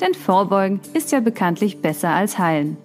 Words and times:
Denn 0.00 0.14
Vorbeugen 0.14 0.80
ist 0.94 1.12
ja 1.12 1.20
bekanntlich 1.20 1.80
besser 1.80 2.10
als 2.10 2.38
Heilen. 2.38 2.76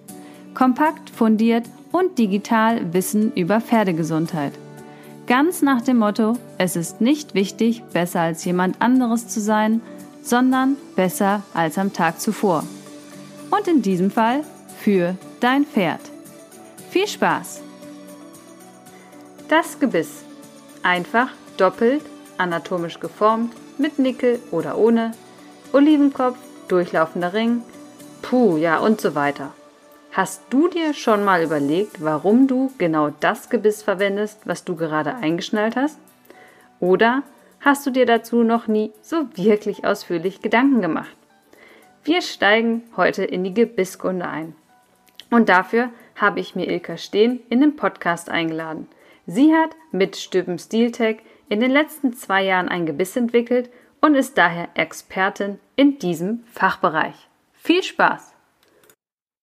Kompakt, 0.54 1.10
fundiert 1.10 1.64
und 1.92 2.18
digital 2.18 2.92
Wissen 2.92 3.32
über 3.34 3.60
Pferdegesundheit. 3.60 4.52
Ganz 5.26 5.62
nach 5.62 5.80
dem 5.80 5.98
Motto, 5.98 6.34
es 6.58 6.76
ist 6.76 7.00
nicht 7.00 7.34
wichtig, 7.34 7.82
besser 7.92 8.20
als 8.20 8.44
jemand 8.44 8.82
anderes 8.82 9.28
zu 9.28 9.40
sein, 9.40 9.80
sondern 10.22 10.76
besser 10.96 11.42
als 11.54 11.78
am 11.78 11.92
Tag 11.92 12.20
zuvor. 12.20 12.64
Und 13.50 13.68
in 13.68 13.80
diesem 13.80 14.10
Fall 14.10 14.42
für 14.80 15.16
dein 15.40 15.64
Pferd. 15.64 16.00
Viel 16.90 17.06
Spaß! 17.06 17.62
Das 19.48 19.78
Gebiss. 19.78 20.24
Einfach, 20.82 21.28
doppelt, 21.56 22.02
anatomisch 22.38 23.00
geformt, 23.00 23.54
mit 23.78 23.98
Nickel 23.98 24.40
oder 24.50 24.76
ohne, 24.78 25.12
Olivenkopf, 25.72 26.36
durchlaufender 26.68 27.32
Ring, 27.32 27.62
puh, 28.22 28.56
ja 28.56 28.78
und 28.78 29.00
so 29.00 29.14
weiter. 29.14 29.52
Hast 30.12 30.42
du 30.50 30.68
dir 30.68 30.94
schon 30.94 31.24
mal 31.24 31.42
überlegt, 31.42 32.02
warum 32.02 32.46
du 32.46 32.70
genau 32.78 33.10
das 33.20 33.50
Gebiss 33.50 33.82
verwendest, 33.82 34.40
was 34.44 34.64
du 34.64 34.76
gerade 34.76 35.16
eingeschnallt 35.16 35.74
hast? 35.74 35.98
Oder 36.78 37.22
hast 37.60 37.84
du 37.84 37.90
dir 37.90 38.06
dazu 38.06 38.44
noch 38.44 38.68
nie 38.68 38.92
so 39.02 39.26
wirklich 39.34 39.84
ausführlich 39.84 40.40
Gedanken 40.40 40.80
gemacht? 40.80 41.16
Wir 42.04 42.22
steigen 42.22 42.84
heute 42.96 43.24
in 43.24 43.42
die 43.42 43.54
Gebisskunde 43.54 44.28
ein. 44.28 44.54
Und 45.30 45.48
dafür 45.48 45.88
habe 46.16 46.38
ich 46.38 46.54
mir 46.54 46.68
Ilka 46.68 46.96
Steen 46.96 47.40
in 47.48 47.60
den 47.60 47.74
Podcast 47.76 48.28
eingeladen. 48.28 48.86
Sie 49.26 49.52
hat 49.52 49.70
mit 49.90 50.16
Stüben 50.16 50.58
Steeltech 50.58 51.18
in 51.48 51.60
den 51.60 51.70
letzten 51.70 52.14
zwei 52.14 52.44
Jahren 52.44 52.68
ein 52.68 52.86
Gebiss 52.86 53.16
entwickelt 53.16 53.70
und 54.00 54.14
ist 54.14 54.38
daher 54.38 54.68
Expertin 54.74 55.58
in 55.76 55.98
diesem 55.98 56.44
Fachbereich. 56.52 57.14
Viel 57.52 57.82
Spaß! 57.82 58.34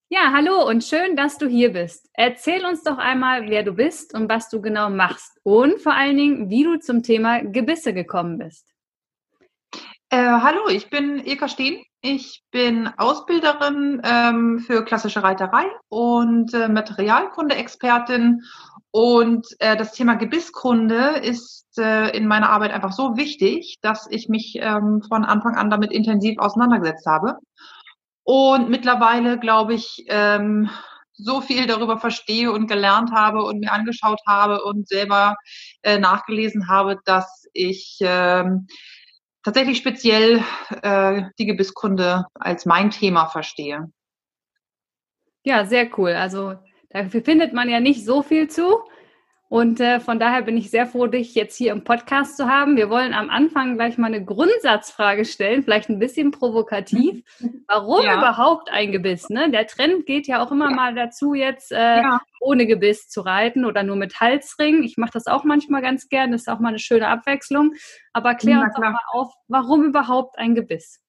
Ja, 0.10 0.34
hallo 0.34 0.68
und 0.68 0.84
schön, 0.84 1.16
dass 1.16 1.38
du 1.38 1.48
hier 1.48 1.72
bist. 1.72 2.10
Erzähl 2.14 2.66
uns 2.66 2.84
doch 2.84 2.98
einmal, 2.98 3.50
wer 3.50 3.64
du 3.64 3.72
bist 3.72 4.14
und 4.14 4.28
was 4.28 4.50
du 4.50 4.62
genau 4.62 4.90
machst 4.90 5.40
und 5.44 5.80
vor 5.82 5.94
allen 5.94 6.18
Dingen, 6.18 6.50
wie 6.50 6.66
du 6.66 6.78
zum 6.80 7.02
Thema 7.02 7.42
Gebisse 7.42 7.94
gekommen 7.94 8.38
bist. 8.38 8.68
Äh, 10.10 10.18
hallo, 10.18 10.68
ich 10.68 10.90
bin 10.90 11.26
Ilka 11.26 11.48
Steen. 11.48 11.86
Ich 12.02 12.44
bin 12.52 12.90
Ausbilderin 12.98 14.02
ähm, 14.04 14.60
für 14.60 14.84
klassische 14.84 15.24
Reiterei 15.24 15.66
und 15.88 16.54
äh, 16.54 16.68
Materialkunde-Expertin. 16.68 18.42
Und 18.92 19.48
äh, 19.60 19.78
das 19.78 19.94
Thema 19.94 20.16
Gebisskunde 20.16 21.20
ist 21.22 21.78
äh, 21.78 22.16
in 22.16 22.28
meiner 22.28 22.50
Arbeit 22.50 22.72
einfach 22.72 22.92
so 22.92 23.16
wichtig, 23.16 23.78
dass 23.82 24.08
ich 24.10 24.28
mich 24.28 24.58
ähm, 24.60 25.02
von 25.08 25.24
Anfang 25.24 25.56
an 25.56 25.70
damit 25.70 25.94
intensiv 25.94 26.38
auseinandergesetzt 26.40 27.06
habe. 27.06 27.38
Und 28.24 28.70
mittlerweile, 28.70 29.40
glaube 29.40 29.74
ich, 29.74 30.06
ähm, 30.08 30.70
so 31.14 31.40
viel 31.40 31.68
darüber 31.68 32.00
verstehe 32.00 32.52
und 32.52 32.68
gelernt 32.68 33.12
habe 33.12 33.44
und 33.44 33.60
mir 33.60 33.72
angeschaut 33.72 34.20
habe 34.28 34.64
und 34.64 34.88
selber 34.88 35.36
äh, 35.84 35.98
nachgelesen 35.98 36.68
habe, 36.68 37.00
dass 37.06 37.48
ich 37.54 37.98
ähm, 38.02 38.68
tatsächlich 39.44 39.78
speziell 39.78 40.44
äh, 40.82 41.24
die 41.40 41.46
Gebisskunde 41.46 42.26
als 42.34 42.66
mein 42.66 42.90
Thema 42.90 43.28
verstehe. 43.28 43.92
Ja, 45.44 45.66
sehr 45.66 45.90
cool. 45.98 46.12
Also 46.12 46.58
dafür 46.94 47.22
findet 47.22 47.54
man 47.54 47.70
ja 47.70 47.80
nicht 47.80 48.06
so 48.06 48.22
viel 48.22 48.50
zu. 48.50 48.82
Und 49.52 49.82
äh, 49.82 50.00
von 50.00 50.18
daher 50.18 50.44
bin 50.44 50.56
ich 50.56 50.72
sehr 50.72 50.88
froh, 50.88 51.08
dich 51.08 51.36
jetzt 51.36 51.58
hier 51.58 51.74
im 51.74 51.84
Podcast 51.84 52.38
zu 52.38 52.48
haben. 52.48 52.78
Wir 52.78 52.90
wollen 52.90 53.14
am 53.14 53.30
Anfang 53.30 53.76
gleich 53.76 53.98
mal 53.98 54.08
eine 54.08 54.24
Grundsatzfrage 54.24 55.26
stellen, 55.26 55.62
vielleicht 55.62 55.90
ein 55.90 56.00
bisschen 56.00 56.32
provokativ. 56.32 57.22
Warum 57.68 58.06
ja. 58.06 58.18
überhaupt 58.18 58.72
ein 58.72 58.94
Gebiss? 58.94 59.30
Ne? 59.30 59.52
Der 59.52 59.68
Trend 59.68 60.06
geht 60.06 60.26
ja 60.26 60.42
auch 60.42 60.54
immer 60.54 60.70
ja. 60.70 60.76
mal 60.78 60.96
dazu, 60.96 61.34
jetzt 61.34 61.74
äh, 61.74 61.98
ja. 61.98 62.22
ohne 62.40 62.66
Gebiss 62.66 63.10
zu 63.10 63.20
reiten 63.20 63.66
oder 63.66 63.84
nur 63.84 63.98
mit 63.98 64.22
Halsring. 64.22 64.84
Ich 64.84 64.96
mache 64.96 65.12
das 65.16 65.28
auch 65.28 65.44
manchmal 65.44 65.82
ganz 65.82 66.08
gern. 66.08 66.32
Das 66.32 66.44
ist 66.44 66.48
auch 66.48 66.60
mal 66.60 66.70
eine 66.70 66.80
schöne 66.80 67.10
Abwechslung. 67.10 67.74
Aber 68.14 68.36
klär 68.36 68.62
uns 68.62 68.74
doch 68.74 68.82
mal 68.82 69.00
auf, 69.12 69.34
warum 69.50 69.84
überhaupt 69.84 70.40
ein 70.40 70.56
Gebiss? 70.56 71.01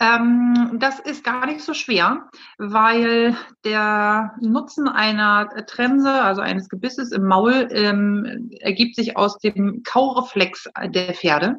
Ähm, 0.00 0.78
das 0.78 0.98
ist 1.00 1.24
gar 1.24 1.46
nicht 1.46 1.60
so 1.60 1.74
schwer, 1.74 2.28
weil 2.58 3.36
der 3.64 4.34
Nutzen 4.40 4.88
einer 4.88 5.48
Trense, 5.66 6.10
also 6.10 6.40
eines 6.40 6.68
Gebisses 6.68 7.12
im 7.12 7.26
Maul, 7.26 7.68
ähm, 7.70 8.50
ergibt 8.60 8.96
sich 8.96 9.16
aus 9.16 9.38
dem 9.38 9.82
Kaureflex 9.84 10.68
der 10.86 11.14
Pferde. 11.14 11.56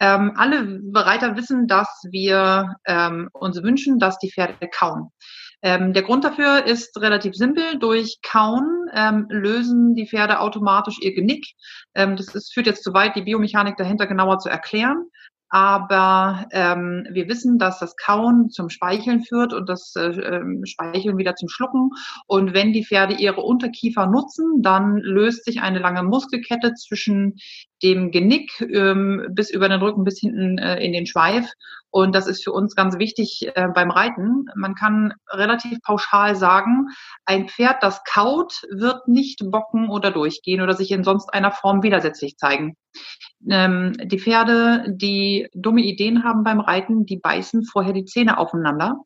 Ähm, 0.00 0.32
alle 0.36 0.64
Bereiter 0.64 1.36
wissen, 1.36 1.66
dass 1.66 1.88
wir 2.10 2.76
ähm, 2.86 3.28
uns 3.32 3.62
wünschen, 3.62 3.98
dass 3.98 4.18
die 4.18 4.30
Pferde 4.30 4.68
kauen. 4.68 5.10
Ähm, 5.62 5.94
der 5.94 6.02
Grund 6.02 6.24
dafür 6.24 6.66
ist 6.66 7.00
relativ 7.00 7.34
simpel. 7.34 7.78
Durch 7.78 8.18
Kauen 8.22 8.86
ähm, 8.92 9.26
lösen 9.30 9.94
die 9.94 10.06
Pferde 10.06 10.40
automatisch 10.40 10.98
ihr 11.00 11.14
Genick. 11.14 11.46
Ähm, 11.94 12.16
das 12.16 12.34
ist, 12.34 12.52
führt 12.52 12.66
jetzt 12.66 12.84
zu 12.84 12.92
weit, 12.92 13.16
die 13.16 13.22
Biomechanik 13.22 13.78
dahinter 13.78 14.06
genauer 14.06 14.38
zu 14.40 14.50
erklären. 14.50 15.06
Aber 15.54 16.48
ähm, 16.50 17.06
wir 17.12 17.28
wissen, 17.28 17.60
dass 17.60 17.78
das 17.78 17.94
Kauen 17.96 18.50
zum 18.50 18.70
Speicheln 18.70 19.22
führt 19.22 19.52
und 19.52 19.68
das 19.68 19.94
äh, 19.94 20.06
ähm, 20.08 20.62
Speicheln 20.64 21.16
wieder 21.16 21.36
zum 21.36 21.48
Schlucken. 21.48 21.90
Und 22.26 22.54
wenn 22.54 22.72
die 22.72 22.84
Pferde 22.84 23.14
ihre 23.14 23.40
Unterkiefer 23.40 24.08
nutzen, 24.08 24.62
dann 24.62 24.96
löst 24.96 25.44
sich 25.44 25.62
eine 25.62 25.78
lange 25.78 26.02
Muskelkette 26.02 26.74
zwischen 26.74 27.36
dem 27.84 28.10
Genick 28.10 28.50
ähm, 28.62 29.26
bis 29.30 29.50
über 29.50 29.68
den 29.68 29.80
Rücken 29.80 30.04
bis 30.04 30.18
hinten 30.18 30.58
äh, 30.58 30.82
in 30.84 30.92
den 30.92 31.06
Schweif. 31.06 31.48
Und 31.90 32.14
das 32.14 32.26
ist 32.26 32.42
für 32.42 32.50
uns 32.50 32.74
ganz 32.74 32.98
wichtig 32.98 33.50
äh, 33.54 33.68
beim 33.72 33.90
Reiten. 33.90 34.46
Man 34.56 34.74
kann 34.74 35.14
relativ 35.30 35.80
pauschal 35.82 36.34
sagen, 36.34 36.88
ein 37.24 37.48
Pferd, 37.48 37.82
das 37.82 38.02
kaut, 38.02 38.62
wird 38.70 39.06
nicht 39.06 39.48
bocken 39.50 39.88
oder 39.88 40.10
durchgehen 40.10 40.60
oder 40.60 40.74
sich 40.74 40.90
in 40.90 41.04
sonst 41.04 41.32
einer 41.32 41.52
Form 41.52 41.84
widersetzlich 41.84 42.36
zeigen. 42.36 42.74
Ähm, 43.48 43.92
die 44.02 44.18
Pferde, 44.18 44.86
die 44.88 45.48
dumme 45.54 45.82
Ideen 45.82 46.24
haben 46.24 46.42
beim 46.42 46.60
Reiten, 46.60 47.06
die 47.06 47.18
beißen 47.18 47.64
vorher 47.64 47.92
die 47.92 48.06
Zähne 48.06 48.38
aufeinander 48.38 48.96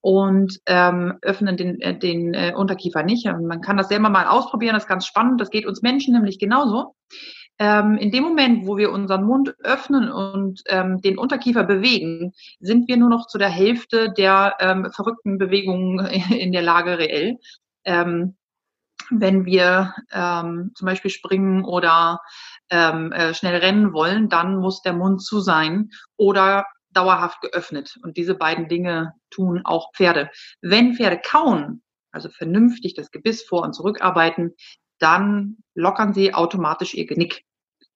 und 0.00 0.58
ähm, 0.66 1.18
öffnen 1.22 1.56
den, 1.56 1.80
äh, 1.80 1.96
den 1.96 2.34
äh, 2.34 2.54
Unterkiefer 2.56 3.04
nicht. 3.04 3.24
Man 3.24 3.60
kann 3.60 3.76
das 3.76 3.88
selber 3.88 4.08
mal 4.08 4.26
ausprobieren, 4.26 4.74
das 4.74 4.84
ist 4.84 4.88
ganz 4.88 5.06
spannend. 5.06 5.40
Das 5.40 5.50
geht 5.50 5.66
uns 5.66 5.82
Menschen 5.82 6.14
nämlich 6.14 6.40
genauso 6.40 6.96
ähm, 7.62 7.96
in 7.96 8.10
dem 8.10 8.24
Moment, 8.24 8.66
wo 8.66 8.76
wir 8.76 8.90
unseren 8.90 9.22
Mund 9.22 9.54
öffnen 9.60 10.10
und 10.10 10.64
ähm, 10.66 11.00
den 11.00 11.16
Unterkiefer 11.16 11.62
bewegen, 11.62 12.32
sind 12.58 12.88
wir 12.88 12.96
nur 12.96 13.08
noch 13.08 13.28
zu 13.28 13.38
der 13.38 13.50
Hälfte 13.50 14.12
der 14.12 14.56
ähm, 14.58 14.90
verrückten 14.92 15.38
Bewegungen 15.38 16.04
in 16.30 16.50
der 16.50 16.62
Lage 16.62 16.98
reell. 16.98 17.38
Ähm, 17.84 18.36
wenn 19.10 19.44
wir 19.44 19.94
ähm, 20.10 20.72
zum 20.74 20.86
Beispiel 20.86 21.12
springen 21.12 21.64
oder 21.64 22.20
ähm, 22.68 23.12
äh, 23.12 23.32
schnell 23.32 23.56
rennen 23.58 23.92
wollen, 23.92 24.28
dann 24.28 24.56
muss 24.56 24.82
der 24.82 24.94
Mund 24.94 25.22
zu 25.22 25.38
sein 25.38 25.90
oder 26.16 26.66
dauerhaft 26.90 27.42
geöffnet. 27.42 27.96
Und 28.02 28.16
diese 28.16 28.34
beiden 28.34 28.66
Dinge 28.66 29.12
tun 29.30 29.60
auch 29.62 29.92
Pferde. 29.94 30.30
Wenn 30.62 30.94
Pferde 30.94 31.20
kauen, 31.24 31.80
also 32.10 32.28
vernünftig 32.28 32.94
das 32.94 33.12
Gebiss 33.12 33.44
vor 33.44 33.62
und 33.62 33.72
zurückarbeiten, 33.72 34.56
dann 34.98 35.58
lockern 35.74 36.12
sie 36.12 36.34
automatisch 36.34 36.94
ihr 36.94 37.06
Genick. 37.06 37.44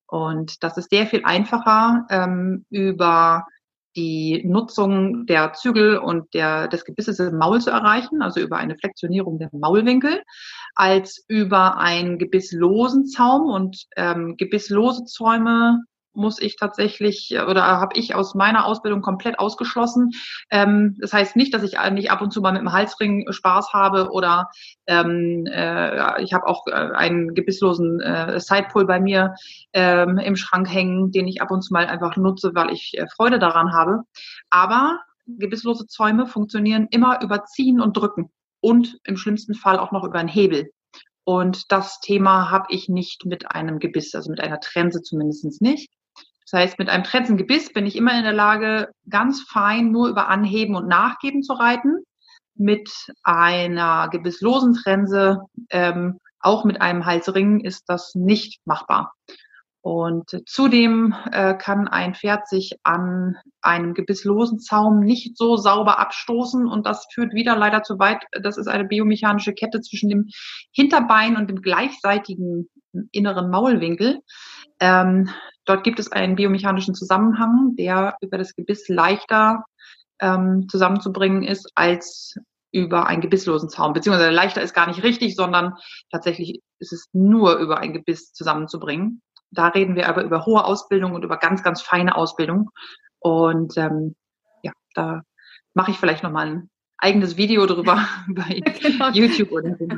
Und 0.06 0.62
das 0.62 0.76
ist 0.76 0.90
sehr 0.90 1.06
viel 1.06 1.24
einfacher 1.24 2.06
ähm, 2.10 2.64
über 2.70 3.44
die 3.96 4.42
Nutzung 4.44 5.26
der 5.26 5.54
Zügel 5.54 5.96
und 5.96 6.34
der, 6.34 6.68
des 6.68 6.84
Gebisses 6.84 7.18
im 7.18 7.38
Maul 7.38 7.60
zu 7.60 7.70
erreichen, 7.70 8.20
also 8.20 8.40
über 8.40 8.58
eine 8.58 8.76
Flexionierung 8.76 9.38
der 9.38 9.48
Maulwinkel, 9.52 10.22
als 10.74 11.24
über 11.28 11.78
einen 11.78 12.18
gebisslosen 12.18 13.06
Zaum. 13.06 13.46
Und 13.46 13.86
ähm, 13.96 14.36
gebisslose 14.36 15.06
Zäume 15.06 15.80
muss 16.16 16.40
ich 16.40 16.56
tatsächlich 16.56 17.36
oder 17.48 17.62
habe 17.64 17.98
ich 17.98 18.14
aus 18.14 18.34
meiner 18.34 18.66
Ausbildung 18.66 19.02
komplett 19.02 19.38
ausgeschlossen. 19.38 20.10
Ähm, 20.50 20.96
das 21.00 21.12
heißt 21.12 21.36
nicht, 21.36 21.54
dass 21.54 21.62
ich 21.62 21.76
nicht 21.92 22.10
ab 22.10 22.22
und 22.22 22.32
zu 22.32 22.40
mal 22.40 22.52
mit 22.52 22.62
dem 22.62 22.72
Halsring 22.72 23.30
Spaß 23.30 23.72
habe 23.72 24.10
oder 24.10 24.50
ähm, 24.86 25.46
äh, 25.46 26.22
ich 26.22 26.32
habe 26.32 26.46
auch 26.46 26.66
äh, 26.66 26.72
einen 26.72 27.34
gebisslosen 27.34 28.00
äh, 28.00 28.40
Sidepull 28.40 28.86
bei 28.86 29.00
mir 29.00 29.34
ähm, 29.72 30.18
im 30.18 30.36
Schrank 30.36 30.72
hängen, 30.72 31.12
den 31.12 31.28
ich 31.28 31.42
ab 31.42 31.50
und 31.50 31.62
zu 31.62 31.72
mal 31.72 31.86
einfach 31.86 32.16
nutze, 32.16 32.54
weil 32.54 32.72
ich 32.72 32.96
äh, 32.96 33.06
Freude 33.14 33.38
daran 33.38 33.72
habe. 33.72 34.02
Aber 34.50 35.00
gebisslose 35.26 35.86
Zäume 35.86 36.26
funktionieren 36.26 36.88
immer 36.90 37.22
über 37.22 37.44
Ziehen 37.44 37.80
und 37.80 37.96
Drücken 37.96 38.30
und 38.60 38.98
im 39.04 39.16
schlimmsten 39.16 39.54
Fall 39.54 39.78
auch 39.78 39.92
noch 39.92 40.04
über 40.04 40.18
einen 40.18 40.28
Hebel. 40.28 40.70
Und 41.24 41.72
das 41.72 41.98
Thema 42.00 42.50
habe 42.50 42.66
ich 42.70 42.88
nicht 42.88 43.26
mit 43.26 43.50
einem 43.50 43.80
Gebiss, 43.80 44.14
also 44.14 44.30
mit 44.30 44.40
einer 44.40 44.60
Trense 44.60 45.02
zumindest 45.02 45.60
nicht. 45.60 45.90
Das 46.48 46.60
heißt, 46.60 46.78
mit 46.78 46.88
einem 46.88 47.04
Trensengebiss 47.04 47.72
bin 47.72 47.86
ich 47.86 47.96
immer 47.96 48.16
in 48.16 48.22
der 48.22 48.32
Lage, 48.32 48.88
ganz 49.08 49.42
fein 49.42 49.90
nur 49.90 50.08
über 50.08 50.28
Anheben 50.28 50.76
und 50.76 50.86
Nachgeben 50.86 51.42
zu 51.42 51.54
reiten. 51.54 52.04
Mit 52.54 52.88
einer 53.22 54.08
gebisslosen 54.10 54.74
Trense, 54.74 55.40
ähm, 55.70 56.18
auch 56.40 56.64
mit 56.64 56.80
einem 56.80 57.04
Halsring, 57.04 57.60
ist 57.60 57.84
das 57.88 58.14
nicht 58.14 58.60
machbar. 58.64 59.12
Und 59.82 60.42
zudem 60.46 61.14
äh, 61.30 61.54
kann 61.54 61.86
ein 61.86 62.14
Pferd 62.14 62.48
sich 62.48 62.72
an 62.82 63.36
einem 63.60 63.94
gebisslosen 63.94 64.58
Zaum 64.58 65.00
nicht 65.00 65.36
so 65.36 65.56
sauber 65.56 66.00
abstoßen 66.00 66.66
und 66.66 66.86
das 66.86 67.06
führt 67.12 67.34
wieder 67.34 67.56
leider 67.56 67.82
zu 67.82 67.98
weit. 67.98 68.24
Das 68.32 68.56
ist 68.56 68.66
eine 68.66 68.84
biomechanische 68.84 69.52
Kette 69.52 69.80
zwischen 69.80 70.08
dem 70.08 70.28
Hinterbein 70.72 71.36
und 71.36 71.48
dem 71.48 71.62
gleichseitigen 71.62 72.68
inneren 73.12 73.50
Maulwinkel. 73.50 74.20
Ähm, 74.80 75.30
dort 75.64 75.84
gibt 75.84 75.98
es 75.98 76.12
einen 76.12 76.36
biomechanischen 76.36 76.94
Zusammenhang, 76.94 77.74
der 77.76 78.16
über 78.20 78.38
das 78.38 78.54
Gebiss 78.54 78.88
leichter 78.88 79.64
ähm, 80.20 80.68
zusammenzubringen 80.68 81.42
ist 81.42 81.70
als 81.74 82.36
über 82.72 83.06
einen 83.06 83.22
gebisslosen 83.22 83.70
Zaum. 83.70 83.92
Beziehungsweise 83.92 84.30
leichter 84.30 84.62
ist 84.62 84.74
gar 84.74 84.86
nicht 84.86 85.02
richtig, 85.02 85.34
sondern 85.34 85.74
tatsächlich 86.10 86.60
ist 86.78 86.92
es 86.92 87.08
nur 87.12 87.56
über 87.56 87.78
ein 87.78 87.92
Gebiss 87.92 88.32
zusammenzubringen. 88.32 89.22
Da 89.50 89.68
reden 89.68 89.94
wir 89.94 90.08
aber 90.08 90.24
über 90.24 90.44
hohe 90.44 90.64
Ausbildung 90.64 91.14
und 91.14 91.24
über 91.24 91.38
ganz, 91.38 91.62
ganz 91.62 91.80
feine 91.80 92.16
Ausbildung. 92.16 92.70
Und 93.18 93.76
ähm, 93.78 94.14
ja, 94.62 94.72
da 94.94 95.22
mache 95.74 95.90
ich 95.90 95.98
vielleicht 95.98 96.22
nochmal 96.22 96.46
ein 96.48 96.70
eigenes 96.98 97.36
Video 97.36 97.66
drüber 97.66 98.06
bei 98.28 98.60
genau. 98.80 99.10
YouTube 99.10 99.52
oder 99.52 99.76
so. 99.78 99.88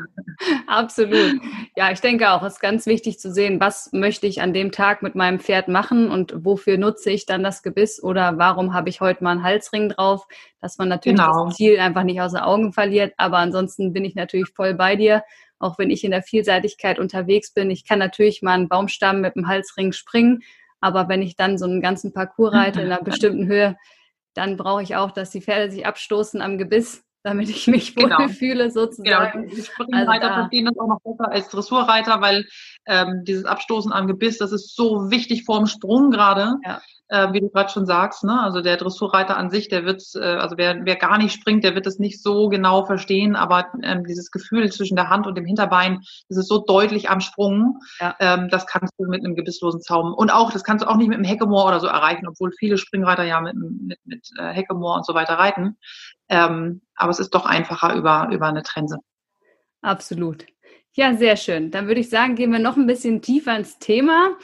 Absolut. 0.67 1.41
Ja, 1.77 1.91
ich 1.91 2.01
denke 2.01 2.31
auch, 2.31 2.43
es 2.43 2.55
ist 2.55 2.61
ganz 2.61 2.87
wichtig 2.87 3.19
zu 3.19 3.33
sehen, 3.33 3.61
was 3.61 3.93
möchte 3.93 4.27
ich 4.27 4.41
an 4.41 4.53
dem 4.53 4.73
Tag 4.73 5.03
mit 5.03 5.15
meinem 5.15 5.41
Pferd 5.41 5.69
machen 5.69 6.11
und 6.11 6.35
wofür 6.45 6.79
nutze 6.79 7.11
ich 7.11 7.27
dann 7.27 7.43
das 7.43 7.63
Gebiss 7.63 8.03
oder 8.03 8.39
warum 8.39 8.73
habe 8.73 8.89
ich 8.89 9.01
heute 9.01 9.25
mal 9.25 9.33
einen 9.33 9.43
Halsring 9.43 9.89
drauf, 9.89 10.27
dass 10.61 10.79
man 10.79 10.89
natürlich 10.89 11.19
genau. 11.19 11.47
das 11.47 11.57
Ziel 11.57 11.79
einfach 11.79 12.05
nicht 12.05 12.21
aus 12.21 12.33
den 12.33 12.41
Augen 12.41 12.73
verliert. 12.73 13.15
Aber 13.17 13.39
ansonsten 13.39 13.93
bin 13.93 14.05
ich 14.05 14.15
natürlich 14.15 14.49
voll 14.49 14.75
bei 14.75 14.97
dir 14.97 15.23
auch 15.59 15.79
wenn 15.79 15.91
ich 15.91 16.05
in 16.05 16.11
der 16.11 16.23
Vielseitigkeit 16.23 16.99
unterwegs 16.99 17.53
bin. 17.53 17.71
Ich 17.71 17.85
kann 17.85 17.99
natürlich 17.99 18.43
mal 18.43 18.53
einen 18.53 18.69
Baumstamm 18.69 19.21
mit 19.21 19.35
dem 19.37 19.49
Halsring 19.49 19.93
springen, 19.93 20.43
aber 20.81 21.09
wenn 21.09 21.23
ich 21.23 21.37
dann 21.37 21.59
so 21.59 21.67
einen 21.67 21.81
ganzen 21.81 22.13
Parcours 22.13 22.53
reite 22.53 22.81
in 22.81 22.93
einer 22.93 23.03
bestimmten 23.05 23.47
Höhe, 23.47 23.77
dann 24.35 24.57
brauche 24.57 24.83
ich 24.83 24.97
auch, 24.97 25.11
dass 25.11 25.31
die 25.31 25.41
Pferde 25.41 25.71
sich 25.71 25.87
abstoßen 25.87 26.41
am 26.41 26.59
Gebiss, 26.59 27.05
damit 27.23 27.49
ich 27.51 27.67
mich 27.67 27.95
genau. 27.95 28.19
wohlfühle 28.19 28.71
sozusagen. 28.71 29.49
Genau. 29.49 29.63
Springreiter 29.63 30.31
also 30.31 30.35
verstehen 30.35 30.67
das 30.67 30.79
auch 30.79 30.89
noch 30.89 31.01
besser 31.03 31.31
als 31.31 31.49
Dressurreiter, 31.49 32.21
weil 32.21 32.47
ähm, 32.87 33.23
dieses 33.25 33.45
Abstoßen 33.45 33.93
am 33.93 34.07
Gebiss, 34.07 34.39
das 34.39 34.53
ist 34.53 34.75
so 34.75 35.11
wichtig 35.11 35.45
vorm 35.45 35.67
Sprung 35.67 36.11
gerade. 36.11 36.57
Ja 36.65 36.81
äh, 37.09 37.33
wie 37.33 37.41
du 37.41 37.49
gerade 37.49 37.71
schon 37.71 37.87
sagst. 37.87 38.25
Ne? 38.25 38.41
Also 38.41 38.61
der 38.61 38.77
Dressurreiter 38.77 39.37
an 39.37 39.51
sich, 39.51 39.69
der 39.69 39.85
wird, 39.85 40.03
äh, 40.15 40.21
also 40.21 40.57
wer, 40.57 40.85
wer 40.85 40.97
gar 40.97 41.19
nicht 41.19 41.33
springt, 41.33 41.65
der 41.65 41.75
wird 41.75 41.87
es 41.87 41.99
nicht 41.99 42.23
so 42.23 42.49
genau 42.49 42.85
verstehen, 42.85 43.37
aber 43.37 43.67
ähm, 43.83 44.05
dieses 44.05 44.31
Gefühl 44.31 44.71
zwischen 44.71 44.97
der 44.97 45.09
Hand 45.09 45.27
und 45.27 45.37
dem 45.37 45.45
Hinterbein, 45.45 46.01
das 46.29 46.39
ist 46.39 46.49
so 46.49 46.65
deutlich 46.65 47.11
am 47.11 47.21
Sprung, 47.21 47.79
ja. 48.01 48.15
ähm, 48.21 48.49
das 48.51 48.67
kannst 48.67 48.95
du 48.99 49.07
mit 49.07 49.25
einem 49.25 49.35
gebisslosen 49.35 49.81
Zaum. 49.81 50.13
Und 50.15 50.31
auch, 50.31 50.53
das 50.53 50.65
kannst 50.65 50.85
du 50.85 50.89
auch 50.89 50.97
nicht 50.97 51.09
mit 51.09 51.17
einem 51.17 51.25
Heckemoor 51.25 51.67
oder 51.67 51.81
so 51.81 51.87
erreichen, 51.87 52.29
obwohl 52.29 52.53
viele 52.53 52.79
Springreiter 52.79 53.25
ja 53.25 53.41
mit, 53.41 53.55
mit, 53.57 53.99
mit 54.05 54.29
äh, 54.39 54.49
Heckemoor 54.49 54.97
und 54.97 55.07
so 55.07 55.15
weiter 55.15 55.35
reiten. 55.35 55.77
Ähm, 56.29 56.83
aber 56.95 57.11
es 57.11 57.21
ist 57.21 57.35
doch 57.35 57.47
einfacher 57.47 57.95
über, 57.95 58.29
über 58.31 58.47
eine 58.47 58.63
Trense. 58.63 58.99
Absolut. 59.81 60.45
Ja, 60.93 61.15
sehr 61.15 61.37
schön. 61.37 61.71
Dann 61.71 61.87
würde 61.87 62.01
ich 62.01 62.11
sagen, 62.11 62.35
gehen 62.35 62.51
wir 62.51 62.59
noch 62.59 62.77
ein 62.77 62.87
bisschen 62.87 63.23
tiefer 63.23 63.57
ins 63.57 63.79
Thema. 63.79 64.37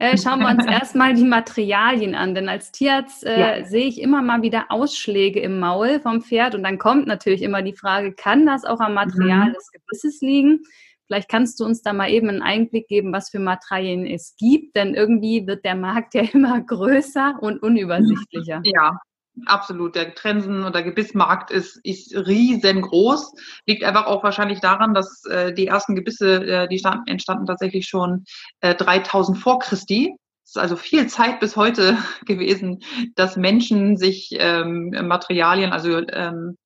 Äh, 0.00 0.16
schauen 0.16 0.40
wir 0.40 0.48
uns 0.48 0.64
erstmal 0.66 1.12
die 1.12 1.24
Materialien 1.24 2.14
an, 2.14 2.34
denn 2.34 2.48
als 2.48 2.72
Tierarzt 2.72 3.22
äh, 3.22 3.58
ja. 3.58 3.64
sehe 3.66 3.86
ich 3.86 4.00
immer 4.00 4.22
mal 4.22 4.40
wieder 4.40 4.66
Ausschläge 4.70 5.40
im 5.40 5.60
Maul 5.60 6.00
vom 6.00 6.22
Pferd 6.22 6.54
und 6.54 6.62
dann 6.62 6.78
kommt 6.78 7.06
natürlich 7.06 7.42
immer 7.42 7.60
die 7.60 7.76
Frage, 7.76 8.14
kann 8.14 8.46
das 8.46 8.64
auch 8.64 8.80
am 8.80 8.94
Material 8.94 9.50
mhm. 9.50 9.52
des 9.52 9.70
Gebisses 9.70 10.22
liegen? 10.22 10.60
Vielleicht 11.06 11.28
kannst 11.28 11.60
du 11.60 11.66
uns 11.66 11.82
da 11.82 11.92
mal 11.92 12.08
eben 12.08 12.30
einen 12.30 12.40
Einblick 12.40 12.88
geben, 12.88 13.12
was 13.12 13.28
für 13.28 13.40
Materialien 13.40 14.06
es 14.06 14.36
gibt, 14.38 14.74
denn 14.74 14.94
irgendwie 14.94 15.46
wird 15.46 15.66
der 15.66 15.74
Markt 15.74 16.14
ja 16.14 16.22
immer 16.32 16.58
größer 16.62 17.38
und 17.38 17.62
unübersichtlicher. 17.62 18.62
Ja, 18.64 18.98
Absolut, 19.46 19.94
der 19.94 20.14
Trensen- 20.14 20.64
oder 20.64 20.82
Gebissmarkt 20.82 21.50
ist, 21.50 21.80
ist 21.84 22.14
riesengroß. 22.14 23.32
Liegt 23.66 23.84
einfach 23.84 24.06
auch 24.06 24.22
wahrscheinlich 24.22 24.60
daran, 24.60 24.94
dass 24.94 25.24
äh, 25.26 25.52
die 25.52 25.66
ersten 25.66 25.94
Gebisse, 25.94 26.44
äh, 26.44 26.68
die 26.68 26.78
stand, 26.78 27.08
entstanden 27.08 27.46
tatsächlich 27.46 27.86
schon 27.86 28.24
äh, 28.60 28.74
3000 28.74 29.38
vor 29.38 29.58
Christi. 29.58 30.14
Es 30.44 30.56
ist 30.56 30.58
also 30.58 30.76
viel 30.76 31.06
Zeit 31.06 31.40
bis 31.40 31.56
heute 31.56 31.96
gewesen, 32.26 32.82
dass 33.14 33.36
Menschen 33.36 33.96
sich 33.96 34.30
ähm, 34.32 34.90
Materialien, 35.06 35.72
also 35.72 35.98
ähm, 35.98 36.56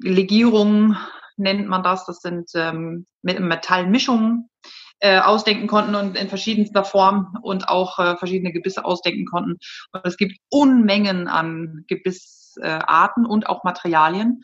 Legierungen 0.00 0.96
nennt 1.36 1.68
man 1.68 1.82
das, 1.82 2.04
das 2.06 2.18
sind 2.18 2.50
ähm, 2.54 3.06
Metallmischungen, 3.22 4.48
äh, 5.02 5.18
ausdenken 5.18 5.66
konnten 5.66 5.96
und 5.96 6.16
in 6.16 6.28
verschiedenster 6.28 6.84
Form 6.84 7.36
und 7.42 7.68
auch 7.68 7.98
äh, 7.98 8.16
verschiedene 8.16 8.52
Gebisse 8.52 8.84
ausdenken 8.84 9.26
konnten. 9.26 9.58
Und 9.90 10.00
es 10.04 10.16
gibt 10.16 10.38
Unmengen 10.48 11.26
an 11.26 11.84
Gebissarten 11.88 13.24
äh, 13.24 13.28
und 13.28 13.48
auch 13.48 13.64
Materialien. 13.64 14.42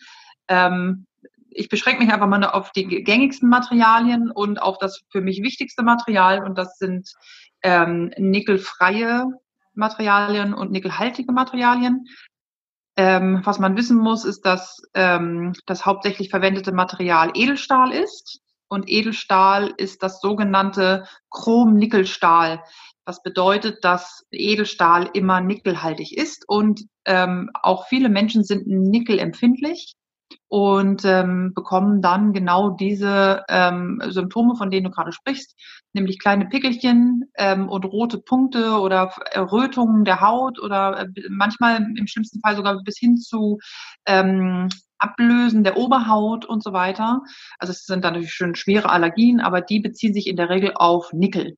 Ähm, 0.49 1.07
ich 1.51 1.69
beschränke 1.69 2.03
mich 2.03 2.13
einfach 2.13 2.27
mal 2.27 2.43
auf 2.45 2.73
die 2.73 2.87
gängigsten 3.05 3.49
Materialien 3.49 4.33
und 4.33 4.61
auf 4.61 4.79
das 4.79 5.03
für 5.11 5.21
mich 5.21 5.43
wichtigste 5.43 5.85
Material 5.85 6.45
und 6.45 6.59
das 6.59 6.77
sind 6.77 7.09
ähm, 7.63 8.13
nickelfreie 8.19 9.27
Materialien 9.75 10.55
und 10.55 10.73
nickelhaltige 10.73 11.31
Materialien. 11.31 12.05
Ähm, 12.97 13.43
was 13.45 13.61
man 13.61 13.77
wissen 13.77 13.97
muss, 13.97 14.25
ist, 14.25 14.45
dass 14.45 14.83
ähm, 14.95 15.53
das 15.67 15.87
hauptsächlich 15.87 16.31
verwendete 16.31 16.73
Material 16.73 17.31
Edelstahl 17.35 17.93
ist 17.93 18.41
und 18.69 18.89
Edelstahl 18.89 19.73
ist 19.77 20.03
das 20.03 20.21
sogenannte 20.21 21.07
Chrom-Nickelstahl. 21.31 22.63
Was 23.05 23.23
bedeutet, 23.23 23.85
dass 23.85 24.27
Edelstahl 24.31 25.09
immer 25.15 25.41
nickelhaltig 25.41 26.17
ist 26.17 26.47
und 26.47 26.85
ähm, 27.07 27.51
auch 27.55 27.87
viele 27.89 28.11
Menschen 28.11 28.45
sind 28.45 28.67
nickelempfindlich 28.67 29.97
und 30.49 31.05
ähm, 31.05 31.53
bekommen 31.55 32.03
dann 32.03 32.33
genau 32.33 32.71
diese 32.71 33.45
ähm, 33.49 34.03
Symptome, 34.09 34.57
von 34.57 34.71
denen 34.71 34.85
du 34.85 34.91
gerade 34.91 35.13
sprichst, 35.13 35.55
nämlich 35.93 36.19
kleine 36.19 36.47
Pickelchen 36.47 37.31
ähm, 37.37 37.69
und 37.69 37.85
rote 37.85 38.19
Punkte 38.19 38.79
oder 38.79 39.13
Errötungen 39.31 40.05
der 40.05 40.21
Haut 40.21 40.61
oder 40.61 41.01
äh, 41.01 41.09
manchmal 41.29 41.87
im 41.97 42.07
schlimmsten 42.07 42.41
Fall 42.41 42.57
sogar 42.57 42.83
bis 42.83 42.99
hin 42.99 43.17
zu 43.17 43.59
ähm, 44.07 44.69
Ablösen 44.99 45.65
der 45.65 45.77
Oberhaut 45.77 46.45
und 46.45 46.63
so 46.63 46.73
weiter. 46.73 47.23
Also 47.59 47.73
es 47.73 47.85
sind 47.85 48.05
dann 48.05 48.15
natürlich 48.15 48.35
schon 48.35 48.55
schwere 48.55 48.91
Allergien, 48.91 49.41
aber 49.41 49.61
die 49.61 49.81
beziehen 49.81 50.15
sich 50.15 50.27
in 50.27 50.37
der 50.37 50.51
Regel 50.51 50.73
auf 50.75 51.13
Nickel. 51.13 51.57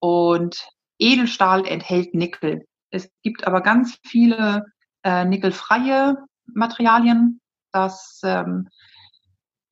Und 0.00 0.68
Edelstahl 0.98 1.66
enthält 1.66 2.14
Nickel. 2.14 2.64
Es 2.90 3.10
gibt 3.22 3.46
aber 3.46 3.60
ganz 3.60 3.98
viele 4.06 4.64
äh, 5.02 5.24
nickelfreie 5.24 6.16
Materialien. 6.46 7.40
Das 7.72 8.20
ähm, 8.24 8.68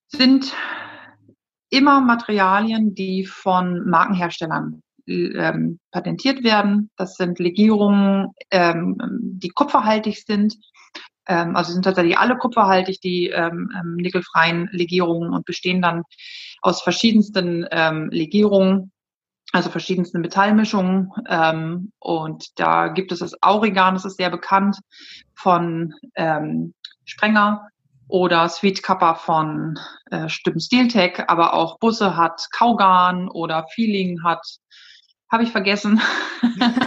sind 0.09 0.55
immer 1.71 2.01
Materialien, 2.01 2.95
die 2.95 3.27
von 3.27 3.89
Markenherstellern 3.89 4.83
ähm, 5.07 5.81
patentiert 5.91 6.45
werden. 6.45 6.91
Das 6.97 7.15
sind 7.15 7.39
Legierungen, 7.39 8.29
ähm, 8.51 8.97
die 9.21 9.49
kupferhaltig 9.49 10.25
sind. 10.25 10.57
Ähm, 11.29 11.55
also 11.55 11.73
sind 11.73 11.85
tatsächlich 11.85 12.19
alle 12.19 12.37
kupferhaltig, 12.37 13.01
die 13.01 13.29
ähm, 13.29 13.71
ähm, 13.79 13.97
nickelfreien 13.97 14.69
Legierungen 14.73 15.33
und 15.33 15.45
bestehen 15.45 15.83
dann 15.83 16.03
aus 16.63 16.83
verschiedensten 16.83 17.67
ähm, 17.71 18.09
Legierungen, 18.11 18.91
also 19.53 19.71
verschiedensten 19.71 20.21
Metallmischungen. 20.21 21.11
Ähm, 21.29 21.93
und 21.99 22.59
da 22.59 22.89
gibt 22.89 23.13
es 23.13 23.21
das 23.21 23.41
Aurigan, 23.43 23.95
das 23.95 24.07
ist 24.07 24.17
sehr 24.17 24.31
bekannt 24.31 24.79
von 25.35 25.95
ähm, 26.17 26.75
Sprenger 27.05 27.69
oder 28.09 28.49
Sweet 28.49 28.83
Kappa 28.83 29.15
von 29.15 29.79
äh, 30.11 30.29
Stimmen 30.29 30.61
Steeltech, 30.61 31.25
aber 31.29 31.53
auch 31.53 31.79
Busse 31.79 32.17
hat 32.17 32.47
Kaugan 32.53 33.29
oder 33.29 33.67
Feeling 33.75 34.23
hat, 34.25 34.41
habe 35.31 35.43
ich 35.43 35.53
vergessen. 35.53 36.01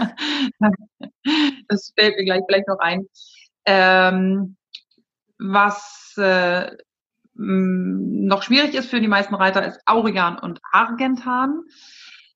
das 1.68 1.94
fällt 1.96 2.18
mir 2.18 2.26
gleich 2.26 2.42
vielleicht 2.48 2.68
noch 2.68 2.80
ein. 2.80 3.06
Ähm, 3.66 4.58
was 5.38 6.14
äh, 6.18 6.72
noch 7.34 8.44
schwierig 8.44 8.76
ist 8.76 8.90
für 8.90 9.02
die 9.02 9.08
meisten 9.08 9.36
Reiter, 9.36 9.66
ist 9.66 9.82
Aurigan 9.86 10.38
und 10.38 10.60
Argentan. 10.72 11.62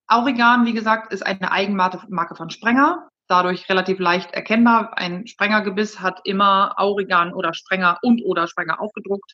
Aurigan, 0.07 0.65
wie 0.65 0.73
gesagt, 0.73 1.11
ist 1.13 1.25
eine 1.25 1.51
Eigenmarke 1.51 2.35
von 2.35 2.49
Sprenger. 2.49 3.09
dadurch 3.27 3.67
relativ 3.69 3.99
leicht 3.99 4.33
erkennbar. 4.33 4.97
Ein 4.97 5.25
Sprengergebiss 5.25 5.99
hat 5.99 6.21
immer 6.25 6.73
Aurigan 6.77 7.33
oder 7.33 7.53
Sprenger 7.55 7.97
und 8.03 8.21
oder 8.23 8.47
Sprenger 8.47 8.79
aufgedruckt. 8.79 9.33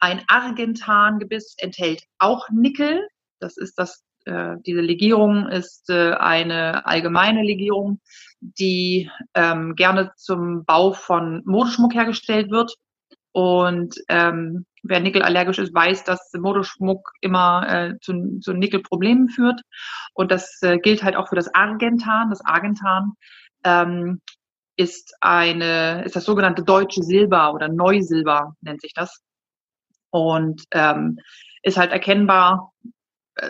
Ein 0.00 0.22
Argentan-Gebiss 0.28 1.54
enthält 1.58 2.04
auch 2.18 2.48
Nickel. 2.50 3.06
Das 3.40 3.56
ist 3.56 3.78
das, 3.78 4.02
äh, 4.28 4.56
diese 4.66 4.80
Legierung 4.80 5.48
ist 5.48 5.88
äh, 5.90 6.12
eine 6.12 6.86
allgemeine 6.86 7.42
Legierung, 7.42 8.00
die 8.40 9.10
ähm, 9.34 9.74
gerne 9.74 10.12
zum 10.16 10.64
Bau 10.64 10.92
von 10.92 11.42
Modeschmuck 11.44 11.94
hergestellt 11.94 12.50
wird. 12.50 12.74
Und 13.32 13.96
ähm, 14.08 14.66
wer 14.82 15.00
nickelallergisch 15.00 15.58
ist, 15.58 15.74
weiß, 15.74 16.04
dass 16.04 16.30
Modeschmuck 16.34 17.10
immer 17.20 17.66
äh, 17.68 17.94
zu, 18.00 18.38
zu 18.40 18.52
Nickelproblemen 18.52 19.28
führt. 19.28 19.60
Und 20.12 20.30
das 20.30 20.58
äh, 20.62 20.78
gilt 20.78 21.02
halt 21.02 21.16
auch 21.16 21.28
für 21.28 21.36
das 21.36 21.52
Argentan. 21.54 22.30
Das 22.30 22.44
Argentan 22.44 23.12
ähm, 23.64 24.20
ist 24.76 25.14
eine, 25.20 26.04
ist 26.04 26.16
das 26.16 26.24
sogenannte 26.24 26.62
deutsche 26.62 27.02
Silber 27.02 27.54
oder 27.54 27.68
Neusilber 27.68 28.54
nennt 28.60 28.80
sich 28.82 28.92
das. 28.94 29.22
Und 30.10 30.64
ähm, 30.72 31.18
ist 31.62 31.76
halt 31.76 31.92
erkennbar 31.92 32.72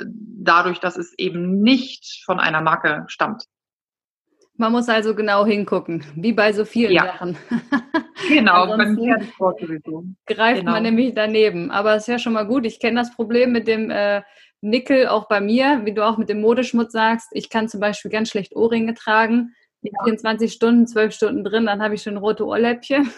dadurch, 0.07 0.79
dass 0.81 0.97
es 0.97 1.17
eben 1.19 1.61
nicht 1.61 2.23
von 2.25 2.41
einer 2.41 2.61
Marke 2.61 3.05
stammt. 3.09 3.45
Man 4.57 4.73
muss 4.73 4.89
also 4.89 5.15
genau 5.15 5.47
hingucken, 5.47 6.05
wie 6.17 6.33
bei 6.33 6.53
so 6.53 6.65
vielen 6.65 6.93
ja. 6.93 7.05
Sachen. 7.05 7.37
Genau, 8.29 8.67
greift 10.27 10.61
genau. 10.61 10.73
man 10.73 10.83
nämlich 10.83 11.15
daneben. 11.15 11.71
Aber 11.71 11.95
es 11.95 12.03
ist 12.03 12.09
ja 12.09 12.19
schon 12.19 12.33
mal 12.33 12.47
gut. 12.47 12.67
Ich 12.67 12.81
kenne 12.81 13.01
das 13.01 13.15
Problem 13.15 13.53
mit 13.53 13.69
dem 13.69 13.91
äh, 13.91 14.23
Nickel 14.61 15.07
auch 15.07 15.29
bei 15.29 15.41
mir, 15.41 15.83
wie 15.85 15.95
du 15.95 16.05
auch 16.05 16.19
mit 16.19 16.29
dem 16.29 16.41
Modeschmutz 16.41 16.93
sagst. 16.93 17.29
Ich 17.31 17.49
kann 17.49 17.69
zum 17.69 17.81
Beispiel 17.81 18.11
ganz 18.11 18.29
schlecht 18.29 18.57
Ohrringe 18.57 18.95
tragen. 18.95 19.55
Ja. 19.83 19.93
24 20.05 20.53
Stunden, 20.53 20.87
12 20.87 21.15
Stunden 21.15 21.45
drin, 21.45 21.67
dann 21.67 21.81
habe 21.81 21.95
ich 21.95 22.03
schon 22.03 22.17
rote 22.17 22.45
Ohrläppchen. 22.45 23.11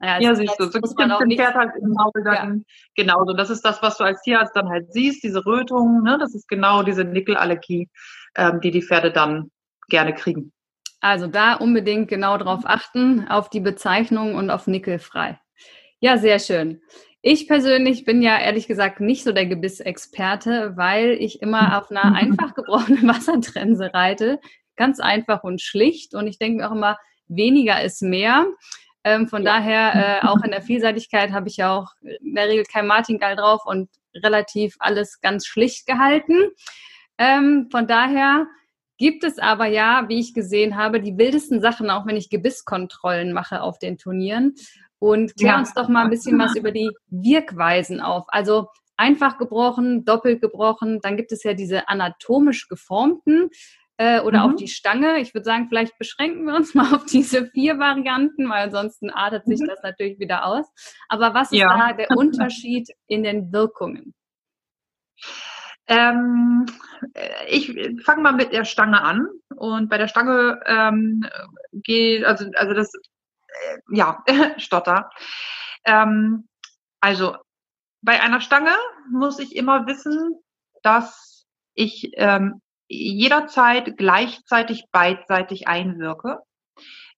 Naja, 0.00 0.20
ja, 0.20 0.34
siehst 0.34 0.58
du, 0.58 0.64
so 0.64 0.80
man 0.96 1.12
auch 1.12 1.24
nicht. 1.24 1.40
Halt 1.40 1.72
im 1.80 1.90
Maul 1.90 2.10
dann 2.24 2.58
ja. 2.58 2.62
Genauso, 2.96 3.34
das 3.34 3.50
ist 3.50 3.62
das, 3.62 3.82
was 3.82 3.98
du 3.98 4.04
als 4.04 4.22
Tierarzt 4.22 4.56
dann 4.56 4.68
halt 4.68 4.92
siehst, 4.92 5.22
diese 5.22 5.44
Rötung, 5.44 6.02
ne? 6.02 6.16
das 6.18 6.34
ist 6.34 6.48
genau 6.48 6.82
diese 6.82 7.04
Nickelallergie, 7.04 7.88
ähm, 8.34 8.60
die 8.62 8.70
die 8.70 8.82
Pferde 8.82 9.12
dann 9.12 9.50
gerne 9.88 10.14
kriegen. 10.14 10.52
Also 11.00 11.26
da 11.26 11.54
unbedingt 11.54 12.08
genau 12.08 12.38
drauf 12.38 12.62
achten, 12.64 13.28
auf 13.28 13.50
die 13.50 13.60
Bezeichnung 13.60 14.34
und 14.34 14.50
auf 14.50 14.66
nickelfrei. 14.66 15.38
Ja, 15.98 16.16
sehr 16.16 16.38
schön. 16.38 16.80
Ich 17.22 17.46
persönlich 17.46 18.06
bin 18.06 18.22
ja 18.22 18.38
ehrlich 18.38 18.66
gesagt 18.66 19.00
nicht 19.00 19.24
so 19.24 19.32
der 19.32 19.44
Gebissexperte, 19.44 20.72
weil 20.76 21.10
ich 21.10 21.42
immer 21.42 21.78
auf 21.78 21.90
einer 21.90 22.04
einfach 22.14 22.54
gebrochenen 22.54 23.06
Wassertrense 23.06 23.92
reite. 23.92 24.40
Ganz 24.76 24.98
einfach 24.98 25.44
und 25.44 25.60
schlicht. 25.60 26.14
Und 26.14 26.26
ich 26.26 26.38
denke 26.38 26.62
mir 26.62 26.68
auch 26.68 26.74
immer, 26.74 26.98
weniger 27.28 27.82
ist 27.82 28.00
mehr. 28.00 28.46
Ähm, 29.04 29.28
von 29.28 29.42
ja. 29.42 29.54
daher, 29.54 30.20
äh, 30.22 30.26
auch 30.26 30.42
in 30.44 30.50
der 30.50 30.62
Vielseitigkeit 30.62 31.32
habe 31.32 31.48
ich 31.48 31.56
ja 31.56 31.76
auch 31.76 31.92
in 32.00 32.34
der 32.34 32.48
Regel 32.48 32.64
kein 32.64 32.86
Martingall 32.86 33.36
drauf 33.36 33.62
und 33.64 33.88
relativ 34.14 34.76
alles 34.78 35.20
ganz 35.20 35.46
schlicht 35.46 35.86
gehalten. 35.86 36.50
Ähm, 37.18 37.68
von 37.70 37.86
daher 37.86 38.46
gibt 38.98 39.24
es 39.24 39.38
aber 39.38 39.66
ja, 39.66 40.04
wie 40.08 40.20
ich 40.20 40.34
gesehen 40.34 40.76
habe, 40.76 41.00
die 41.00 41.16
wildesten 41.16 41.62
Sachen, 41.62 41.88
auch 41.88 42.06
wenn 42.06 42.16
ich 42.16 42.28
Gebisskontrollen 42.28 43.32
mache 43.32 43.62
auf 43.62 43.78
den 43.78 43.96
Turnieren. 43.96 44.54
Und 44.98 45.34
klär 45.36 45.52
ja. 45.52 45.58
uns 45.58 45.72
doch 45.72 45.88
mal 45.88 46.04
ein 46.04 46.10
bisschen 46.10 46.38
was 46.38 46.54
über 46.54 46.72
die 46.72 46.90
Wirkweisen 47.08 48.02
auf. 48.02 48.26
Also 48.28 48.68
einfach 48.98 49.38
gebrochen, 49.38 50.04
doppelt 50.04 50.42
gebrochen, 50.42 51.00
dann 51.00 51.16
gibt 51.16 51.32
es 51.32 51.42
ja 51.42 51.54
diese 51.54 51.88
anatomisch 51.88 52.68
geformten 52.68 53.48
äh, 54.00 54.20
oder 54.20 54.46
mhm. 54.46 54.54
auf 54.54 54.56
die 54.56 54.68
Stange. 54.68 55.18
Ich 55.18 55.34
würde 55.34 55.44
sagen, 55.44 55.66
vielleicht 55.68 55.98
beschränken 55.98 56.46
wir 56.46 56.54
uns 56.54 56.74
mal 56.74 56.94
auf 56.94 57.04
diese 57.04 57.46
vier 57.48 57.78
Varianten, 57.78 58.48
weil 58.48 58.64
ansonsten 58.64 59.10
artet 59.10 59.44
sich 59.44 59.60
mhm. 59.60 59.66
das 59.66 59.82
natürlich 59.82 60.18
wieder 60.18 60.46
aus. 60.46 60.66
Aber 61.08 61.34
was 61.34 61.52
ist 61.52 61.58
ja. 61.58 61.76
da 61.76 61.92
der 61.92 62.10
Unterschied 62.16 62.88
in 63.08 63.22
den 63.22 63.52
Wirkungen? 63.52 64.14
Ähm, 65.86 66.64
ich 67.48 67.76
fange 68.04 68.22
mal 68.22 68.32
mit 68.32 68.54
der 68.54 68.64
Stange 68.64 69.02
an 69.02 69.26
und 69.56 69.90
bei 69.90 69.98
der 69.98 70.08
Stange 70.08 70.60
ähm, 70.64 71.26
geht, 71.72 72.24
also, 72.24 72.46
also 72.54 72.72
das, 72.72 72.94
äh, 72.94 73.78
ja, 73.90 74.24
Stotter. 74.56 75.10
Ähm, 75.84 76.48
also 77.00 77.36
bei 78.00 78.18
einer 78.22 78.40
Stange 78.40 78.74
muss 79.10 79.38
ich 79.40 79.54
immer 79.56 79.86
wissen, 79.86 80.40
dass 80.82 81.44
ich 81.74 82.12
ähm, 82.14 82.62
jederzeit 82.90 83.96
gleichzeitig 83.96 84.84
beidseitig 84.90 85.68
einwirke. 85.68 86.38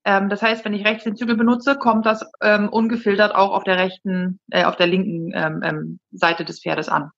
Ähm, 0.04 0.28
das 0.28 0.42
heißt, 0.42 0.64
wenn 0.64 0.74
ich 0.74 0.84
rechts 0.84 1.04
den 1.04 1.16
Zügel 1.16 1.36
benutze, 1.36 1.76
kommt 1.76 2.06
das 2.06 2.24
ähm, 2.40 2.68
ungefiltert 2.68 3.34
auch 3.34 3.52
auf 3.52 3.64
der 3.64 3.78
rechten, 3.78 4.38
äh, 4.50 4.64
auf 4.64 4.76
der 4.76 4.86
linken 4.86 5.32
ähm, 5.34 5.60
ähm 5.64 6.00
Seite 6.10 6.44
des 6.44 6.60
Pferdes 6.60 6.88
an. 6.88 7.10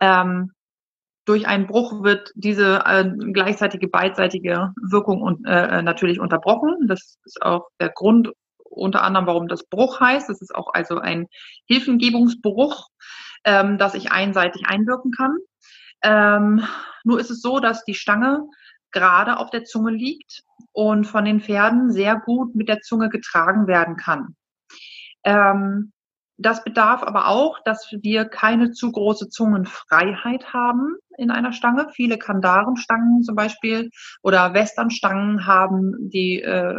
Ähm, 0.00 0.52
durch 1.24 1.46
einen 1.46 1.66
Bruch 1.66 2.02
wird 2.02 2.30
diese 2.34 2.84
äh, 2.84 3.10
gleichzeitige 3.32 3.88
beidseitige 3.88 4.72
Wirkung 4.90 5.22
und, 5.22 5.46
äh, 5.46 5.82
natürlich 5.82 6.20
unterbrochen. 6.20 6.86
Das 6.86 7.16
ist 7.24 7.40
auch 7.42 7.68
der 7.80 7.88
Grund 7.88 8.30
unter 8.58 9.02
anderem, 9.02 9.26
warum 9.26 9.48
das 9.48 9.64
Bruch 9.66 10.00
heißt. 10.00 10.28
Das 10.28 10.42
ist 10.42 10.54
auch 10.54 10.74
also 10.74 10.98
ein 10.98 11.26
Hilfengebungsbruch, 11.66 12.88
ähm, 13.44 13.78
dass 13.78 13.94
ich 13.94 14.12
einseitig 14.12 14.66
einwirken 14.66 15.12
kann. 15.12 15.36
Ähm, 16.04 16.64
nur 17.02 17.18
ist 17.18 17.30
es 17.30 17.40
so, 17.40 17.58
dass 17.58 17.84
die 17.84 17.94
Stange 17.94 18.46
gerade 18.92 19.38
auf 19.38 19.50
der 19.50 19.64
Zunge 19.64 19.90
liegt 19.90 20.42
und 20.72 21.04
von 21.04 21.24
den 21.24 21.40
Pferden 21.40 21.90
sehr 21.90 22.16
gut 22.16 22.54
mit 22.54 22.68
der 22.68 22.80
Zunge 22.80 23.08
getragen 23.08 23.66
werden 23.66 23.96
kann. 23.96 24.36
Ähm, 25.24 25.92
das 26.36 26.64
bedarf 26.64 27.02
aber 27.02 27.28
auch, 27.28 27.60
dass 27.64 27.88
wir 28.02 28.24
keine 28.24 28.72
zu 28.72 28.90
große 28.90 29.28
Zungenfreiheit 29.28 30.52
haben 30.52 30.96
in 31.16 31.30
einer 31.30 31.52
Stange. 31.52 31.88
Viele 31.92 32.18
Kandarenstangen 32.18 33.22
zum 33.22 33.36
Beispiel 33.36 33.90
oder 34.22 34.52
Westernstangen 34.52 35.46
haben 35.46 35.94
die, 36.10 36.42
äh, 36.42 36.74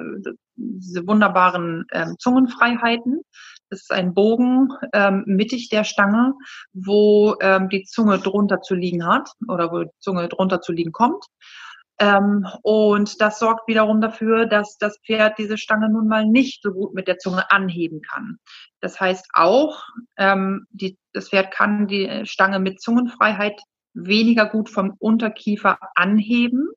diese 0.55 1.07
wunderbaren 1.07 1.85
äh, 1.89 2.07
Zungenfreiheiten. 2.19 3.21
Das 3.69 3.81
ist 3.81 3.91
ein 3.91 4.13
Bogen 4.13 4.69
ähm, 4.93 5.23
mittig 5.25 5.69
der 5.69 5.83
Stange, 5.83 6.33
wo 6.73 7.35
ähm, 7.41 7.69
die 7.69 7.83
Zunge 7.83 8.19
drunter 8.19 8.61
zu 8.61 8.75
liegen 8.75 9.05
hat 9.07 9.29
oder 9.47 9.71
wo 9.71 9.83
die 9.83 9.89
Zunge 9.99 10.27
drunter 10.29 10.61
zu 10.61 10.71
liegen 10.71 10.91
kommt. 10.91 11.25
Ähm, 11.97 12.45
und 12.61 13.21
das 13.21 13.39
sorgt 13.39 13.67
wiederum 13.67 14.01
dafür, 14.01 14.45
dass 14.45 14.77
das 14.77 14.99
Pferd 15.05 15.37
diese 15.37 15.57
Stange 15.57 15.89
nun 15.89 16.07
mal 16.07 16.25
nicht 16.25 16.61
so 16.61 16.71
gut 16.71 16.93
mit 16.93 17.07
der 17.07 17.17
Zunge 17.17 17.49
anheben 17.51 18.01
kann. 18.01 18.37
Das 18.81 18.99
heißt 18.99 19.27
auch, 19.33 19.81
ähm, 20.17 20.67
die, 20.71 20.97
das 21.13 21.29
Pferd 21.29 21.51
kann 21.51 21.87
die 21.87 22.25
Stange 22.25 22.59
mit 22.59 22.81
Zungenfreiheit 22.81 23.61
weniger 23.93 24.45
gut 24.45 24.69
vom 24.69 24.95
Unterkiefer 24.99 25.77
anheben. 25.95 26.67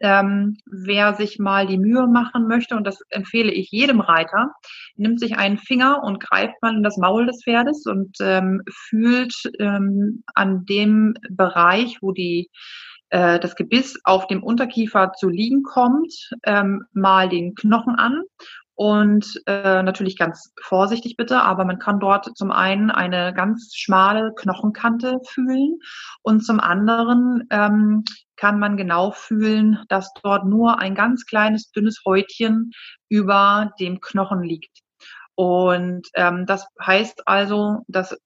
Ähm, 0.00 0.58
wer 0.66 1.14
sich 1.14 1.38
mal 1.38 1.66
die 1.66 1.78
Mühe 1.78 2.06
machen 2.06 2.48
möchte, 2.48 2.76
und 2.76 2.84
das 2.84 3.00
empfehle 3.10 3.52
ich 3.52 3.70
jedem 3.70 4.00
Reiter, 4.00 4.52
nimmt 4.96 5.20
sich 5.20 5.36
einen 5.36 5.58
Finger 5.58 6.02
und 6.02 6.20
greift 6.20 6.54
mal 6.62 6.74
in 6.74 6.82
das 6.82 6.96
Maul 6.98 7.26
des 7.26 7.42
Pferdes 7.44 7.86
und 7.86 8.16
ähm, 8.20 8.62
fühlt 8.70 9.34
ähm, 9.58 10.22
an 10.34 10.64
dem 10.66 11.14
Bereich, 11.30 11.98
wo 12.02 12.12
die 12.12 12.50
äh, 13.10 13.38
das 13.38 13.56
Gebiss 13.56 13.98
auf 14.04 14.26
dem 14.26 14.42
Unterkiefer 14.42 15.12
zu 15.12 15.28
liegen 15.28 15.62
kommt, 15.62 16.12
ähm, 16.44 16.84
mal 16.92 17.28
den 17.28 17.54
Knochen 17.54 17.94
an 17.94 18.22
und 18.74 19.40
äh, 19.46 19.82
natürlich 19.82 20.18
ganz 20.18 20.52
vorsichtig 20.60 21.16
bitte, 21.16 21.42
aber 21.42 21.64
man 21.64 21.78
kann 21.78 21.98
dort 21.98 22.36
zum 22.36 22.50
einen 22.50 22.90
eine 22.90 23.32
ganz 23.32 23.72
schmale 23.74 24.32
Knochenkante 24.36 25.20
fühlen 25.26 25.78
und 26.22 26.44
zum 26.44 26.60
anderen 26.60 27.44
ähm, 27.50 28.04
kann 28.36 28.58
man 28.58 28.76
genau 28.76 29.10
fühlen, 29.10 29.84
dass 29.88 30.12
dort 30.22 30.46
nur 30.46 30.78
ein 30.78 30.94
ganz 30.94 31.26
kleines, 31.26 31.70
dünnes 31.70 32.02
Häutchen 32.04 32.72
über 33.08 33.72
dem 33.80 34.00
Knochen 34.00 34.42
liegt. 34.42 34.80
Und 35.34 36.08
ähm, 36.14 36.46
das 36.46 36.66
heißt 36.80 37.26
also, 37.26 37.84
dass 37.88 38.16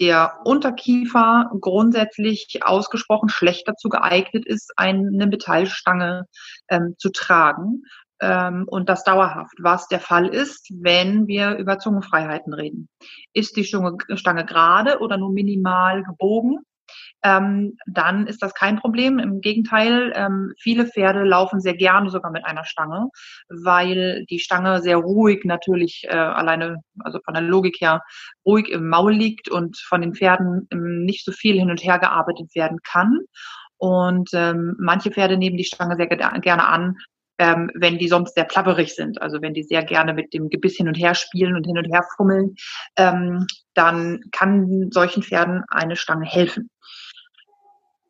der 0.00 0.40
Unterkiefer 0.44 1.50
grundsätzlich 1.60 2.60
ausgesprochen 2.62 3.28
schlecht 3.28 3.66
dazu 3.66 3.88
geeignet 3.88 4.46
ist, 4.46 4.72
eine 4.76 5.26
Metallstange 5.26 6.26
ähm, 6.68 6.94
zu 6.98 7.10
tragen 7.10 7.82
ähm, 8.20 8.64
und 8.68 8.88
das 8.88 9.04
dauerhaft, 9.04 9.54
was 9.60 9.88
der 9.88 10.00
Fall 10.00 10.28
ist, 10.28 10.68
wenn 10.72 11.26
wir 11.26 11.56
über 11.56 11.78
Zungenfreiheiten 11.78 12.52
reden. 12.52 12.88
Ist 13.32 13.56
die 13.56 13.64
Stange, 13.64 13.96
Stange 14.14 14.44
gerade 14.44 14.98
oder 15.00 15.16
nur 15.16 15.32
minimal 15.32 16.02
gebogen, 16.02 16.58
ähm, 17.22 17.76
dann 17.86 18.26
ist 18.26 18.42
das 18.42 18.54
kein 18.54 18.78
Problem. 18.78 19.18
Im 19.18 19.40
Gegenteil, 19.40 20.12
ähm, 20.14 20.52
viele 20.58 20.86
Pferde 20.86 21.24
laufen 21.24 21.60
sehr 21.60 21.74
gerne 21.74 22.10
sogar 22.10 22.30
mit 22.30 22.44
einer 22.44 22.64
Stange, 22.64 23.08
weil 23.48 24.24
die 24.26 24.38
Stange 24.38 24.80
sehr 24.82 24.98
ruhig 24.98 25.44
natürlich 25.44 26.04
äh, 26.04 26.16
alleine, 26.16 26.78
also 27.00 27.18
von 27.24 27.34
der 27.34 27.42
Logik 27.42 27.80
her, 27.80 28.02
ruhig 28.46 28.68
im 28.70 28.88
Maul 28.88 29.12
liegt 29.12 29.48
und 29.48 29.76
von 29.78 30.00
den 30.00 30.14
Pferden 30.14 30.68
ähm, 30.70 31.04
nicht 31.04 31.24
so 31.24 31.32
viel 31.32 31.58
hin 31.58 31.70
und 31.70 31.82
her 31.82 31.98
gearbeitet 31.98 32.54
werden 32.54 32.78
kann. 32.84 33.20
Und 33.78 34.30
ähm, 34.32 34.74
manche 34.78 35.10
Pferde 35.10 35.36
nehmen 35.36 35.56
die 35.56 35.64
Stange 35.64 35.96
sehr 35.96 36.08
gerne 36.08 36.66
an, 36.66 36.96
ähm, 37.38 37.70
wenn 37.74 37.98
die 37.98 38.08
sonst 38.08 38.34
sehr 38.34 38.44
plapperig 38.44 38.94
sind. 38.94 39.22
Also 39.22 39.40
wenn 39.40 39.54
die 39.54 39.62
sehr 39.62 39.84
gerne 39.84 40.12
mit 40.12 40.34
dem 40.34 40.48
Gebiss 40.48 40.76
hin 40.76 40.88
und 40.88 40.96
her 40.96 41.14
spielen 41.14 41.54
und 41.54 41.64
hin 41.64 41.78
und 41.78 41.84
her 41.84 42.04
fummeln, 42.16 42.56
ähm, 42.96 43.46
dann 43.74 44.20
kann 44.32 44.90
solchen 44.90 45.22
Pferden 45.22 45.62
eine 45.68 45.96
Stange 45.96 46.26
helfen. 46.26 46.68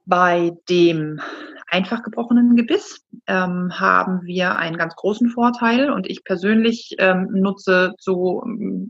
Bei 0.09 0.53
dem 0.71 1.21
einfach 1.67 2.03
gebrochenen 2.03 2.57
Gebiss 2.57 3.05
ähm, 3.27 3.79
haben 3.79 4.23
wir 4.25 4.57
einen 4.57 4.79
ganz 4.79 4.97
großen 4.97 5.29
Vorteil 5.29 5.91
und 5.91 6.09
ich 6.09 6.25
persönlich 6.25 6.97
ähm, 6.99 7.29
nutze 7.31 7.93
so, 7.99 8.43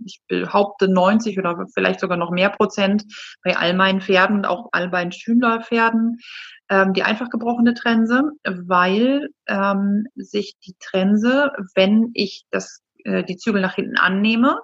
ich 0.04 0.20
behaupte 0.28 0.86
90 0.88 1.40
oder 1.40 1.66
vielleicht 1.74 1.98
sogar 1.98 2.16
noch 2.16 2.30
mehr 2.30 2.50
Prozent 2.50 3.04
bei 3.42 3.56
all 3.56 3.74
meinen 3.74 4.00
Pferden, 4.00 4.44
auch 4.44 4.68
all 4.70 4.90
meinen 4.90 5.10
Schülerpferden, 5.10 6.18
ähm, 6.68 6.92
die 6.92 7.02
einfach 7.02 7.30
gebrochene 7.30 7.74
Trense, 7.74 8.22
weil 8.44 9.30
ähm, 9.48 10.06
sich 10.14 10.54
die 10.64 10.76
Trense, 10.78 11.50
wenn 11.74 12.10
ich 12.14 12.44
das, 12.52 12.80
äh, 13.02 13.24
die 13.24 13.36
Zügel 13.36 13.60
nach 13.60 13.74
hinten 13.74 13.98
annehme, 13.98 14.60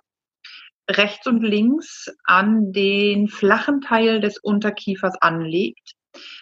rechts 0.89 1.27
und 1.27 1.43
links 1.43 2.15
an 2.27 2.71
den 2.71 3.27
flachen 3.27 3.81
Teil 3.81 4.21
des 4.21 4.39
Unterkiefers 4.39 5.21
anlegt 5.21 5.95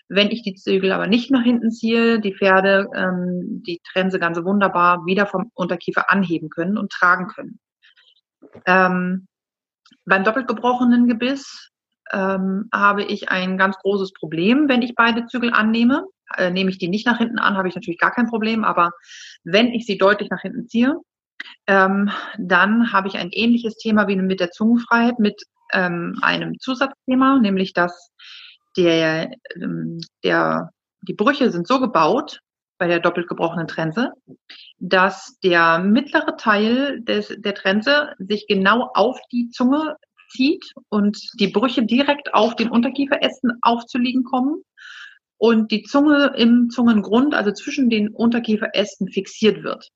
wenn 0.08 0.30
ich 0.30 0.42
die 0.42 0.54
Zügel 0.54 0.92
aber 0.92 1.06
nicht 1.06 1.30
nach 1.30 1.42
hinten 1.42 1.70
ziehe, 1.70 2.20
die 2.20 2.34
Pferde 2.34 2.88
ähm, 2.94 3.62
die 3.66 3.80
Trense 3.92 4.18
ganz 4.18 4.38
wunderbar 4.42 5.04
wieder 5.06 5.26
vom 5.26 5.50
Unterkiefer 5.54 6.10
anheben 6.10 6.50
können 6.50 6.78
und 6.78 6.92
tragen 6.92 7.28
können. 7.28 7.58
Ähm, 8.66 9.26
beim 10.04 10.24
doppelt 10.24 10.48
gebrochenen 10.48 11.06
Gebiss 11.08 11.70
ähm, 12.12 12.68
habe 12.72 13.02
ich 13.04 13.30
ein 13.30 13.56
ganz 13.56 13.76
großes 13.78 14.12
Problem, 14.12 14.68
wenn 14.68 14.82
ich 14.82 14.94
beide 14.94 15.26
Zügel 15.26 15.52
annehme. 15.52 16.06
Äh, 16.36 16.50
nehme 16.50 16.70
ich 16.70 16.78
die 16.78 16.88
nicht 16.88 17.06
nach 17.06 17.18
hinten 17.18 17.38
an, 17.38 17.56
habe 17.56 17.68
ich 17.68 17.74
natürlich 17.74 18.00
gar 18.00 18.12
kein 18.12 18.28
Problem, 18.28 18.64
aber 18.64 18.90
wenn 19.44 19.68
ich 19.68 19.86
sie 19.86 19.98
deutlich 19.98 20.30
nach 20.30 20.40
hinten 20.40 20.66
ziehe, 20.66 20.96
ähm, 21.66 22.10
dann 22.38 22.92
habe 22.92 23.08
ich 23.08 23.16
ein 23.16 23.30
ähnliches 23.30 23.76
Thema 23.76 24.08
wie 24.08 24.16
mit 24.16 24.40
der 24.40 24.50
Zungenfreiheit, 24.50 25.18
mit 25.18 25.42
ähm, 25.72 26.18
einem 26.22 26.58
Zusatzthema, 26.58 27.38
nämlich 27.40 27.72
dass 27.72 28.11
der, 28.76 29.30
ähm, 29.54 30.00
der, 30.24 30.70
die 31.02 31.14
Brüche 31.14 31.50
sind 31.50 31.66
so 31.66 31.80
gebaut 31.80 32.40
bei 32.78 32.88
der 32.88 33.00
doppelt 33.00 33.28
gebrochenen 33.28 33.68
Trense, 33.68 34.12
dass 34.78 35.38
der 35.42 35.78
mittlere 35.78 36.36
Teil 36.36 37.00
des, 37.02 37.32
der 37.38 37.54
Trense 37.54 38.14
sich 38.18 38.46
genau 38.48 38.90
auf 38.94 39.20
die 39.30 39.50
Zunge 39.50 39.96
zieht 40.30 40.72
und 40.88 41.18
die 41.38 41.48
Brüche 41.48 41.84
direkt 41.84 42.34
auf 42.34 42.56
den 42.56 42.70
Unterkieferästen 42.70 43.52
aufzuliegen 43.62 44.24
kommen 44.24 44.62
und 45.38 45.70
die 45.70 45.82
Zunge 45.82 46.32
im 46.36 46.70
Zungengrund, 46.70 47.34
also 47.34 47.52
zwischen 47.52 47.90
den 47.90 48.08
Unterkieferästen 48.08 49.08
fixiert 49.08 49.62
wird. 49.62 49.88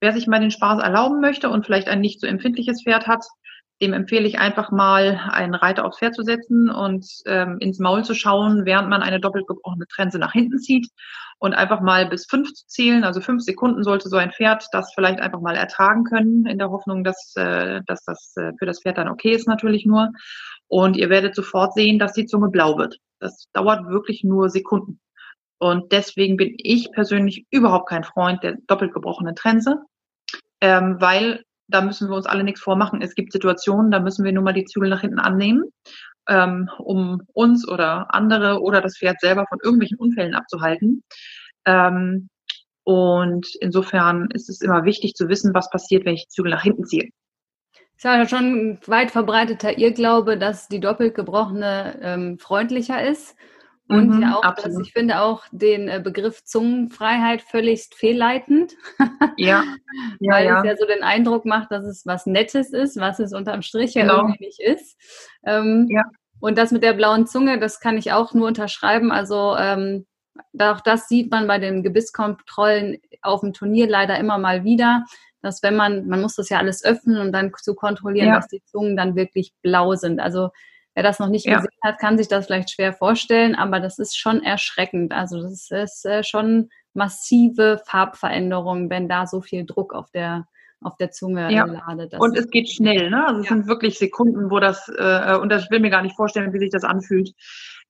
Wer 0.00 0.12
sich 0.12 0.26
mal 0.26 0.40
den 0.40 0.50
Spaß 0.50 0.82
erlauben 0.82 1.20
möchte 1.20 1.50
und 1.50 1.66
vielleicht 1.66 1.88
ein 1.88 2.00
nicht 2.00 2.20
so 2.20 2.26
empfindliches 2.26 2.82
Pferd 2.82 3.06
hat, 3.06 3.24
dem 3.82 3.92
empfehle 3.92 4.28
ich 4.28 4.38
einfach 4.38 4.70
mal, 4.70 5.20
einen 5.32 5.54
Reiter 5.54 5.84
aufs 5.84 5.98
Pferd 5.98 6.14
zu 6.14 6.22
setzen 6.22 6.70
und 6.70 7.04
ähm, 7.26 7.58
ins 7.58 7.80
Maul 7.80 8.04
zu 8.04 8.14
schauen, 8.14 8.64
während 8.64 8.88
man 8.88 9.02
eine 9.02 9.20
doppelt 9.20 9.48
gebrochene 9.48 9.86
Trense 9.88 10.20
nach 10.20 10.32
hinten 10.32 10.60
zieht 10.60 10.88
und 11.38 11.52
einfach 11.52 11.80
mal 11.80 12.06
bis 12.06 12.26
fünf 12.26 12.52
zu 12.54 12.64
zählen. 12.68 13.02
Also 13.02 13.20
fünf 13.20 13.42
Sekunden 13.42 13.82
sollte 13.82 14.08
so 14.08 14.16
ein 14.16 14.30
Pferd 14.30 14.64
das 14.70 14.92
vielleicht 14.94 15.18
einfach 15.20 15.40
mal 15.40 15.56
ertragen 15.56 16.04
können, 16.04 16.46
in 16.46 16.58
der 16.58 16.70
Hoffnung, 16.70 17.02
dass, 17.02 17.34
äh, 17.34 17.80
dass 17.86 18.04
das 18.04 18.32
äh, 18.36 18.52
für 18.56 18.66
das 18.66 18.80
Pferd 18.80 18.98
dann 18.98 19.08
okay 19.08 19.32
ist 19.32 19.48
natürlich 19.48 19.84
nur. 19.84 20.10
Und 20.68 20.96
ihr 20.96 21.10
werdet 21.10 21.34
sofort 21.34 21.74
sehen, 21.74 21.98
dass 21.98 22.12
die 22.12 22.26
Zunge 22.26 22.50
blau 22.50 22.78
wird. 22.78 22.98
Das 23.18 23.48
dauert 23.52 23.88
wirklich 23.88 24.22
nur 24.22 24.48
Sekunden. 24.48 25.00
Und 25.58 25.90
deswegen 25.90 26.36
bin 26.36 26.54
ich 26.56 26.92
persönlich 26.92 27.46
überhaupt 27.50 27.88
kein 27.88 28.04
Freund 28.04 28.44
der 28.44 28.58
doppelt 28.68 28.94
gebrochenen 28.94 29.34
Trense, 29.34 29.78
ähm, 30.60 30.96
weil 31.00 31.42
da 31.72 31.80
müssen 31.80 32.08
wir 32.08 32.16
uns 32.16 32.26
alle 32.26 32.44
nichts 32.44 32.60
vormachen. 32.60 33.02
Es 33.02 33.14
gibt 33.14 33.32
Situationen, 33.32 33.90
da 33.90 34.00
müssen 34.00 34.24
wir 34.24 34.32
nur 34.32 34.42
mal 34.42 34.52
die 34.52 34.64
Zügel 34.64 34.88
nach 34.88 35.00
hinten 35.00 35.18
annehmen, 35.18 35.64
ähm, 36.28 36.70
um 36.78 37.22
uns 37.32 37.68
oder 37.68 38.14
andere 38.14 38.60
oder 38.60 38.80
das 38.80 38.98
Pferd 38.98 39.20
selber 39.20 39.46
von 39.48 39.58
irgendwelchen 39.62 39.98
Unfällen 39.98 40.34
abzuhalten. 40.34 41.02
Ähm, 41.66 42.28
und 42.84 43.46
insofern 43.60 44.28
ist 44.32 44.48
es 44.48 44.60
immer 44.60 44.84
wichtig 44.84 45.14
zu 45.14 45.28
wissen, 45.28 45.54
was 45.54 45.70
passiert, 45.70 46.04
wenn 46.04 46.14
ich 46.14 46.24
die 46.24 46.34
Zügel 46.34 46.50
nach 46.50 46.62
hinten 46.62 46.84
ziehe. 46.84 47.08
Es 47.96 48.04
ist 48.04 48.04
ja 48.04 48.26
schon 48.26 48.44
ein 48.44 48.78
weit 48.86 49.12
verbreiteter 49.12 49.78
Irrglaube, 49.78 50.36
dass 50.36 50.68
die 50.68 50.80
doppelt 50.80 51.14
gebrochene 51.14 51.98
ähm, 52.02 52.38
freundlicher 52.38 53.02
ist 53.02 53.36
und 53.88 54.08
mhm, 54.08 54.22
ja 54.22 54.36
auch, 54.36 54.54
dass 54.54 54.78
ich 54.78 54.92
finde 54.92 55.20
auch 55.20 55.44
den 55.50 55.88
äh, 55.88 56.00
Begriff 56.02 56.44
Zungenfreiheit 56.44 57.42
völlig 57.42 57.88
fehlleitend. 57.94 58.72
Ja. 59.36 59.64
ja 60.20 60.32
Weil 60.32 60.46
ja. 60.46 60.58
es 60.58 60.64
ja 60.64 60.76
so 60.76 60.86
den 60.86 61.02
Eindruck 61.02 61.44
macht, 61.44 61.70
dass 61.70 61.84
es 61.84 62.06
was 62.06 62.26
Nettes 62.26 62.72
ist, 62.72 62.98
was 62.98 63.18
es 63.18 63.34
unterm 63.34 63.62
Strich 63.62 63.94
ja 63.94 64.02
genau. 64.02 64.18
irgendwie 64.18 64.46
nicht 64.46 64.60
ist. 64.60 64.96
Ähm, 65.44 65.88
ja. 65.90 66.04
Und 66.40 66.58
das 66.58 66.72
mit 66.72 66.82
der 66.82 66.92
blauen 66.92 67.26
Zunge, 67.26 67.58
das 67.58 67.80
kann 67.80 67.98
ich 67.98 68.12
auch 68.12 68.34
nur 68.34 68.48
unterschreiben. 68.48 69.12
Also 69.12 69.56
ähm, 69.56 70.06
auch 70.58 70.80
das 70.80 71.08
sieht 71.08 71.30
man 71.30 71.46
bei 71.46 71.58
den 71.58 71.82
Gebisskontrollen 71.82 72.98
auf 73.20 73.40
dem 73.40 73.52
Turnier 73.52 73.88
leider 73.88 74.18
immer 74.18 74.38
mal 74.38 74.64
wieder, 74.64 75.04
dass 75.42 75.62
wenn 75.62 75.76
man, 75.76 76.06
man 76.06 76.20
muss 76.20 76.36
das 76.36 76.48
ja 76.48 76.58
alles 76.58 76.84
öffnen 76.84 77.20
und 77.20 77.32
dann 77.32 77.52
zu 77.60 77.74
kontrollieren, 77.74 78.28
ja. 78.28 78.36
dass 78.36 78.48
die 78.48 78.62
Zungen 78.64 78.96
dann 78.96 79.16
wirklich 79.16 79.52
blau 79.62 79.94
sind. 79.94 80.20
Also 80.20 80.50
Wer 80.94 81.02
das 81.02 81.18
noch 81.18 81.28
nicht 81.28 81.46
ja. 81.46 81.56
gesehen 81.56 81.70
hat, 81.82 81.98
kann 81.98 82.18
sich 82.18 82.28
das 82.28 82.46
vielleicht 82.46 82.70
schwer 82.70 82.92
vorstellen, 82.92 83.54
aber 83.54 83.80
das 83.80 83.98
ist 83.98 84.16
schon 84.16 84.42
erschreckend. 84.42 85.12
Also 85.12 85.40
das 85.42 85.70
ist 85.70 86.04
äh, 86.04 86.22
schon 86.22 86.68
massive 86.94 87.80
Farbveränderungen, 87.86 88.90
wenn 88.90 89.08
da 89.08 89.26
so 89.26 89.40
viel 89.40 89.64
Druck 89.64 89.94
auf 89.94 90.10
der 90.10 90.46
auf 90.84 90.96
der 90.96 91.12
Zunge 91.12 91.52
ja. 91.52 91.64
ladet. 91.64 92.14
und 92.18 92.36
es 92.36 92.50
geht 92.50 92.68
schnell, 92.68 93.08
ne? 93.08 93.24
Also 93.24 93.40
es 93.40 93.48
ja. 93.48 93.54
sind 93.54 93.68
wirklich 93.68 93.98
Sekunden, 93.98 94.50
wo 94.50 94.58
das, 94.58 94.88
äh, 94.88 95.36
und 95.40 95.52
ich 95.52 95.70
will 95.70 95.78
mir 95.78 95.90
gar 95.90 96.02
nicht 96.02 96.16
vorstellen, 96.16 96.52
wie 96.52 96.58
sich 96.58 96.70
das 96.70 96.82
anfühlt. 96.82 97.32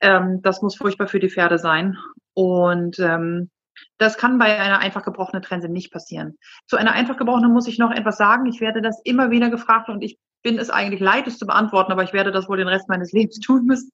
Ähm, 0.00 0.40
das 0.42 0.60
muss 0.60 0.76
furchtbar 0.76 1.08
für 1.08 1.18
die 1.18 1.30
Pferde 1.30 1.58
sein. 1.58 1.96
Und 2.34 2.98
ähm, 2.98 3.50
das 3.98 4.18
kann 4.18 4.38
bei 4.38 4.60
einer 4.60 4.80
einfach 4.80 5.02
gebrochenen 5.02 5.42
Trense 5.42 5.68
nicht 5.68 5.92
passieren. 5.92 6.36
Zu 6.66 6.76
einer 6.76 6.92
einfach 6.92 7.16
gebrochenen 7.16 7.52
muss 7.52 7.68
ich 7.68 7.78
noch 7.78 7.90
etwas 7.90 8.16
sagen. 8.16 8.46
Ich 8.46 8.60
werde 8.60 8.82
das 8.82 9.00
immer 9.04 9.30
wieder 9.30 9.50
gefragt 9.50 9.88
und 9.88 10.02
ich 10.02 10.18
bin 10.42 10.58
es 10.58 10.70
eigentlich 10.70 11.00
leid, 11.00 11.26
es 11.26 11.38
zu 11.38 11.46
beantworten, 11.46 11.92
aber 11.92 12.02
ich 12.02 12.12
werde 12.12 12.32
das 12.32 12.48
wohl 12.48 12.56
den 12.56 12.68
Rest 12.68 12.88
meines 12.88 13.12
Lebens 13.12 13.38
tun 13.40 13.64
müssen. 13.64 13.92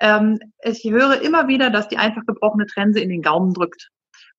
Ähm, 0.00 0.38
ich 0.62 0.84
höre 0.84 1.20
immer 1.20 1.48
wieder, 1.48 1.70
dass 1.70 1.88
die 1.88 1.98
einfach 1.98 2.22
gebrochene 2.26 2.66
Trense 2.66 3.00
in 3.00 3.08
den 3.08 3.22
Gaumen 3.22 3.54
drückt. 3.54 3.88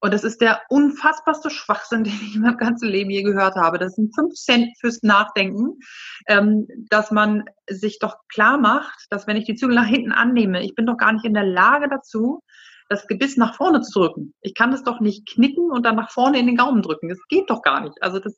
Und 0.04 0.14
das 0.14 0.26
ist 0.26 0.42
der 0.42 0.62
unfassbarste 0.68 1.50
Schwachsinn, 1.50 2.04
den 2.04 2.14
ich 2.14 2.36
in 2.36 2.42
meinem 2.42 2.58
ganzen 2.58 2.90
Leben 2.90 3.10
je 3.10 3.24
gehört 3.24 3.56
habe. 3.56 3.80
Das 3.80 3.96
sind 3.96 4.14
fünf 4.14 4.34
Cent 4.34 4.68
fürs 4.80 5.02
Nachdenken, 5.02 5.80
ähm, 6.28 6.68
dass 6.90 7.12
man 7.12 7.46
sich 7.70 8.00
doch 8.00 8.18
klar 8.28 8.58
macht, 8.58 9.06
dass 9.10 9.28
wenn 9.28 9.38
ich 9.38 9.46
die 9.46 9.56
Zügel 9.56 9.76
nach 9.76 9.88
hinten 9.88 10.12
annehme, 10.12 10.62
ich 10.62 10.76
bin 10.76 10.86
doch 10.86 10.98
gar 10.98 11.14
nicht 11.14 11.24
in 11.24 11.34
der 11.34 11.46
Lage 11.46 11.88
dazu, 11.88 12.42
das 12.90 13.08
Gebiss 13.08 13.38
nach 13.38 13.56
vorne 13.56 13.82
zu 13.82 13.98
drücken. 13.98 14.34
Ich 14.42 14.56
kann 14.56 14.72
das 14.72 14.84
doch 14.84 15.00
nicht 15.00 15.26
knicken 15.26 15.72
und 15.72 15.86
dann 15.86 15.96
nach 15.96 16.12
vorne 16.12 16.38
in 16.38 16.48
den 16.48 16.58
Gaumen 16.58 16.82
drücken. 16.82 17.08
Das 17.08 17.20
geht 17.30 17.50
doch 17.50 17.62
gar 17.62 17.80
nicht. 17.80 17.96
Also 18.02 18.20
das, 18.20 18.38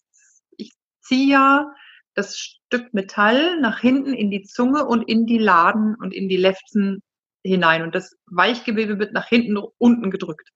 ich 0.58 0.72
ziehe 1.02 1.32
ja 1.32 1.72
das 2.16 2.38
Stück 2.38 2.94
Metall 2.94 3.60
nach 3.60 3.80
hinten 3.80 4.14
in 4.14 4.32
die 4.32 4.44
Zunge 4.44 4.86
und 4.86 5.04
in 5.04 5.26
die 5.26 5.38
Laden 5.38 5.96
und 5.96 6.14
in 6.14 6.30
die 6.30 6.38
Lefzen 6.38 7.04
hinein. 7.44 7.84
Und 7.84 7.94
das 7.94 8.16
Weichgewebe 8.26 8.98
wird 8.98 9.14
nach 9.14 9.28
hinten 9.28 9.58
unten 9.78 10.10
gedrückt. 10.10 10.50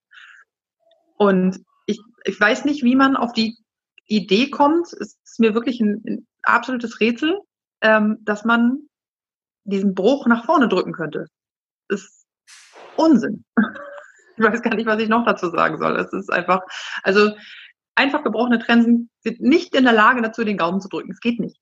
Und 1.17 1.59
ich, 1.85 1.99
ich 2.23 2.39
weiß 2.39 2.65
nicht, 2.65 2.83
wie 2.83 2.95
man 2.95 3.15
auf 3.15 3.33
die 3.33 3.57
Idee 4.05 4.49
kommt. 4.49 4.87
Es 4.93 5.17
ist 5.23 5.39
mir 5.39 5.53
wirklich 5.53 5.79
ein, 5.81 6.01
ein 6.07 6.27
absolutes 6.43 6.99
Rätsel, 6.99 7.39
ähm, 7.81 8.17
dass 8.21 8.45
man 8.45 8.87
diesen 9.65 9.93
Bruch 9.93 10.25
nach 10.27 10.45
vorne 10.45 10.67
drücken 10.67 10.93
könnte. 10.93 11.27
Das 11.89 12.01
ist 12.01 12.25
Unsinn. 12.95 13.43
Ich 14.41 14.45
weiß 14.45 14.61
gar 14.61 14.73
nicht, 14.73 14.85
was 14.85 15.01
ich 15.01 15.09
noch 15.09 15.25
dazu 15.25 15.49
sagen 15.49 15.79
soll. 15.79 15.97
Es 15.97 16.13
ist 16.13 16.31
einfach, 16.31 16.61
also 17.03 17.35
einfach 17.99 18.23
gebrochene 18.23 18.59
Trensen 18.59 19.09
sind 19.19 19.41
nicht 19.41 19.75
in 19.75 19.83
der 19.83 19.93
Lage 19.93 20.21
dazu, 20.21 20.43
den 20.43 20.57
Gaumen 20.57 20.81
zu 20.81 20.87
drücken. 20.87 21.11
Es 21.11 21.19
geht 21.19 21.39
nicht. 21.39 21.59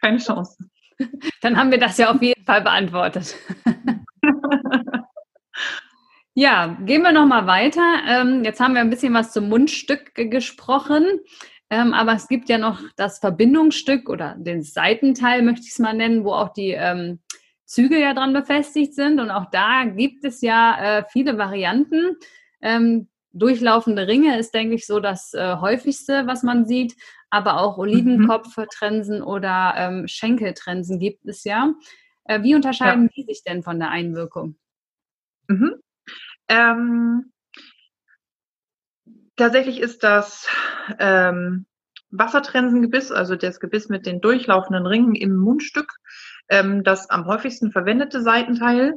Keine 0.00 0.18
Chance. 0.18 0.56
Dann 1.42 1.56
haben 1.56 1.70
wir 1.70 1.78
das 1.78 1.98
ja 1.98 2.10
auf 2.10 2.22
jeden 2.22 2.44
Fall 2.44 2.62
beantwortet. 2.62 3.36
ja, 6.34 6.78
gehen 6.84 7.02
wir 7.02 7.12
nochmal 7.12 7.46
weiter. 7.46 7.82
Ähm, 8.08 8.44
jetzt 8.44 8.60
haben 8.60 8.74
wir 8.74 8.80
ein 8.80 8.90
bisschen 8.90 9.12
was 9.14 9.32
zum 9.32 9.48
Mundstück 9.48 10.14
gesprochen. 10.14 11.04
Ähm, 11.68 11.92
aber 11.92 12.12
es 12.12 12.28
gibt 12.28 12.48
ja 12.48 12.58
noch 12.58 12.80
das 12.94 13.18
Verbindungsstück 13.18 14.08
oder 14.08 14.36
den 14.38 14.62
Seitenteil, 14.62 15.42
möchte 15.42 15.62
ich 15.62 15.72
es 15.72 15.80
mal 15.80 15.94
nennen, 15.94 16.24
wo 16.24 16.32
auch 16.32 16.52
die 16.52 16.70
ähm, 16.70 17.18
Züge 17.64 18.00
ja 18.00 18.14
dran 18.14 18.32
befestigt 18.32 18.94
sind. 18.94 19.18
Und 19.18 19.30
auch 19.30 19.50
da 19.50 19.84
gibt 19.84 20.24
es 20.24 20.40
ja 20.40 20.98
äh, 21.00 21.04
viele 21.10 21.36
Varianten. 21.36 22.16
Ähm, 22.62 23.08
durchlaufende 23.38 24.06
Ringe 24.06 24.38
ist, 24.38 24.54
denke 24.54 24.74
ich, 24.74 24.86
so 24.86 25.00
das 25.00 25.34
äh, 25.34 25.56
häufigste, 25.56 26.26
was 26.26 26.42
man 26.42 26.66
sieht. 26.66 26.94
Aber 27.30 27.60
auch 27.60 27.78
Olivenkopftrensen 27.78 29.18
mhm. 29.18 29.26
oder 29.26 29.74
ähm, 29.76 30.08
Schenkeltrensen 30.08 30.98
gibt 30.98 31.26
es 31.26 31.44
ja. 31.44 31.74
Äh, 32.24 32.42
wie 32.42 32.54
unterscheiden 32.54 33.04
ja. 33.04 33.10
die 33.16 33.22
sich 33.24 33.42
denn 33.42 33.62
von 33.62 33.78
der 33.78 33.90
Einwirkung? 33.90 34.56
Mhm. 35.48 35.74
Ähm, 36.48 37.32
tatsächlich 39.36 39.80
ist 39.80 40.02
das 40.02 40.48
ähm, 40.98 41.66
Wassertrensengebiss, 42.10 43.10
also 43.10 43.36
das 43.36 43.60
Gebiss 43.60 43.88
mit 43.88 44.06
den 44.06 44.20
durchlaufenden 44.20 44.86
Ringen 44.86 45.14
im 45.14 45.36
Mundstück, 45.36 45.92
ähm, 46.48 46.84
das 46.84 47.10
am 47.10 47.26
häufigsten 47.26 47.72
verwendete 47.72 48.22
Seitenteil. 48.22 48.94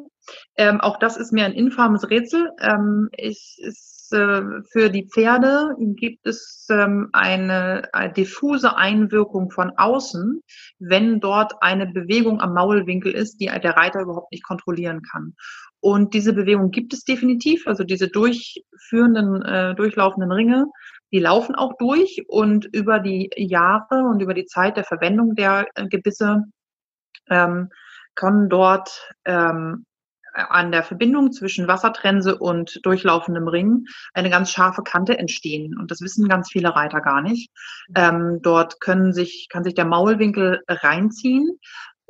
Ähm, 0.56 0.80
auch 0.80 0.98
das 0.98 1.18
ist 1.18 1.34
mir 1.34 1.46
ein 1.46 1.54
infames 1.54 2.10
Rätsel. 2.10 2.52
Ähm, 2.60 3.10
ich, 3.12 3.58
ist, 3.60 3.89
äh, 4.12 4.42
für 4.72 4.90
die 4.90 5.08
Pferde 5.08 5.76
gibt 5.96 6.26
es 6.26 6.68
ähm, 6.70 7.10
eine, 7.14 7.90
eine 7.94 8.14
diffuse 8.14 8.76
Einwirkung 8.76 9.52
von 9.52 9.72
außen, 9.78 10.42
wenn 10.80 11.20
dort 11.20 11.54
eine 11.62 11.88
Bewegung 11.88 12.42
am 12.42 12.54
Maulwinkel 12.54 13.14
ist, 13.14 13.38
die 13.38 13.48
der 13.48 13.78
Reiter 13.78 14.02
überhaupt 14.02 14.32
nicht 14.32 14.44
kontrollieren 14.44 15.02
kann. 15.02 15.36
Und 15.82 16.14
diese 16.14 16.34
Bewegung 16.34 16.72
gibt 16.72 16.94
es 16.94 17.04
definitiv, 17.04 17.66
also 17.66 17.84
diese 17.84 18.10
durchführenden, 18.10 19.42
äh, 19.44 19.76
durchlaufenden 19.76 20.32
Ringe, 20.32 20.66
die 21.12 21.20
laufen 21.20 21.56
auch 21.56 21.74
durch 21.78 22.24
und 22.28 22.66
über 22.66 23.00
die 23.00 23.30
Jahre 23.36 24.04
und 24.04 24.22
über 24.22 24.34
die 24.34 24.46
Zeit 24.46 24.78
der 24.78 24.84
Verwendung 24.84 25.36
der 25.36 25.68
äh, 25.76 25.88
Gebisse 25.88 26.44
ähm, 27.30 27.70
können 28.16 28.50
dort 28.50 29.14
ähm, 29.26 29.86
an 30.40 30.72
der 30.72 30.84
Verbindung 30.84 31.32
zwischen 31.32 31.68
Wassertrense 31.68 32.38
und 32.38 32.80
durchlaufendem 32.84 33.48
Ring 33.48 33.86
eine 34.14 34.30
ganz 34.30 34.52
scharfe 34.52 34.84
Kante 34.84 35.18
entstehen. 35.18 35.78
Und 35.78 35.92
das 35.92 36.02
wissen 36.02 36.28
ganz 36.28 36.50
viele 36.52 36.76
Reiter 36.76 37.02
gar 37.02 37.22
nicht. 37.22 37.52
Ähm, 37.96 38.40
dort 38.42 38.80
können 38.80 39.14
sich, 39.14 39.48
kann 39.50 39.64
sich 39.64 39.74
der 39.74 39.86
Maulwinkel 39.86 40.62
reinziehen. 40.68 41.60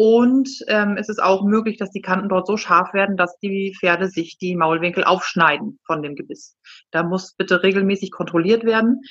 Und 0.01 0.49
ähm, 0.67 0.95
es 0.97 1.09
ist 1.09 1.21
auch 1.21 1.43
möglich, 1.43 1.75
dass 1.75 1.91
die 1.91 1.99
Kanten 1.99 2.29
dort 2.29 2.47
so 2.47 2.55
scharf 2.55 2.93
werden, 2.93 3.17
dass 3.17 3.37
die 3.39 3.75
Pferde 3.77 4.07
sich 4.07 4.37
die 4.37 4.55
Maulwinkel 4.55 5.03
aufschneiden 5.03 5.77
von 5.85 6.01
dem 6.01 6.15
Gebiss. 6.15 6.55
Da 6.91 7.03
muss 7.03 7.33
bitte 7.33 7.63
regelmäßig 7.63 8.09
kontrolliert 8.11 8.63
werden. 8.63 9.01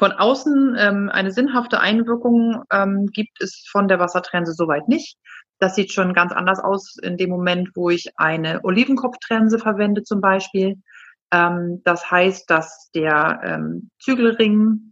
Von 0.00 0.12
außen 0.12 0.76
ähm, 0.78 1.10
eine 1.12 1.30
sinnhafte 1.30 1.78
Einwirkung 1.78 2.62
ähm, 2.72 3.08
gibt 3.12 3.42
es 3.42 3.68
von 3.70 3.86
der 3.86 3.98
Wassertrense 3.98 4.54
soweit 4.54 4.88
nicht. 4.88 5.18
Das 5.58 5.74
sieht 5.74 5.92
schon 5.92 6.14
ganz 6.14 6.32
anders 6.32 6.58
aus 6.58 6.96
in 7.02 7.18
dem 7.18 7.28
Moment, 7.28 7.68
wo 7.74 7.90
ich 7.90 8.10
eine 8.16 8.64
Olivenkopftrense 8.64 9.58
verwende 9.58 10.02
zum 10.02 10.22
Beispiel. 10.22 10.76
Ähm, 11.30 11.82
das 11.84 12.10
heißt, 12.10 12.48
dass 12.48 12.88
der 12.94 13.42
ähm, 13.44 13.90
Zügelring 13.98 14.89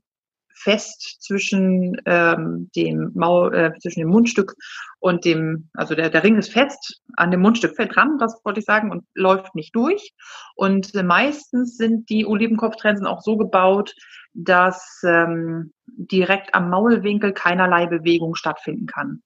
fest 0.59 1.19
zwischen 1.21 2.01
ähm, 2.05 2.71
dem 2.75 3.13
Maul, 3.15 3.55
äh, 3.55 3.73
zwischen 3.81 4.01
dem 4.01 4.09
Mundstück 4.09 4.55
und 4.99 5.25
dem, 5.25 5.69
also 5.75 5.95
der, 5.95 6.11
der 6.11 6.25
Ring 6.25 6.37
ist 6.37 6.53
fest 6.53 7.01
an 7.17 7.31
dem 7.31 7.41
Mundstück 7.41 7.77
fällt 7.77 7.95
dran, 7.95 8.19
das 8.19 8.41
wollte 8.45 8.61
ich 8.61 8.67
sagen, 8.67 8.91
und 8.91 9.05
läuft 9.15 9.55
nicht 9.55 9.75
durch. 9.75 10.13
Und 10.55 10.95
äh, 10.95 11.03
meistens 11.03 11.77
sind 11.77 12.09
die 12.11 12.27
Olivenkopftrensen 12.27 13.07
auch 13.07 13.21
so 13.21 13.37
gebaut, 13.37 13.95
dass 14.35 15.01
ähm, 15.05 15.73
direkt 15.87 16.55
am 16.55 16.71
Maulwinkel 16.71 17.33
keinerlei 17.33 17.87
Bewegung 17.87 18.35
stattfinden 18.35 18.87
kann. 18.87 19.23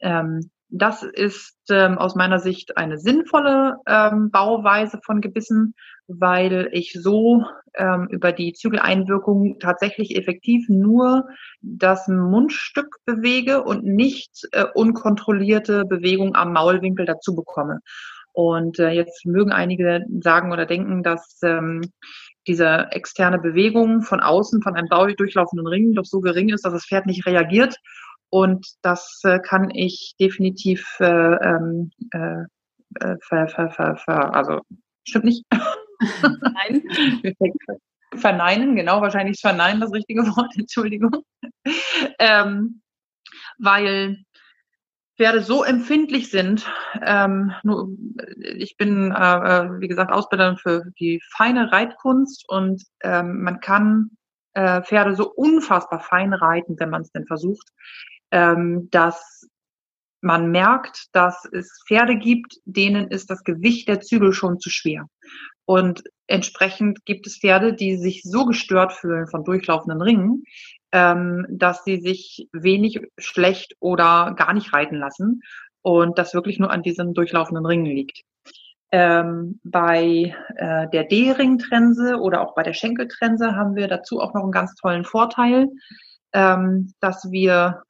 Ähm, 0.00 0.50
das 0.70 1.02
ist 1.02 1.56
ähm, 1.70 1.98
aus 1.98 2.14
meiner 2.14 2.38
Sicht 2.38 2.76
eine 2.76 2.98
sinnvolle 2.98 3.76
ähm, 3.86 4.30
Bauweise 4.30 5.00
von 5.04 5.20
Gebissen, 5.20 5.74
weil 6.06 6.68
ich 6.72 6.92
so 6.92 7.44
ähm, 7.74 8.08
über 8.10 8.32
die 8.32 8.52
Zügeleinwirkung 8.52 9.58
tatsächlich 9.58 10.16
effektiv 10.16 10.68
nur 10.68 11.28
das 11.60 12.08
Mundstück 12.08 12.96
bewege 13.04 13.62
und 13.62 13.84
nicht 13.84 14.48
äh, 14.52 14.64
unkontrollierte 14.74 15.84
Bewegung 15.84 16.34
am 16.34 16.52
Maulwinkel 16.52 17.06
dazu 17.06 17.34
bekomme. 17.34 17.80
Und 18.32 18.78
äh, 18.78 18.90
jetzt 18.90 19.26
mögen 19.26 19.52
einige 19.52 20.04
sagen 20.20 20.52
oder 20.52 20.66
denken, 20.66 21.02
dass 21.02 21.40
ähm, 21.42 21.82
diese 22.46 22.86
externe 22.90 23.38
Bewegung 23.38 24.02
von 24.02 24.20
außen, 24.20 24.62
von 24.62 24.74
einem 24.74 24.88
durchlaufenden 24.88 25.66
Ring 25.66 25.94
doch 25.94 26.04
so 26.04 26.20
gering 26.20 26.48
ist, 26.48 26.64
dass 26.64 26.72
das 26.72 26.86
Pferd 26.86 27.06
nicht 27.06 27.26
reagiert 27.26 27.76
und 28.30 28.66
das 28.82 29.20
äh, 29.24 29.40
kann 29.40 29.70
ich 29.70 30.14
definitiv 30.18 30.96
äh, 31.00 31.04
ähm, 31.04 31.90
äh, 32.12 32.44
äh, 33.00 33.16
ver, 33.20 33.48
ver, 33.48 33.70
ver, 33.70 33.96
ver, 33.96 34.34
also 34.34 34.60
stimmt 35.06 35.24
nicht. 35.26 35.44
Nein. 36.22 36.82
verneinen, 38.16 38.74
genau, 38.74 39.00
wahrscheinlich 39.00 39.34
ist 39.34 39.42
verneinen 39.42 39.80
das 39.80 39.92
richtige 39.92 40.22
Wort, 40.22 40.52
Entschuldigung. 40.56 41.22
ähm, 42.18 42.82
weil 43.58 44.24
Pferde 45.16 45.42
so 45.42 45.62
empfindlich 45.62 46.30
sind. 46.30 46.66
Ähm, 47.02 47.52
nur, 47.62 47.90
ich 48.42 48.76
bin, 48.76 49.12
äh, 49.12 49.14
äh 49.14 49.80
wie 49.80 49.88
gesagt, 49.88 50.10
Ausbilderin 50.10 50.56
für 50.56 50.84
die 50.98 51.20
feine 51.36 51.70
Reitkunst 51.70 52.48
und 52.48 52.82
ähm, 53.02 53.42
man 53.42 53.60
kann 53.60 54.10
äh, 54.54 54.82
Pferde 54.82 55.14
so 55.14 55.30
unfassbar 55.30 56.00
fein 56.00 56.32
reiten, 56.32 56.76
wenn 56.78 56.90
man 56.90 57.02
es 57.02 57.12
denn 57.12 57.26
versucht 57.26 57.70
ähm, 58.30 58.88
dass 58.90 59.46
man 60.20 60.50
merkt, 60.50 61.06
dass 61.12 61.48
es 61.50 61.82
Pferde 61.86 62.16
gibt, 62.16 62.56
denen 62.64 63.08
ist 63.08 63.30
das 63.30 63.42
Gewicht 63.42 63.88
der 63.88 64.00
Zügel 64.00 64.32
schon 64.32 64.60
zu 64.60 64.70
schwer. 64.70 65.06
Und 65.64 66.02
entsprechend 66.26 67.04
gibt 67.04 67.26
es 67.26 67.38
Pferde, 67.38 67.72
die 67.72 67.96
sich 67.96 68.22
so 68.24 68.44
gestört 68.44 68.92
fühlen 68.92 69.28
von 69.28 69.44
durchlaufenden 69.44 70.02
Ringen, 70.02 70.44
ähm, 70.92 71.46
dass 71.48 71.84
sie 71.84 72.00
sich 72.00 72.48
wenig, 72.52 73.00
schlecht 73.18 73.74
oder 73.78 74.34
gar 74.36 74.52
nicht 74.52 74.72
reiten 74.72 74.96
lassen 74.96 75.40
und 75.82 76.18
das 76.18 76.34
wirklich 76.34 76.58
nur 76.58 76.70
an 76.70 76.82
diesen 76.82 77.14
durchlaufenden 77.14 77.64
Ringen 77.64 77.86
liegt. 77.86 78.22
Ähm, 78.92 79.60
bei 79.62 80.34
äh, 80.56 80.88
der 80.90 81.04
D-Ring-Trense 81.04 82.16
oder 82.16 82.40
auch 82.40 82.56
bei 82.56 82.64
der 82.64 82.72
Schenkeltrense 82.72 83.54
haben 83.54 83.76
wir 83.76 83.86
dazu 83.86 84.20
auch 84.20 84.34
noch 84.34 84.42
einen 84.42 84.50
ganz 84.50 84.74
tollen 84.74 85.04
Vorteil, 85.04 85.68
ähm, 86.32 86.92
dass 87.00 87.30
wir 87.30 87.82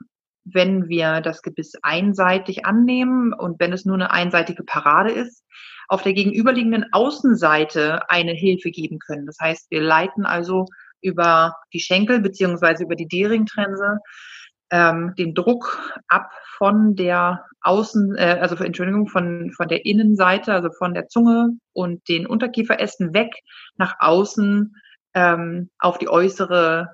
wenn 0.52 0.88
wir 0.88 1.20
das 1.20 1.42
Gebiss 1.42 1.72
einseitig 1.82 2.66
annehmen 2.66 3.32
und 3.32 3.60
wenn 3.60 3.72
es 3.72 3.84
nur 3.84 3.94
eine 3.94 4.10
einseitige 4.10 4.64
Parade 4.64 5.10
ist, 5.10 5.44
auf 5.88 6.02
der 6.02 6.12
gegenüberliegenden 6.12 6.86
Außenseite 6.92 8.08
eine 8.08 8.32
Hilfe 8.32 8.70
geben 8.70 8.98
können. 8.98 9.26
Das 9.26 9.38
heißt, 9.40 9.70
wir 9.70 9.80
leiten 9.80 10.24
also 10.24 10.66
über 11.02 11.56
die 11.72 11.80
Schenkel 11.80 12.20
beziehungsweise 12.20 12.84
über 12.84 12.94
die 12.94 13.08
D-Ring-Trense 13.08 13.98
ähm, 14.70 15.14
den 15.18 15.34
Druck 15.34 16.00
ab 16.08 16.30
von 16.56 16.94
der 16.94 17.44
Außen, 17.62 18.16
äh, 18.16 18.38
also 18.40 18.56
Entschuldigung, 18.56 19.08
von, 19.08 19.52
von 19.52 19.68
der 19.68 19.84
Innenseite, 19.84 20.52
also 20.52 20.70
von 20.70 20.94
der 20.94 21.08
Zunge 21.08 21.50
und 21.72 22.08
den 22.08 22.26
Unterkieferästen 22.26 23.12
weg 23.12 23.32
nach 23.76 23.96
außen 23.98 24.74
ähm, 25.14 25.70
auf 25.78 25.98
die 25.98 26.08
äußere 26.08 26.92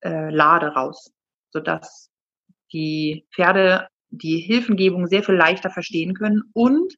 äh, 0.00 0.30
Lade 0.30 0.68
raus, 0.68 1.12
sodass 1.52 2.07
die 2.72 3.26
Pferde 3.34 3.88
die 4.10 4.38
Hilfengebung 4.38 5.06
sehr 5.06 5.22
viel 5.22 5.34
leichter 5.34 5.70
verstehen 5.70 6.14
können. 6.14 6.42
Und 6.54 6.94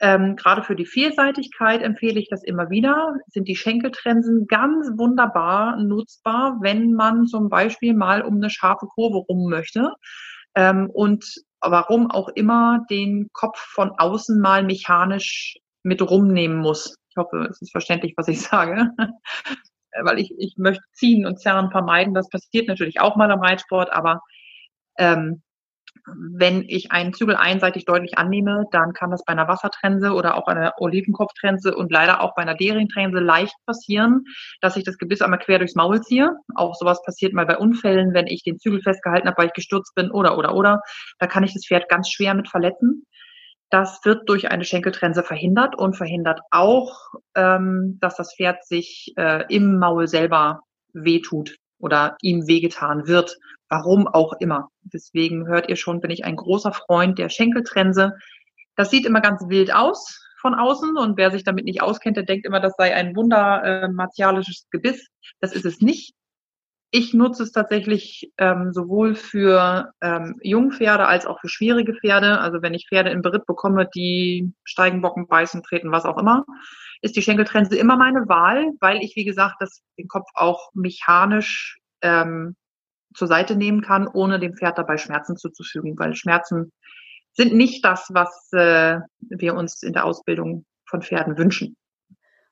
ähm, 0.00 0.36
gerade 0.36 0.62
für 0.62 0.74
die 0.76 0.86
Vielseitigkeit 0.86 1.82
empfehle 1.82 2.18
ich 2.18 2.28
das 2.28 2.42
immer 2.42 2.68
wieder, 2.68 3.14
sind 3.28 3.48
die 3.48 3.56
Schenkeltrensen 3.56 4.46
ganz 4.46 4.90
wunderbar 4.96 5.76
nutzbar, 5.76 6.58
wenn 6.60 6.92
man 6.92 7.26
zum 7.26 7.48
Beispiel 7.48 7.94
mal 7.94 8.22
um 8.22 8.36
eine 8.36 8.50
scharfe 8.50 8.86
Kurve 8.86 9.18
rum 9.18 9.48
möchte. 9.48 9.92
Ähm, 10.54 10.90
und 10.90 11.24
warum 11.60 12.10
auch 12.10 12.28
immer 12.28 12.84
den 12.90 13.28
Kopf 13.32 13.58
von 13.58 13.92
außen 13.96 14.40
mal 14.40 14.62
mechanisch 14.64 15.56
mit 15.82 16.02
rumnehmen 16.02 16.58
muss. 16.58 16.96
Ich 17.10 17.16
hoffe, 17.16 17.46
es 17.50 17.62
ist 17.62 17.72
verständlich, 17.72 18.14
was 18.16 18.28
ich 18.28 18.40
sage. 18.42 18.90
Weil 20.02 20.18
ich, 20.18 20.34
ich 20.38 20.56
möchte 20.56 20.82
ziehen 20.92 21.24
und 21.24 21.38
zerren 21.40 21.70
vermeiden. 21.70 22.14
Das 22.14 22.28
passiert 22.28 22.66
natürlich 22.66 23.00
auch 23.00 23.14
mal 23.14 23.30
am 23.30 23.40
Reitsport, 23.40 23.92
aber 23.92 24.20
ähm, 24.98 25.42
wenn 26.06 26.64
ich 26.68 26.92
einen 26.92 27.14
Zügel 27.14 27.36
einseitig 27.36 27.84
deutlich 27.86 28.18
annehme, 28.18 28.66
dann 28.72 28.92
kann 28.92 29.10
das 29.10 29.24
bei 29.24 29.32
einer 29.32 29.48
Wassertrense 29.48 30.12
oder 30.12 30.36
auch 30.36 30.46
einer 30.48 30.74
Olivenkopftrense 30.78 31.74
und 31.74 31.90
leider 31.90 32.20
auch 32.20 32.34
bei 32.34 32.42
einer 32.42 32.56
Deringtrense 32.56 33.20
leicht 33.20 33.54
passieren, 33.64 34.24
dass 34.60 34.76
ich 34.76 34.84
das 34.84 34.98
Gebiss 34.98 35.22
einmal 35.22 35.38
quer 35.38 35.58
durchs 35.58 35.74
Maul 35.74 36.02
ziehe. 36.02 36.30
Auch 36.54 36.74
sowas 36.74 37.02
passiert 37.02 37.32
mal 37.32 37.46
bei 37.46 37.56
Unfällen, 37.56 38.12
wenn 38.12 38.26
ich 38.26 38.42
den 38.42 38.58
Zügel 38.58 38.82
festgehalten 38.82 39.28
habe, 39.28 39.38
weil 39.38 39.46
ich 39.46 39.54
gestürzt 39.54 39.94
bin 39.94 40.10
oder 40.10 40.36
oder 40.36 40.54
oder. 40.54 40.82
Da 41.18 41.26
kann 41.26 41.44
ich 41.44 41.54
das 41.54 41.66
Pferd 41.66 41.88
ganz 41.88 42.10
schwer 42.10 42.34
mit 42.34 42.48
verletzen. 42.48 43.06
Das 43.70 44.00
wird 44.04 44.28
durch 44.28 44.50
eine 44.50 44.64
Schenkeltrense 44.64 45.22
verhindert 45.22 45.76
und 45.76 45.96
verhindert 45.96 46.40
auch, 46.50 47.14
ähm, 47.34 47.98
dass 48.00 48.16
das 48.16 48.34
Pferd 48.36 48.64
sich 48.64 49.12
äh, 49.16 49.44
im 49.48 49.78
Maul 49.78 50.06
selber 50.06 50.60
wehtut 50.92 51.56
oder 51.78 52.16
ihm 52.20 52.46
wehgetan 52.46 53.06
wird 53.06 53.36
Warum 53.68 54.06
auch 54.06 54.34
immer. 54.40 54.68
Deswegen 54.82 55.48
hört 55.48 55.68
ihr 55.68 55.76
schon, 55.76 56.00
bin 56.00 56.10
ich 56.10 56.24
ein 56.24 56.36
großer 56.36 56.72
Freund 56.72 57.18
der 57.18 57.28
Schenkeltrense. 57.28 58.12
Das 58.76 58.90
sieht 58.90 59.06
immer 59.06 59.20
ganz 59.20 59.48
wild 59.48 59.74
aus 59.74 60.20
von 60.40 60.54
außen 60.54 60.96
und 60.98 61.16
wer 61.16 61.30
sich 61.30 61.42
damit 61.42 61.64
nicht 61.64 61.82
auskennt, 61.82 62.16
der 62.16 62.24
denkt 62.24 62.46
immer, 62.46 62.60
das 62.60 62.74
sei 62.76 62.94
ein 62.94 63.16
wunder 63.16 63.62
äh, 63.64 63.88
martialisches 63.88 64.66
Gebiss. 64.70 65.08
Das 65.40 65.54
ist 65.54 65.64
es 65.64 65.80
nicht. 65.80 66.14
Ich 66.90 67.14
nutze 67.14 67.42
es 67.42 67.50
tatsächlich 67.50 68.30
ähm, 68.38 68.72
sowohl 68.72 69.16
für 69.16 69.90
ähm, 70.00 70.38
Jungpferde 70.42 71.06
als 71.06 71.26
auch 71.26 71.40
für 71.40 71.48
schwierige 71.48 71.94
Pferde. 71.94 72.38
Also 72.40 72.62
wenn 72.62 72.74
ich 72.74 72.86
Pferde 72.88 73.10
in 73.10 73.22
Beritt 73.22 73.46
bekomme, 73.46 73.88
die 73.92 74.52
steigen, 74.62 75.00
bocken, 75.00 75.26
beißen, 75.26 75.64
treten, 75.64 75.90
was 75.90 76.04
auch 76.04 76.18
immer, 76.18 76.44
ist 77.04 77.16
die 77.16 77.22
Schenkeltrense 77.22 77.76
immer 77.76 77.98
meine 77.98 78.26
Wahl, 78.28 78.72
weil 78.80 79.02
ich, 79.02 79.14
wie 79.14 79.26
gesagt, 79.26 79.56
das, 79.60 79.82
den 79.98 80.08
Kopf 80.08 80.26
auch 80.32 80.70
mechanisch 80.72 81.78
ähm, 82.00 82.56
zur 83.14 83.28
Seite 83.28 83.56
nehmen 83.56 83.82
kann, 83.82 84.08
ohne 84.08 84.40
dem 84.40 84.54
Pferd 84.54 84.78
dabei 84.78 84.96
Schmerzen 84.96 85.36
zuzufügen, 85.36 85.98
weil 85.98 86.14
Schmerzen 86.14 86.72
sind 87.34 87.54
nicht 87.54 87.84
das, 87.84 88.08
was 88.14 88.48
äh, 88.52 89.00
wir 89.20 89.54
uns 89.54 89.82
in 89.82 89.92
der 89.92 90.06
Ausbildung 90.06 90.64
von 90.88 91.02
Pferden 91.02 91.36
wünschen. 91.36 91.76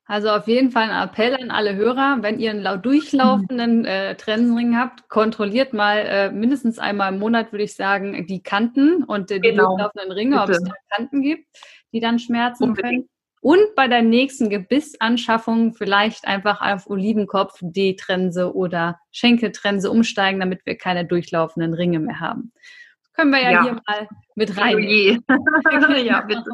Also 0.05 0.29
auf 0.29 0.47
jeden 0.47 0.69
Fall 0.69 0.89
ein 0.89 1.07
Appell 1.07 1.33
an 1.35 1.49
alle 1.49 1.75
Hörer, 1.75 2.17
wenn 2.21 2.39
ihr 2.39 2.51
einen 2.51 2.81
durchlaufenden 2.81 3.85
äh, 3.85 4.15
Trensenring 4.15 4.77
habt, 4.77 5.09
kontrolliert 5.09 5.73
mal 5.73 5.97
äh, 5.97 6.31
mindestens 6.31 6.77
einmal 6.77 7.11
im 7.11 7.19
Monat, 7.19 7.51
würde 7.53 7.63
ich 7.63 7.73
sagen, 7.73 8.27
die 8.27 8.43
Kanten 8.43 9.03
und 9.03 9.31
äh, 9.31 9.39
die 9.39 9.49
genau. 9.49 9.69
durchlaufenden 9.69 10.11
Ringe, 10.11 10.43
ob 10.43 10.49
es 10.49 10.61
da 10.61 10.73
Kanten 10.91 11.23
gibt, 11.23 11.47
die 11.91 12.01
dann 12.01 12.19
schmerzen 12.19 12.65
Unbedingt. 12.65 13.07
können. 13.07 13.12
Und 13.43 13.75
bei 13.75 13.89
der 13.89 14.01
nächsten 14.01 14.49
Gebissanschaffung 14.49 15.73
vielleicht 15.73 16.25
einfach 16.25 16.61
auf 16.61 16.89
Olivenkopf, 16.89 17.59
D-Trense 17.59 18.55
oder 18.55 19.01
Schenkeltrense 19.11 19.91
umsteigen, 19.91 20.39
damit 20.39 20.65
wir 20.65 20.77
keine 20.77 21.03
durchlaufenden 21.03 21.73
Ringe 21.73 21.99
mehr 21.99 22.21
haben. 22.21 22.53
Können 23.11 23.31
wir 23.31 23.41
ja, 23.41 23.51
ja. 23.51 23.63
hier 23.63 23.81
mal 23.85 24.07
mit 24.35 24.57
rein. 24.57 24.79
ja, 26.05 26.21
bitte. 26.21 26.51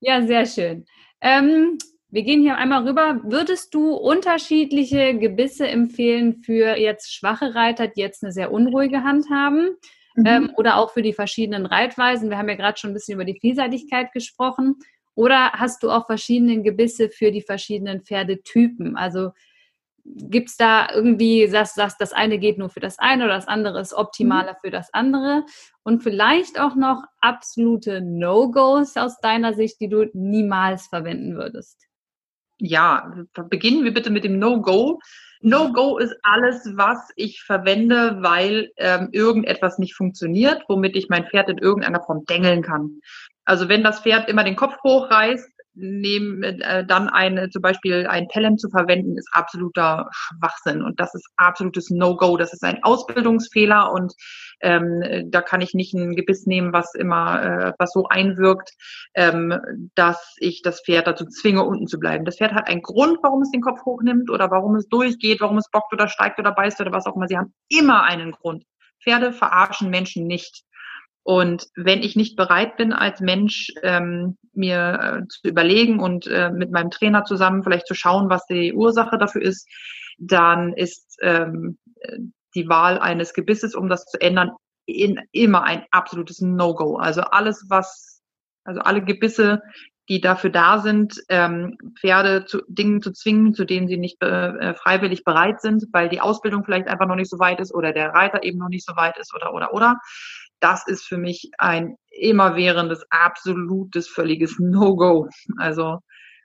ja, 0.00 0.26
sehr 0.26 0.46
schön. 0.46 0.84
Ähm, 1.20 1.78
wir 2.08 2.24
gehen 2.24 2.40
hier 2.40 2.56
einmal 2.56 2.84
rüber. 2.84 3.20
Würdest 3.22 3.74
du 3.74 3.94
unterschiedliche 3.94 5.16
Gebisse 5.16 5.68
empfehlen 5.68 6.42
für 6.42 6.76
jetzt 6.76 7.14
schwache 7.14 7.54
Reiter, 7.54 7.86
die 7.86 8.00
jetzt 8.00 8.24
eine 8.24 8.32
sehr 8.32 8.50
unruhige 8.50 9.04
Hand 9.04 9.30
haben? 9.30 9.76
Mhm. 10.14 10.26
Ähm, 10.26 10.52
oder 10.56 10.76
auch 10.76 10.90
für 10.92 11.02
die 11.02 11.12
verschiedenen 11.12 11.66
Reitweisen? 11.66 12.30
Wir 12.30 12.38
haben 12.38 12.48
ja 12.48 12.56
gerade 12.56 12.78
schon 12.78 12.90
ein 12.90 12.94
bisschen 12.94 13.14
über 13.14 13.24
die 13.24 13.38
Vielseitigkeit 13.38 14.12
gesprochen. 14.12 14.76
Oder 15.14 15.52
hast 15.52 15.82
du 15.82 15.90
auch 15.90 16.06
verschiedene 16.06 16.62
Gebisse 16.62 17.10
für 17.10 17.30
die 17.30 17.42
verschiedenen 17.42 18.02
Pferdetypen? 18.02 18.96
Also 18.96 19.32
gibt 20.04 20.50
es 20.50 20.56
da 20.56 20.88
irgendwie, 20.92 21.46
sagst, 21.46 21.76
sagst, 21.76 22.00
das 22.00 22.12
eine 22.12 22.38
geht 22.38 22.58
nur 22.58 22.70
für 22.70 22.80
das 22.80 22.98
eine 22.98 23.24
oder 23.24 23.34
das 23.34 23.46
andere 23.46 23.80
ist 23.80 23.94
optimaler 23.94 24.54
mhm. 24.54 24.56
für 24.62 24.70
das 24.70 24.92
andere? 24.92 25.44
Und 25.82 26.02
vielleicht 26.02 26.58
auch 26.58 26.74
noch 26.74 27.04
absolute 27.20 28.00
No-Gos 28.00 28.96
aus 28.96 29.20
deiner 29.20 29.54
Sicht, 29.54 29.80
die 29.80 29.88
du 29.88 30.10
niemals 30.12 30.88
verwenden 30.88 31.36
würdest? 31.36 31.86
Ja, 32.58 33.12
beginnen 33.50 33.84
wir 33.84 33.92
bitte 33.92 34.10
mit 34.10 34.24
dem 34.24 34.38
No-Go. 34.38 35.00
No-Go 35.42 35.98
ist 35.98 36.14
alles, 36.22 36.76
was 36.76 37.10
ich 37.16 37.42
verwende, 37.42 38.22
weil 38.22 38.70
ähm, 38.76 39.08
irgendetwas 39.12 39.78
nicht 39.78 39.94
funktioniert, 39.94 40.64
womit 40.68 40.96
ich 40.96 41.08
mein 41.08 41.26
Pferd 41.26 41.50
in 41.50 41.58
irgendeiner 41.58 42.02
Form 42.02 42.24
dengeln 42.26 42.62
kann. 42.62 43.00
Also 43.44 43.68
wenn 43.68 43.82
das 43.82 44.00
Pferd 44.00 44.28
immer 44.28 44.44
den 44.44 44.56
Kopf 44.56 44.76
hochreißt, 44.84 45.50
nehmen, 45.74 46.42
äh, 46.42 46.84
dann 46.86 47.08
eine, 47.08 47.50
zum 47.50 47.62
Beispiel 47.62 48.06
ein 48.06 48.28
Pelham 48.28 48.58
zu 48.58 48.68
verwenden, 48.68 49.16
ist 49.16 49.28
absoluter 49.32 50.08
Schwachsinn 50.12 50.82
und 50.82 51.00
das 51.00 51.14
ist 51.14 51.28
absolutes 51.36 51.90
No-Go. 51.90 52.36
Das 52.36 52.52
ist 52.52 52.62
ein 52.62 52.82
Ausbildungsfehler 52.82 53.90
und 53.92 54.12
ähm, 54.60 55.02
da 55.30 55.40
kann 55.40 55.60
ich 55.60 55.74
nicht 55.74 55.94
ein 55.94 56.14
Gebiss 56.14 56.46
nehmen, 56.46 56.72
was 56.72 56.94
immer, 56.94 57.42
äh, 57.42 57.72
was 57.78 57.92
so 57.92 58.06
einwirkt, 58.08 58.72
ähm, 59.14 59.58
dass 59.94 60.36
ich 60.38 60.62
das 60.62 60.82
Pferd 60.84 61.06
dazu 61.06 61.26
zwinge, 61.26 61.64
unten 61.64 61.86
zu 61.86 61.98
bleiben. 61.98 62.24
Das 62.24 62.36
Pferd 62.36 62.52
hat 62.52 62.68
einen 62.68 62.82
Grund, 62.82 63.18
warum 63.22 63.42
es 63.42 63.50
den 63.50 63.62
Kopf 63.62 63.84
hochnimmt 63.84 64.30
oder 64.30 64.50
warum 64.50 64.76
es 64.76 64.88
durchgeht, 64.88 65.40
warum 65.40 65.58
es 65.58 65.70
bockt 65.70 65.92
oder 65.92 66.08
steigt 66.08 66.38
oder 66.38 66.52
beißt 66.52 66.80
oder 66.80 66.92
was 66.92 67.06
auch 67.06 67.16
immer. 67.16 67.28
Sie 67.28 67.38
haben 67.38 67.54
immer 67.68 68.04
einen 68.04 68.32
Grund. 68.32 68.64
Pferde 69.02 69.32
verarschen 69.32 69.90
Menschen 69.90 70.26
nicht. 70.26 70.62
Und 71.24 71.68
wenn 71.76 72.02
ich 72.02 72.16
nicht 72.16 72.36
bereit 72.36 72.76
bin, 72.76 72.92
als 72.92 73.20
Mensch 73.20 73.72
ähm, 73.82 74.36
mir 74.52 75.22
äh, 75.22 75.28
zu 75.28 75.48
überlegen 75.48 76.00
und 76.00 76.26
äh, 76.26 76.50
mit 76.50 76.72
meinem 76.72 76.90
Trainer 76.90 77.24
zusammen 77.24 77.62
vielleicht 77.62 77.86
zu 77.86 77.94
schauen, 77.94 78.28
was 78.28 78.44
die 78.46 78.72
Ursache 78.72 79.18
dafür 79.18 79.42
ist, 79.42 79.68
dann 80.18 80.72
ist 80.72 81.18
ähm, 81.22 81.78
die 82.54 82.68
Wahl 82.68 82.98
eines 82.98 83.34
Gebisses, 83.34 83.74
um 83.74 83.88
das 83.88 84.04
zu 84.06 84.20
ändern, 84.20 84.50
in, 84.84 85.20
immer 85.30 85.62
ein 85.62 85.84
absolutes 85.90 86.40
No-Go. 86.40 86.96
Also 86.96 87.22
alles, 87.22 87.66
was, 87.68 88.20
also 88.64 88.80
alle 88.80 89.04
Gebisse, 89.04 89.62
die 90.08 90.20
dafür 90.20 90.50
da 90.50 90.80
sind, 90.80 91.22
ähm, 91.28 91.78
Pferde 91.98 92.44
zu 92.44 92.62
Dingen 92.66 93.00
zu 93.00 93.12
zwingen, 93.12 93.54
zu 93.54 93.64
denen 93.64 93.86
sie 93.86 93.96
nicht 93.96 94.20
äh, 94.22 94.74
freiwillig 94.74 95.24
bereit 95.24 95.60
sind, 95.60 95.84
weil 95.92 96.08
die 96.08 96.20
Ausbildung 96.20 96.64
vielleicht 96.64 96.88
einfach 96.88 97.06
noch 97.06 97.14
nicht 97.14 97.30
so 97.30 97.38
weit 97.38 97.60
ist 97.60 97.72
oder 97.72 97.92
der 97.92 98.10
Reiter 98.10 98.42
eben 98.42 98.58
noch 98.58 98.68
nicht 98.68 98.84
so 98.84 98.96
weit 98.96 99.16
ist 99.18 99.32
oder 99.34 99.54
oder 99.54 99.72
oder 99.72 100.00
das 100.62 100.86
ist 100.86 101.04
für 101.04 101.18
mich 101.18 101.50
ein 101.58 101.96
immerwährendes, 102.10 103.04
absolutes, 103.10 104.08
völliges 104.08 104.58
No-Go. 104.58 105.28
Also 105.58 105.98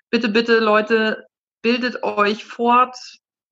bitte, 0.10 0.30
bitte, 0.30 0.60
Leute, 0.60 1.26
bildet 1.62 2.04
euch 2.04 2.44
fort, 2.44 2.98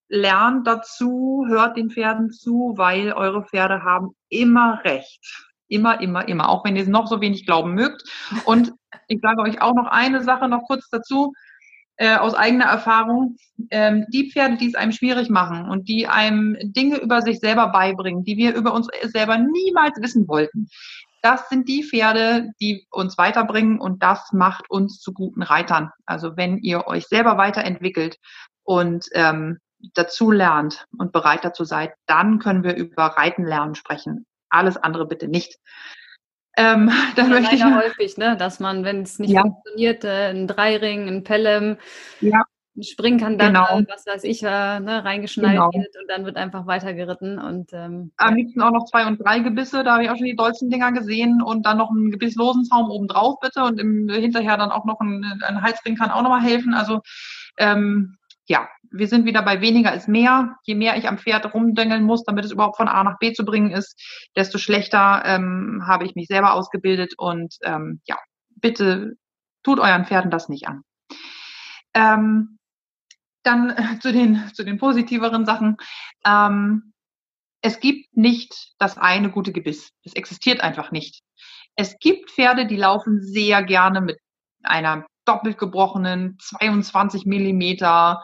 lernt 0.07 0.65
dazu, 0.65 1.45
hört 1.47 1.77
den 1.77 1.91
Pferden 1.91 2.31
zu, 2.31 2.73
weil 2.77 3.13
eure 3.13 3.43
Pferde 3.43 3.83
haben 3.83 4.15
immer 4.29 4.81
recht. 4.83 5.45
Immer, 5.67 6.01
immer, 6.01 6.27
immer. 6.27 6.49
Auch 6.49 6.65
wenn 6.65 6.75
ihr 6.75 6.83
es 6.83 6.87
noch 6.87 7.07
so 7.07 7.21
wenig 7.21 7.45
glauben 7.45 7.73
mögt. 7.73 8.03
Und 8.45 8.71
ich 9.07 9.19
sage 9.21 9.41
euch 9.41 9.61
auch 9.61 9.73
noch 9.73 9.87
eine 9.87 10.23
Sache 10.23 10.47
noch 10.47 10.63
kurz 10.63 10.89
dazu 10.89 11.33
äh, 11.97 12.15
aus 12.17 12.33
eigener 12.33 12.65
Erfahrung, 12.65 13.37
ähm, 13.71 14.05
die 14.09 14.31
Pferde, 14.31 14.57
die 14.57 14.67
es 14.67 14.75
einem 14.75 14.91
schwierig 14.91 15.29
machen 15.29 15.69
und 15.69 15.87
die 15.87 16.07
einem 16.07 16.57
Dinge 16.61 16.97
über 16.97 17.21
sich 17.21 17.39
selber 17.39 17.67
beibringen, 17.67 18.23
die 18.23 18.37
wir 18.37 18.55
über 18.55 18.73
uns 18.73 18.87
selber 19.03 19.37
niemals 19.37 20.01
wissen 20.01 20.27
wollten, 20.27 20.67
das 21.25 21.49
sind 21.49 21.67
die 21.67 21.83
Pferde, 21.83 22.51
die 22.61 22.85
uns 22.91 23.17
weiterbringen 23.17 23.79
und 23.79 24.03
das 24.03 24.31
macht 24.31 24.69
uns 24.69 24.99
zu 24.99 25.11
guten 25.11 25.41
Reitern. 25.41 25.89
Also 26.05 26.37
wenn 26.37 26.59
ihr 26.59 26.85
euch 26.85 27.07
selber 27.07 27.35
weiterentwickelt 27.35 28.19
und 28.63 29.07
ähm, 29.13 29.57
dazu 29.95 30.29
lernt 30.29 30.85
und 30.99 31.13
bereit 31.13 31.43
dazu 31.43 31.63
seid, 31.63 31.93
dann 32.05 32.37
können 32.37 32.63
wir 32.63 32.75
über 32.75 33.05
Reiten 33.05 33.43
lernen 33.43 33.73
sprechen. 33.73 34.27
Alles 34.49 34.77
andere 34.77 35.07
bitte 35.07 35.27
nicht. 35.27 35.57
Ähm, 36.57 36.89
da 37.15 37.23
ja, 37.23 37.27
möchte 37.27 37.55
ich 37.55 37.65
häufig, 37.65 38.17
ne, 38.17 38.37
dass 38.37 38.59
man, 38.59 38.83
wenn 38.83 39.01
es 39.01 39.19
nicht 39.19 39.31
ja. 39.31 39.41
funktioniert, 39.41 40.03
äh, 40.03 40.29
ein 40.29 40.47
Dreiring, 40.47 41.07
ein 41.07 41.23
Pelham, 41.23 41.77
ja. 42.21 42.43
ein 42.77 42.83
Springkandang, 42.83 43.53
genau. 43.53 43.81
was 43.87 44.05
weiß 44.05 44.23
ich, 44.23 44.43
äh, 44.43 44.79
ne, 44.79 45.03
reingeschnallt 45.03 45.53
genau. 45.53 45.69
wird 45.73 45.95
und 45.99 46.09
dann 46.09 46.25
wird 46.25 46.37
einfach 46.37 46.65
weitergeritten. 46.65 47.39
Und, 47.39 47.71
ähm, 47.73 48.11
Am 48.17 48.35
liebsten 48.35 48.61
auch 48.61 48.71
noch 48.71 48.85
zwei 48.85 49.05
und 49.05 49.17
drei 49.17 49.39
Gebisse, 49.39 49.83
da 49.83 49.93
habe 49.93 50.03
ich 50.03 50.09
auch 50.09 50.17
schon 50.17 50.25
die 50.25 50.35
dollsten 50.35 50.69
Dinger 50.69 50.91
gesehen 50.91 51.41
und 51.41 51.65
dann 51.65 51.77
noch 51.77 51.91
einen 51.91 52.11
gebisslosen 52.11 52.65
Zaum 52.65 52.89
oben 52.89 53.07
drauf 53.07 53.39
bitte 53.41 53.63
und 53.63 53.79
im, 53.79 54.09
hinterher 54.09 54.57
dann 54.57 54.71
auch 54.71 54.85
noch 54.85 54.99
ein, 55.01 55.23
ein 55.45 55.61
Halsring 55.61 55.95
kann 55.95 56.11
auch 56.11 56.21
nochmal 56.21 56.41
helfen. 56.41 56.73
Also 56.73 57.01
ähm, 57.57 58.17
ja, 58.47 58.67
wir 58.97 59.07
sind 59.07 59.25
wieder 59.25 59.41
bei 59.41 59.61
weniger 59.61 59.93
ist 59.93 60.07
mehr. 60.07 60.55
Je 60.63 60.75
mehr 60.75 60.97
ich 60.97 61.07
am 61.07 61.17
Pferd 61.17 61.53
rumdängeln 61.53 62.03
muss, 62.03 62.23
damit 62.23 62.45
es 62.45 62.51
überhaupt 62.51 62.77
von 62.77 62.87
A 62.87 63.03
nach 63.03 63.17
B 63.19 63.33
zu 63.33 63.45
bringen 63.45 63.71
ist, 63.71 64.01
desto 64.35 64.57
schlechter 64.57 65.23
ähm, 65.25 65.83
habe 65.85 66.05
ich 66.05 66.15
mich 66.15 66.27
selber 66.27 66.53
ausgebildet. 66.53 67.13
Und 67.17 67.55
ähm, 67.63 68.01
ja, 68.05 68.17
bitte 68.55 69.13
tut 69.63 69.79
euren 69.79 70.05
Pferden 70.05 70.31
das 70.31 70.49
nicht 70.49 70.67
an. 70.67 70.81
Ähm, 71.93 72.57
dann 73.43 73.69
äh, 73.71 73.99
zu 73.99 74.11
den, 74.11 74.51
zu 74.53 74.63
den 74.63 74.77
positiveren 74.77 75.45
Sachen. 75.45 75.77
Ähm, 76.25 76.93
es 77.61 77.79
gibt 77.79 78.15
nicht 78.15 78.73
das 78.77 78.97
eine 78.97 79.31
gute 79.31 79.51
Gebiss. 79.51 79.91
Es 80.03 80.13
existiert 80.13 80.61
einfach 80.61 80.91
nicht. 80.91 81.21
Es 81.75 81.97
gibt 81.99 82.31
Pferde, 82.31 82.67
die 82.67 82.77
laufen 82.77 83.21
sehr 83.21 83.63
gerne 83.63 84.01
mit 84.01 84.19
einer 84.63 85.05
doppelt 85.25 85.57
gebrochenen 85.57 86.37
22 86.39 87.25
Millimeter 87.25 88.23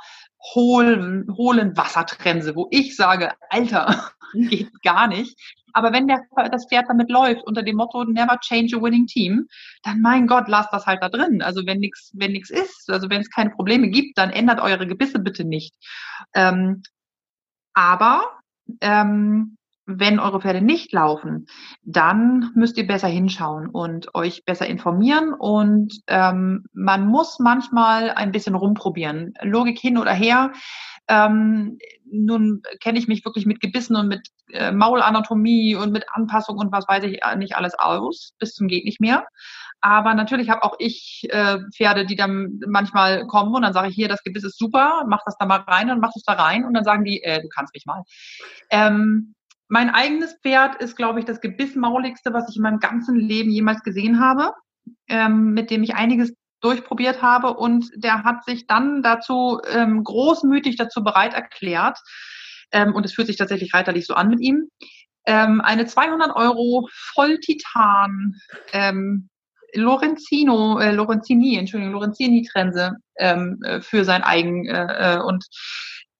hohlen, 0.53 1.27
hohlen 1.37 1.75
Wassertrense, 1.77 2.55
wo 2.55 2.67
ich 2.71 2.95
sage, 2.95 3.31
Alter, 3.49 4.11
geht 4.33 4.69
gar 4.83 5.07
nicht. 5.07 5.37
Aber 5.73 5.93
wenn 5.93 6.07
der, 6.07 6.21
das 6.51 6.67
Pferd 6.67 6.89
damit 6.89 7.09
läuft 7.09 7.43
unter 7.45 7.63
dem 7.63 7.77
Motto 7.77 8.03
Never 8.03 8.37
change 8.41 8.75
a 8.75 8.81
winning 8.81 9.07
team, 9.07 9.47
dann 9.83 10.01
mein 10.01 10.27
Gott, 10.27 10.47
lasst 10.47 10.73
das 10.73 10.85
halt 10.85 11.01
da 11.01 11.09
drin. 11.09 11.41
Also 11.41 11.65
wenn 11.65 11.79
nichts 11.79 12.11
wenn 12.13 12.33
nichts 12.33 12.49
ist, 12.49 12.89
also 12.89 13.09
wenn 13.09 13.21
es 13.21 13.29
keine 13.29 13.51
Probleme 13.51 13.89
gibt, 13.89 14.17
dann 14.17 14.31
ändert 14.31 14.59
eure 14.59 14.87
Gebisse 14.87 15.19
bitte 15.19 15.45
nicht. 15.45 15.73
Ähm, 16.35 16.83
aber 17.73 18.23
ähm, 18.81 19.57
wenn 19.85 20.19
eure 20.19 20.41
Pferde 20.41 20.61
nicht 20.61 20.93
laufen, 20.93 21.47
dann 21.83 22.51
müsst 22.55 22.77
ihr 22.77 22.87
besser 22.87 23.07
hinschauen 23.07 23.67
und 23.67 24.13
euch 24.15 24.45
besser 24.45 24.67
informieren 24.67 25.33
und 25.33 26.01
ähm, 26.07 26.65
man 26.73 27.07
muss 27.07 27.39
manchmal 27.39 28.11
ein 28.11 28.31
bisschen 28.31 28.55
rumprobieren. 28.55 29.33
Logik 29.41 29.79
hin 29.79 29.97
oder 29.97 30.13
her. 30.13 30.51
Ähm, 31.07 31.77
nun 32.05 32.61
kenne 32.81 32.99
ich 32.99 33.07
mich 33.07 33.25
wirklich 33.25 33.45
mit 33.45 33.59
Gebissen 33.59 33.95
und 33.95 34.07
mit 34.07 34.27
äh, 34.51 34.71
Maulanatomie 34.71 35.75
und 35.75 35.91
mit 35.91 36.05
Anpassung 36.11 36.57
und 36.57 36.71
was 36.71 36.87
weiß 36.87 37.03
ich 37.05 37.21
nicht 37.37 37.55
alles 37.55 37.73
aus, 37.77 38.33
bis 38.39 38.53
zum 38.53 38.67
geht 38.67 38.85
nicht 38.85 39.01
mehr. 39.01 39.25
Aber 39.81 40.13
natürlich 40.13 40.49
habe 40.49 40.63
auch 40.63 40.75
ich 40.77 41.27
äh, 41.29 41.57
Pferde, 41.75 42.05
die 42.05 42.15
dann 42.15 42.59
manchmal 42.67 43.25
kommen 43.25 43.55
und 43.55 43.63
dann 43.63 43.73
sage 43.73 43.89
ich 43.89 43.95
hier, 43.95 44.07
das 44.07 44.23
Gebiss 44.23 44.43
ist 44.43 44.59
super, 44.59 45.05
mach 45.07 45.21
das 45.25 45.37
da 45.39 45.45
mal 45.45 45.61
rein 45.61 45.89
und 45.89 45.99
mach 45.99 46.11
es 46.15 46.23
da 46.23 46.33
rein 46.33 46.65
und 46.65 46.75
dann 46.75 46.83
sagen 46.83 47.03
die, 47.03 47.23
äh, 47.23 47.41
du 47.41 47.49
kannst 47.49 47.73
mich 47.73 47.85
mal. 47.87 48.03
Ähm, 48.69 49.33
mein 49.71 49.89
eigenes 49.89 50.33
Pferd 50.33 50.81
ist, 50.81 50.97
glaube 50.97 51.19
ich, 51.19 51.25
das 51.25 51.39
gebissmauligste, 51.39 52.33
was 52.33 52.49
ich 52.49 52.57
in 52.57 52.61
meinem 52.61 52.79
ganzen 52.79 53.15
Leben 53.15 53.49
jemals 53.49 53.83
gesehen 53.83 54.19
habe, 54.19 54.53
ähm, 55.07 55.53
mit 55.53 55.71
dem 55.71 55.81
ich 55.81 55.95
einiges 55.95 56.33
durchprobiert 56.59 57.21
habe. 57.21 57.53
Und 57.53 57.89
der 57.95 58.25
hat 58.25 58.43
sich 58.43 58.67
dann 58.67 59.01
dazu 59.01 59.61
ähm, 59.71 60.03
großmütig 60.03 60.75
dazu 60.75 61.05
bereit 61.05 61.33
erklärt, 61.33 61.97
ähm, 62.73 62.93
und 62.93 63.05
es 63.05 63.13
fühlt 63.13 63.27
sich 63.27 63.37
tatsächlich 63.37 63.73
reiterlich 63.73 64.05
so 64.05 64.13
an 64.13 64.27
mit 64.27 64.41
ihm, 64.41 64.67
ähm, 65.25 65.61
eine 65.61 65.85
200 65.85 66.35
Euro 66.35 66.89
Volltitan 66.91 68.35
ähm, 68.73 69.29
Lorenzino, 69.73 70.79
äh, 70.79 70.91
Lorenzini, 70.91 71.55
Entschuldigung, 71.55 71.93
Lorenzini-Trense 71.93 72.97
ähm, 73.19 73.57
äh, 73.63 73.79
für 73.79 74.03
sein 74.03 74.21
eigen 74.21 74.67
äh, 74.67 75.15
äh, 75.15 75.19
und 75.21 75.45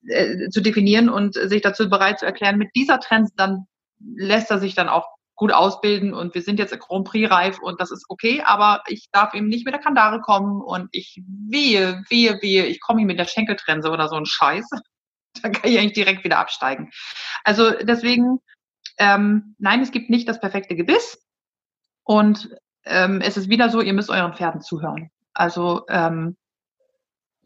äh, 0.07 0.49
zu 0.49 0.61
definieren 0.61 1.09
und 1.09 1.35
sich 1.35 1.61
dazu 1.61 1.89
bereit 1.89 2.19
zu 2.19 2.25
erklären, 2.25 2.57
mit 2.57 2.69
dieser 2.75 2.99
Trense 2.99 3.33
dann 3.35 3.65
lässt 3.99 4.49
er 4.51 4.59
sich 4.59 4.75
dann 4.75 4.89
auch 4.89 5.05
gut 5.35 5.51
ausbilden 5.51 6.13
und 6.13 6.35
wir 6.35 6.43
sind 6.43 6.59
jetzt 6.59 6.77
Grand 6.79 7.07
Prix 7.07 7.31
reif 7.31 7.59
und 7.59 7.81
das 7.81 7.89
ist 7.89 8.05
okay, 8.09 8.43
aber 8.45 8.83
ich 8.87 9.09
darf 9.11 9.33
ihm 9.33 9.47
nicht 9.47 9.65
mit 9.65 9.73
der 9.73 9.81
Kandare 9.81 10.21
kommen 10.21 10.61
und 10.61 10.89
ich 10.91 11.19
wehe, 11.25 12.03
wehe, 12.09 12.37
wehe, 12.41 12.65
ich 12.65 12.79
komme 12.79 13.01
ihm 13.01 13.07
mit 13.07 13.17
der 13.17 13.25
Schenkeltrense 13.25 13.89
oder 13.89 14.07
so 14.07 14.15
ein 14.15 14.27
Scheiß. 14.27 14.69
Dann 15.41 15.53
kann 15.53 15.71
ich 15.71 15.79
eigentlich 15.79 15.93
direkt 15.93 16.23
wieder 16.23 16.37
absteigen. 16.37 16.91
Also 17.43 17.71
deswegen, 17.71 18.37
ähm, 18.97 19.55
nein, 19.57 19.81
es 19.81 19.91
gibt 19.91 20.11
nicht 20.11 20.27
das 20.27 20.39
perfekte 20.39 20.75
Gebiss 20.75 21.25
und 22.03 22.55
ähm, 22.83 23.21
es 23.21 23.35
ist 23.35 23.49
wieder 23.49 23.69
so, 23.69 23.81
ihr 23.81 23.93
müsst 23.93 24.11
euren 24.11 24.33
Pferden 24.33 24.61
zuhören. 24.61 25.09
Also 25.33 25.85
ähm, 25.89 26.37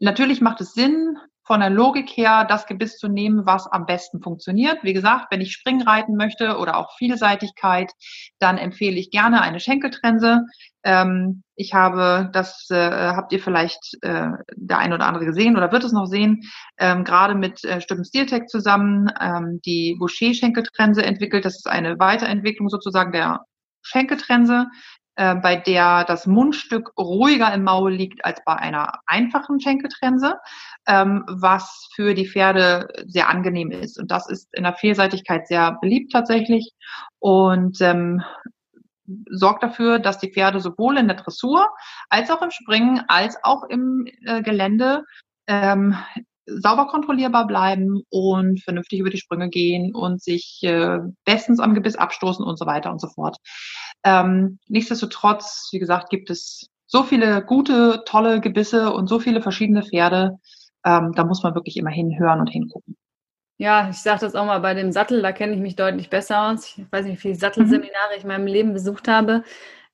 natürlich 0.00 0.42
macht 0.42 0.60
es 0.60 0.74
Sinn, 0.74 1.16
von 1.46 1.60
der 1.60 1.70
Logik 1.70 2.10
her 2.10 2.44
das 2.44 2.66
Gebiss 2.66 2.98
zu 2.98 3.08
nehmen, 3.08 3.46
was 3.46 3.66
am 3.68 3.86
besten 3.86 4.20
funktioniert. 4.20 4.82
Wie 4.82 4.92
gesagt, 4.92 5.26
wenn 5.30 5.40
ich 5.40 5.52
Spring 5.52 5.80
reiten 5.80 6.16
möchte 6.16 6.58
oder 6.58 6.76
auch 6.76 6.96
Vielseitigkeit, 6.96 7.92
dann 8.40 8.58
empfehle 8.58 8.96
ich 8.96 9.10
gerne 9.10 9.40
eine 9.42 9.60
Schenkeltrense. 9.60 10.40
Ähm, 10.82 11.44
ich 11.54 11.72
habe, 11.72 12.30
das 12.32 12.66
äh, 12.70 12.90
habt 12.90 13.32
ihr 13.32 13.40
vielleicht 13.40 13.96
äh, 14.02 14.28
der 14.56 14.78
ein 14.78 14.92
oder 14.92 15.06
andere 15.06 15.24
gesehen 15.24 15.56
oder 15.56 15.70
wird 15.70 15.84
es 15.84 15.92
noch 15.92 16.06
sehen, 16.06 16.42
ähm, 16.78 17.04
gerade 17.04 17.34
mit 17.34 17.64
äh, 17.64 17.80
Stimmen 17.80 18.04
Steeltech 18.04 18.46
zusammen 18.46 19.10
ähm, 19.20 19.60
die 19.64 19.96
Boucher-Schenkeltrense 19.98 21.04
entwickelt. 21.04 21.44
Das 21.44 21.56
ist 21.56 21.68
eine 21.68 21.98
Weiterentwicklung 21.98 22.68
sozusagen 22.68 23.12
der 23.12 23.40
Schenkeltrense 23.82 24.66
bei 25.16 25.56
der 25.56 26.04
das 26.04 26.26
Mundstück 26.26 26.92
ruhiger 26.98 27.52
im 27.54 27.64
Maul 27.64 27.92
liegt 27.92 28.24
als 28.24 28.42
bei 28.44 28.54
einer 28.54 29.00
einfachen 29.06 29.60
Schenkeltrense, 29.60 30.36
ähm, 30.86 31.24
was 31.26 31.88
für 31.94 32.14
die 32.14 32.28
Pferde 32.28 32.88
sehr 33.06 33.28
angenehm 33.28 33.70
ist. 33.70 33.98
Und 33.98 34.10
das 34.10 34.28
ist 34.28 34.48
in 34.52 34.64
der 34.64 34.74
Vielseitigkeit 34.74 35.48
sehr 35.48 35.78
beliebt 35.80 36.12
tatsächlich 36.12 36.72
und 37.18 37.80
ähm, 37.80 38.22
sorgt 39.30 39.62
dafür, 39.62 39.98
dass 39.98 40.18
die 40.18 40.32
Pferde 40.32 40.60
sowohl 40.60 40.98
in 40.98 41.08
der 41.08 41.16
Dressur 41.16 41.68
als 42.10 42.30
auch 42.30 42.42
im 42.42 42.50
Springen 42.50 43.02
als 43.08 43.36
auch 43.42 43.64
im 43.68 44.06
äh, 44.24 44.42
Gelände 44.42 45.04
ähm, 45.46 45.96
sauber 46.46 46.86
kontrollierbar 46.86 47.46
bleiben 47.46 48.02
und 48.10 48.62
vernünftig 48.62 49.00
über 49.00 49.10
die 49.10 49.18
Sprünge 49.18 49.48
gehen 49.48 49.94
und 49.94 50.22
sich 50.22 50.60
äh, 50.62 50.98
bestens 51.24 51.60
am 51.60 51.74
Gebiss 51.74 51.96
abstoßen 51.96 52.44
und 52.44 52.58
so 52.58 52.66
weiter 52.66 52.90
und 52.90 53.00
so 53.00 53.08
fort. 53.08 53.36
Ähm, 54.04 54.58
nichtsdestotrotz, 54.68 55.68
wie 55.72 55.78
gesagt, 55.78 56.10
gibt 56.10 56.30
es 56.30 56.68
so 56.86 57.02
viele 57.02 57.44
gute, 57.44 58.02
tolle 58.06 58.40
Gebisse 58.40 58.92
und 58.92 59.08
so 59.08 59.18
viele 59.18 59.42
verschiedene 59.42 59.82
Pferde. 59.82 60.38
Ähm, 60.84 61.12
da 61.14 61.24
muss 61.24 61.42
man 61.42 61.54
wirklich 61.54 61.76
immer 61.76 61.90
hinhören 61.90 62.40
und 62.40 62.48
hingucken. 62.48 62.96
Ja, 63.58 63.88
ich 63.90 63.96
sage 63.96 64.20
das 64.20 64.34
auch 64.34 64.44
mal 64.44 64.60
bei 64.60 64.74
dem 64.74 64.92
Sattel, 64.92 65.22
da 65.22 65.32
kenne 65.32 65.54
ich 65.54 65.60
mich 65.60 65.76
deutlich 65.76 66.10
besser 66.10 66.48
aus. 66.48 66.76
Ich 66.76 66.92
weiß 66.92 67.06
nicht, 67.06 67.16
wie 67.16 67.20
viele 67.22 67.34
Sattelseminare 67.36 68.16
ich 68.16 68.22
in 68.22 68.28
meinem 68.28 68.46
Leben 68.46 68.74
besucht 68.74 69.08
habe. 69.08 69.42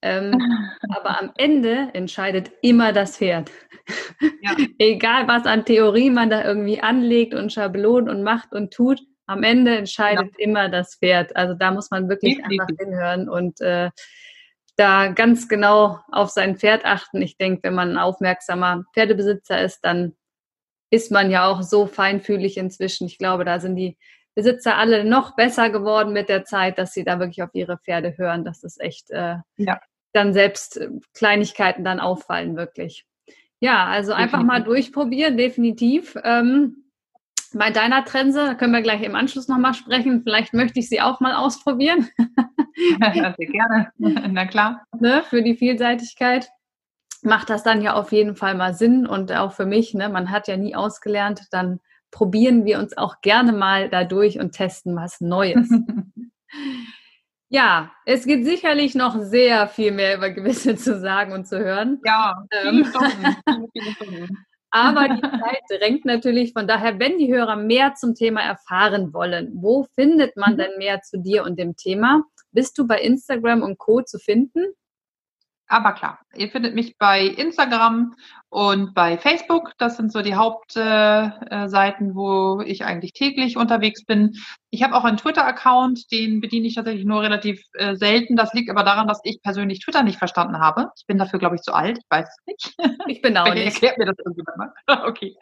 Ähm, 0.03 0.33
aber 0.91 1.21
am 1.21 1.33
Ende 1.37 1.89
entscheidet 1.95 2.53
immer 2.61 2.93
das 2.93 3.17
Pferd. 3.17 3.51
Ja. 4.43 4.57
Egal, 4.79 5.29
was 5.29 5.47
an 5.47 5.65
Theorie 5.65 6.11
man 6.11 6.31
da 6.31 6.45
irgendwie 6.45 6.81
anlegt 6.81 7.35
und 7.35 7.53
Schablon 7.53 8.09
und 8.09 8.23
macht 8.23 8.53
und 8.53 8.73
tut, 8.73 9.01
am 9.27 9.43
Ende 9.45 9.77
entscheidet 9.77 10.33
ja. 10.39 10.45
immer 10.45 10.69
das 10.69 10.97
Pferd. 10.97 11.35
Also 11.37 11.55
da 11.55 11.71
muss 11.71 11.91
man 11.91 12.09
wirklich 12.09 12.37
Definitiv. 12.37 12.61
einfach 12.61 12.85
hinhören 12.85 13.29
und 13.29 13.61
äh, 13.61 13.91
da 14.77 15.09
ganz 15.09 15.49
genau 15.49 16.01
auf 16.11 16.31
sein 16.31 16.57
Pferd 16.57 16.85
achten. 16.85 17.23
Ich 17.23 17.37
denke, 17.37 17.63
wenn 17.65 17.75
man 17.75 17.93
ein 17.93 17.99
aufmerksamer 17.99 18.85
Pferdebesitzer 18.95 19.61
ist, 19.63 19.81
dann 19.85 20.15
ist 20.91 21.11
man 21.11 21.31
ja 21.31 21.47
auch 21.47 21.63
so 21.63 21.87
feinfühlig 21.87 22.57
inzwischen. 22.57 23.07
Ich 23.07 23.19
glaube, 23.19 23.45
da 23.45 23.61
sind 23.61 23.77
die 23.77 23.97
Besitzer 24.35 24.77
alle 24.77 25.05
noch 25.05 25.37
besser 25.37 25.71
geworden 25.71 26.13
mit 26.13 26.29
der 26.29 26.45
Zeit, 26.45 26.79
dass 26.79 26.93
sie 26.93 27.05
da 27.05 27.19
wirklich 27.19 27.43
auf 27.43 27.51
ihre 27.55 27.79
Pferde 27.79 28.17
hören. 28.17 28.45
Das 28.45 28.63
ist 28.63 28.81
echt 28.81 29.11
äh, 29.11 29.37
ja. 29.57 29.81
Dann 30.13 30.33
selbst 30.33 30.77
äh, 30.79 30.89
Kleinigkeiten 31.15 31.85
dann 31.85 32.01
auffallen, 32.01 32.57
wirklich. 32.57 33.05
Ja, 33.61 33.87
also 33.87 34.13
einfach 34.13 34.39
definitiv. 34.39 34.47
mal 34.47 34.65
durchprobieren, 34.65 35.37
definitiv. 35.37 36.19
Ähm, 36.25 36.83
bei 37.55 37.71
deiner 37.71 38.05
Trense, 38.05 38.45
da 38.45 38.55
können 38.55 38.73
wir 38.73 38.83
gleich 38.83 39.03
im 39.03 39.15
Anschluss 39.15 39.49
nochmal 39.49 39.75
sprechen. 39.75 40.23
Vielleicht 40.23 40.55
möchte 40.55 40.81
ich 40.81 40.89
sie 40.89 41.01
auch 41.01 41.21
mal 41.21 41.35
ausprobieren. 41.35 42.09
Ja, 43.01 43.35
sehr 43.39 43.47
gerne. 43.47 43.93
Na 43.99 44.47
klar. 44.47 44.85
Ne, 44.99 45.23
für 45.29 45.43
die 45.43 45.55
Vielseitigkeit 45.55 46.51
macht 47.23 47.51
das 47.51 47.63
dann 47.63 47.83
ja 47.83 47.95
auf 47.95 48.11
jeden 48.13 48.35
Fall 48.35 48.55
mal 48.55 48.75
Sinn 48.75 49.07
und 49.07 49.33
auch 49.33 49.53
für 49.53 49.67
mich, 49.67 49.95
ne, 49.95 50.09
man 50.09 50.31
hat 50.31 50.49
ja 50.49 50.57
nie 50.57 50.75
ausgelernt, 50.75 51.43
dann 51.51 51.81
probieren 52.11 52.65
wir 52.65 52.79
uns 52.79 52.97
auch 52.97 53.21
gerne 53.21 53.53
mal 53.53 53.89
dadurch 53.89 54.39
und 54.39 54.53
testen 54.53 54.97
was 54.97 55.21
Neues. 55.21 55.71
ja, 57.53 57.93
es 58.07 58.25
gibt 58.25 58.47
sicherlich 58.47 58.95
noch 58.95 59.15
sehr 59.21 59.69
viel 59.69 59.93
mehr 59.93 60.17
über 60.17 60.31
Gewisse 60.31 60.75
zu 60.77 60.99
sagen 60.99 61.33
und 61.33 61.47
zu 61.47 61.59
hören. 61.59 62.01
Ja, 62.03 62.47
ähm, 62.51 62.87
viele 62.87 63.69
viele 63.73 63.93
Stunden. 63.93 64.39
Aber 64.75 65.07
die 65.07 65.21
Zeit 65.21 65.63
drängt 65.69 66.07
natürlich. 66.07 66.55
Von 66.55 66.67
daher, 66.67 66.99
wenn 66.99 67.19
die 67.19 67.31
Hörer 67.31 67.57
mehr 67.57 67.95
zum 67.95 68.15
Thema 68.15 68.41
erfahren 68.41 69.13
wollen, 69.13 69.51
wo 69.53 69.87
findet 69.95 70.35
man 70.39 70.55
mhm. 70.55 70.59
denn 70.59 70.79
mehr 70.79 71.03
zu 71.03 71.19
dir 71.19 71.45
und 71.45 71.59
dem 71.59 71.77
Thema? 71.77 72.25
Bist 72.53 72.79
du 72.79 72.87
bei 72.87 72.99
Instagram 73.03 73.63
und 73.63 73.77
Co. 73.77 74.01
zu 74.01 74.19
finden? 74.19 74.65
Aber 75.67 75.93
klar, 75.93 76.21
ihr 76.35 76.49
findet 76.49 76.75
mich 76.75 76.97
bei 76.97 77.27
Instagram 77.27 78.15
und 78.53 78.93
bei 78.93 79.17
Facebook. 79.17 79.73
Das 79.79 79.97
sind 79.97 80.13
so 80.13 80.21
die 80.21 80.35
Hauptseiten, 80.35 82.11
äh, 82.11 82.15
wo 82.15 82.61
ich 82.61 82.85
eigentlich 82.85 83.15
täglich 83.15 83.57
unterwegs 83.57 84.05
bin. 84.05 84.37
Ich 84.69 84.83
habe 84.83 84.95
auch 84.95 85.05
einen 85.05 85.17
Twitter-Account, 85.17 86.13
den 86.13 86.43
bediene 86.43 86.67
ich 86.67 86.75
tatsächlich 86.75 87.07
nur 87.07 87.23
relativ 87.23 87.65
äh, 87.73 87.97
selten. 87.97 88.37
Das 88.37 88.53
liegt 88.53 88.69
aber 88.69 88.83
daran, 88.83 89.09
dass 89.09 89.21
ich 89.25 89.41
persönlich 89.41 89.81
Twitter 89.81 90.03
nicht 90.03 90.19
verstanden 90.19 90.59
habe. 90.59 90.91
Ich 90.99 91.07
bin 91.07 91.17
dafür, 91.17 91.39
glaube 91.39 91.57
ich, 91.57 91.63
zu 91.63 91.73
alt. 91.73 91.97
Ich 91.97 92.05
weiß 92.11 92.29
es 92.29 92.47
nicht. 92.47 92.77
Ich 93.07 93.23
bin 93.23 93.35
auch 93.39 93.55
nicht. 93.55 93.65
Erklärt 93.65 93.97
mir 93.97 94.05
das 94.05 94.19
irgendjemand 94.19 94.59
mal. 94.59 94.73
okay. 95.09 95.35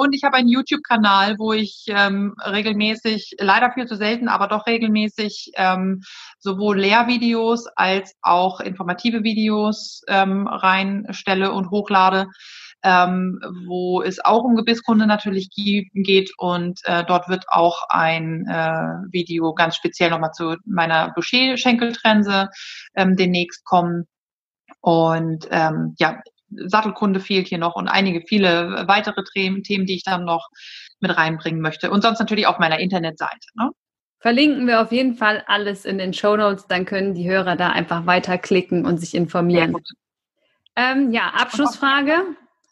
Und 0.00 0.14
ich 0.14 0.24
habe 0.24 0.38
einen 0.38 0.48
YouTube-Kanal, 0.48 1.36
wo 1.38 1.52
ich 1.52 1.84
ähm, 1.88 2.34
regelmäßig, 2.42 3.34
leider 3.38 3.70
viel 3.72 3.86
zu 3.86 3.96
selten, 3.96 4.28
aber 4.28 4.48
doch 4.48 4.66
regelmäßig 4.66 5.52
ähm, 5.56 6.00
sowohl 6.38 6.80
Lehrvideos 6.80 7.66
als 7.76 8.14
auch 8.22 8.60
informative 8.60 9.24
Videos 9.24 10.00
ähm, 10.08 10.46
reinstelle 10.46 11.52
und 11.52 11.70
hochlade, 11.70 12.28
ähm, 12.82 13.40
wo 13.66 14.00
es 14.00 14.24
auch 14.24 14.42
um 14.42 14.56
Gebisskunde 14.56 15.06
natürlich 15.06 15.50
geht. 15.50 16.30
Und 16.38 16.80
äh, 16.84 17.04
dort 17.04 17.28
wird 17.28 17.44
auch 17.48 17.82
ein 17.90 18.46
äh, 18.48 19.12
Video 19.12 19.52
ganz 19.52 19.76
speziell 19.76 20.08
nochmal 20.08 20.32
zu 20.32 20.56
meiner 20.64 21.12
Boucher-Schenkeltrense 21.12 22.48
ähm, 22.94 23.16
demnächst 23.16 23.66
kommen. 23.66 24.06
Und 24.80 25.46
ähm, 25.50 25.94
ja, 25.98 26.22
Sattelkunde 26.50 27.20
fehlt 27.20 27.48
hier 27.48 27.58
noch 27.58 27.76
und 27.76 27.88
einige 27.88 28.22
viele 28.26 28.84
weitere 28.86 29.22
Themen, 29.34 29.62
die 29.86 29.94
ich 29.94 30.04
dann 30.04 30.24
noch 30.24 30.48
mit 31.00 31.16
reinbringen 31.16 31.60
möchte. 31.60 31.90
Und 31.90 32.02
sonst 32.02 32.18
natürlich 32.18 32.46
auf 32.46 32.58
meiner 32.58 32.78
Internetseite. 32.78 33.48
Ne? 33.54 33.70
Verlinken 34.18 34.66
wir 34.66 34.82
auf 34.82 34.92
jeden 34.92 35.14
Fall 35.14 35.42
alles 35.46 35.84
in 35.84 35.98
den 35.98 36.12
Show 36.12 36.36
Notes, 36.36 36.66
dann 36.66 36.84
können 36.84 37.14
die 37.14 37.28
Hörer 37.28 37.56
da 37.56 37.70
einfach 37.70 38.04
weiterklicken 38.06 38.84
und 38.84 38.98
sich 38.98 39.14
informieren. 39.14 39.76
Ähm, 40.76 41.10
ja, 41.10 41.32
Abschlussfrage 41.34 42.22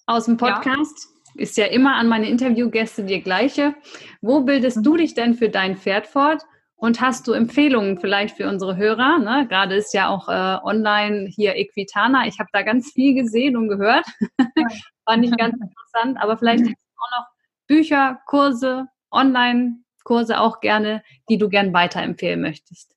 aus 0.07 0.27
dem 0.27 0.37
Podcast. 0.37 1.09
Ja. 1.35 1.43
Ist 1.43 1.57
ja 1.57 1.67
immer 1.67 1.97
an 1.97 2.09
meine 2.09 2.29
Interviewgäste 2.29 3.05
die 3.05 3.23
gleiche. 3.23 3.75
Wo 4.21 4.41
bildest 4.41 4.79
du 4.85 4.95
mhm. 4.95 4.99
dich 4.99 5.15
denn 5.15 5.35
für 5.35 5.49
dein 5.49 5.77
Pferd 5.77 6.07
fort? 6.07 6.43
Und 6.81 7.01
hast 7.01 7.27
du 7.27 7.33
Empfehlungen 7.33 7.99
vielleicht 7.99 8.37
für 8.37 8.49
unsere 8.49 8.77
Hörer? 8.77 9.19
Ne? 9.19 9.49
Gerade 9.49 9.75
ist 9.75 9.93
ja 9.95 10.09
auch 10.09 10.29
äh, 10.29 10.65
online 10.65 11.27
hier 11.27 11.57
Equitana. 11.57 12.29
Ich 12.29 12.39
habe 12.39 12.49
da 12.53 12.63
ganz 12.63 12.93
viel 12.93 13.15
gesehen 13.15 13.57
und 13.57 13.69
gehört. 13.69 14.07
Fand 15.05 15.25
ich 15.25 15.37
ganz 15.37 15.57
interessant. 15.61 16.23
Aber 16.23 16.39
vielleicht 16.39 16.63
hast 16.63 16.71
du 16.71 17.01
auch 17.01 17.19
noch 17.19 17.27
Bücher, 17.67 18.21
Kurse, 18.27 18.87
Online-Kurse 19.11 20.39
auch 20.39 20.61
gerne, 20.61 21.03
die 21.29 21.37
du 21.37 21.49
gern 21.49 21.73
weiterempfehlen 21.73 22.41
möchtest. 22.41 22.95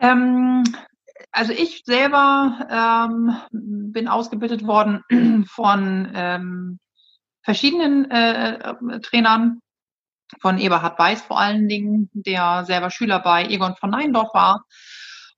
Ähm, 0.00 0.64
also 1.30 1.52
ich 1.52 1.82
selber 1.84 2.66
ähm, 3.52 3.92
bin 3.92 4.08
ausgebildet 4.08 4.66
worden 4.66 5.04
von 5.46 6.10
ähm, 6.14 6.78
verschiedenen 7.42 8.10
äh, 8.10 8.74
Trainern 9.02 9.60
von 10.40 10.58
Eberhard 10.58 10.98
Weiß 10.98 11.22
vor 11.22 11.40
allen 11.40 11.68
Dingen, 11.68 12.10
der 12.12 12.64
selber 12.64 12.90
Schüler 12.90 13.18
bei 13.20 13.46
Egon 13.46 13.76
von 13.76 13.90
Neindorf 13.90 14.34
war. 14.34 14.64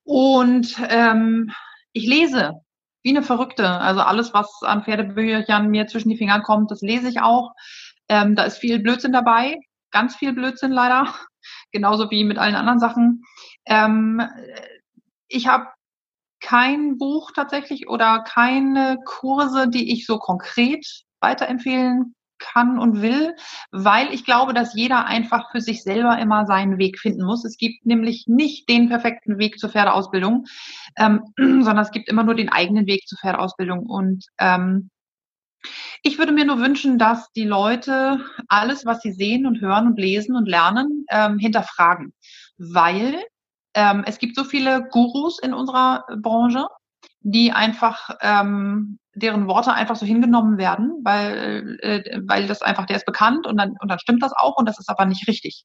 Und 0.03 0.76
ähm, 0.88 1.53
ich 1.93 2.07
lese 2.07 2.55
wie 3.03 3.11
eine 3.11 3.22
Verrückte. 3.22 3.68
Also 3.68 4.01
alles, 4.01 4.34
was 4.34 4.62
an 4.62 4.84
Pferdebüchern 4.84 5.68
mir 5.68 5.86
zwischen 5.86 6.11
die 6.11 6.16
Finger 6.16 6.41
kommt, 6.41 6.70
das 6.70 6.80
lese 6.80 7.09
ich 7.09 7.20
auch. 7.20 7.53
Ähm, 8.09 8.34
da 8.34 8.45
ist 8.45 8.59
viel 8.59 8.80
Blödsinn 8.80 9.12
dabei, 9.12 9.59
ganz 9.91 10.16
viel 10.16 10.32
Blödsinn 10.32 10.72
leider, 10.72 11.14
genauso 11.72 12.11
wie 12.11 12.24
mit 12.24 12.38
allen 12.38 12.57
anderen 12.57 12.80
Sachen. 12.80 13.22
Ähm, 13.66 14.22
ich 15.28 15.47
habe 15.47 15.68
kein 16.41 16.99
Buch 16.99 17.30
tatsächlich 17.32 17.88
oder 17.88 18.24
keine 18.24 18.99
Kurse, 19.05 19.68
die 19.68 19.93
ich 19.93 20.07
so 20.07 20.18
konkret 20.18 21.05
weiterempfehlen 21.20 22.14
kann 22.41 22.78
und 22.78 23.03
will, 23.03 23.36
weil 23.70 24.12
ich 24.12 24.24
glaube, 24.24 24.55
dass 24.55 24.74
jeder 24.74 25.07
einfach 25.07 25.51
für 25.53 25.61
sich 25.61 25.82
selber 25.82 26.18
immer 26.18 26.47
seinen 26.47 26.78
Weg 26.78 26.99
finden 26.99 27.24
muss. 27.24 27.45
Es 27.45 27.57
gibt 27.57 27.86
nämlich 27.86 28.24
nicht 28.26 28.68
den 28.68 28.88
perfekten 28.88 29.38
Weg 29.38 29.59
zur 29.59 29.70
Pferdeausbildung, 29.70 30.47
ähm, 30.97 31.22
sondern 31.36 31.78
es 31.78 31.93
gibt 31.93 32.09
immer 32.09 32.24
nur 32.24 32.34
den 32.34 32.49
eigenen 32.49 32.86
Weg 32.86 33.07
zur 33.07 33.18
Pferdeausbildung. 33.18 33.86
Und 33.86 34.24
ähm, 34.38 34.91
ich 36.03 36.18
würde 36.18 36.32
mir 36.32 36.45
nur 36.45 36.59
wünschen, 36.59 36.99
dass 36.99 37.30
die 37.32 37.45
Leute 37.45 38.24
alles, 38.49 38.86
was 38.86 39.03
sie 39.03 39.12
sehen 39.12 39.47
und 39.47 39.61
hören 39.61 39.86
und 39.86 39.99
lesen 39.99 40.34
und 40.34 40.49
lernen, 40.49 41.05
ähm, 41.11 41.38
hinterfragen, 41.38 42.14
weil 42.57 43.22
ähm, 43.74 44.03
es 44.07 44.18
gibt 44.18 44.36
so 44.36 44.45
viele 44.45 44.88
Gurus 44.91 45.38
in 45.38 45.55
unserer 45.55 46.05
Branche, 46.20 46.66
die 47.20 47.52
einfach 47.52 48.10
ähm, 48.20 48.98
deren 49.14 49.46
Worte 49.46 49.72
einfach 49.72 49.96
so 49.96 50.06
hingenommen 50.06 50.58
werden, 50.58 51.00
weil, 51.04 51.78
äh, 51.82 52.20
weil 52.26 52.46
das 52.46 52.62
einfach, 52.62 52.86
der 52.86 52.96
ist 52.96 53.06
bekannt 53.06 53.46
und 53.46 53.56
dann, 53.58 53.74
und 53.80 53.90
dann 53.90 53.98
stimmt 53.98 54.22
das 54.22 54.32
auch 54.32 54.56
und 54.56 54.68
das 54.68 54.78
ist 54.78 54.88
aber 54.88 55.04
nicht 55.04 55.26
richtig. 55.28 55.64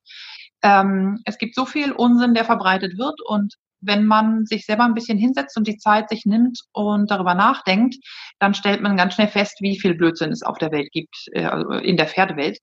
Ähm, 0.61 1.21
es 1.25 1.37
gibt 1.37 1.55
so 1.55 1.65
viel 1.65 1.91
Unsinn, 1.91 2.33
der 2.33 2.45
verbreitet 2.45 2.97
wird 2.97 3.19
und 3.27 3.55
wenn 3.81 4.05
man 4.05 4.45
sich 4.45 4.65
selber 4.65 4.83
ein 4.83 4.93
bisschen 4.95 5.17
hinsetzt 5.17 5.55
und 5.57 5.67
die 5.67 5.77
Zeit 5.77 6.09
sich 6.09 6.25
nimmt 6.25 6.59
und 6.73 7.11
darüber 7.11 7.35
nachdenkt, 7.35 7.95
dann 8.39 8.53
stellt 8.53 8.81
man 8.81 8.97
ganz 8.97 9.13
schnell 9.13 9.27
fest, 9.27 9.57
wie 9.61 9.79
viel 9.79 9.95
Blödsinn 9.95 10.31
es 10.31 10.43
auf 10.43 10.57
der 10.57 10.71
Welt 10.71 10.91
gibt, 10.91 11.15
äh, 11.33 11.45
also 11.45 11.69
in 11.69 11.97
der 11.97 12.07
Pferdewelt. 12.07 12.57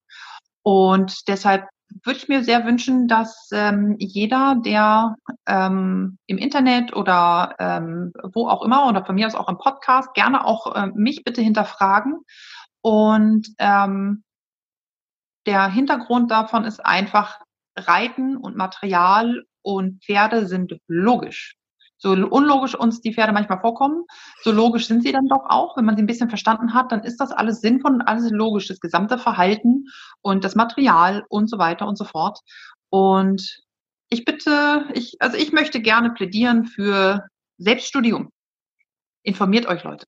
Und 0.63 1.29
deshalb 1.29 1.65
würde 2.05 2.19
ich 2.19 2.29
mir 2.29 2.45
sehr 2.45 2.65
wünschen, 2.65 3.09
dass 3.09 3.49
ähm, 3.53 3.97
jeder, 3.99 4.57
der 4.65 5.17
ähm, 5.47 6.19
im 6.27 6.39
Internet 6.39 6.95
oder 6.95 7.55
ähm, 7.59 8.13
wo 8.33 8.49
auch 8.49 8.63
immer 8.63 8.89
oder 8.89 9.05
von 9.05 9.15
mir 9.15 9.27
aus 9.27 9.35
auch 9.35 9.49
im 9.49 9.59
Podcast, 9.59 10.15
gerne 10.15 10.45
auch 10.45 10.75
äh, 10.75 10.87
mich 10.95 11.25
bitte 11.25 11.43
hinterfragen. 11.43 12.21
Und 12.81 13.49
ähm, 13.59 14.25
der 15.47 15.69
Hintergrund 15.69 16.31
davon 16.31 16.65
ist 16.65 16.85
einfach, 16.85 17.41
Reiten 17.77 18.37
und 18.37 18.57
Material 18.57 19.45
und 19.63 20.05
Pferde 20.05 20.47
sind 20.47 20.77
logisch. 20.89 21.57
So 22.03 22.11
unlogisch 22.11 22.75
uns 22.75 23.01
die 23.01 23.15
Pferde 23.15 23.33
manchmal 23.33 23.61
vorkommen, 23.61 24.07
so 24.43 24.51
logisch 24.51 24.89
sind 24.89 25.05
sie 25.05 25.13
dann 25.13 25.29
doch 25.29 25.45
auch. 25.49 25.77
Wenn 25.77 25.85
man 25.85 25.97
sie 25.97 26.03
ein 26.03 26.09
bisschen 26.09 26.29
verstanden 26.29 26.75
hat, 26.75 26.91
dann 26.91 27.05
ist 27.05 27.19
das 27.19 27.31
alles 27.31 27.61
sinnvoll 27.61 27.93
und 27.93 28.03
alles 28.03 28.29
logisch, 28.33 28.67
das 28.67 28.81
gesamte 28.81 29.19
Verhalten 29.19 29.87
und 30.21 30.43
das 30.43 30.57
Material 30.57 31.25
und 31.29 31.49
so 31.49 31.59
weiter 31.59 31.87
und 31.87 31.97
so 31.97 32.05
fort. 32.05 32.41
Und 32.91 33.63
ich 34.09 34.25
bitte, 34.25 34.87
ich, 34.95 35.15
also 35.21 35.37
ich 35.37 35.53
möchte 35.53 35.81
gerne 35.81 36.11
plädieren 36.11 36.65
für 36.65 37.25
Selbststudium. 37.59 38.31
Informiert 39.23 39.67
euch, 39.67 39.85
Leute. 39.85 40.05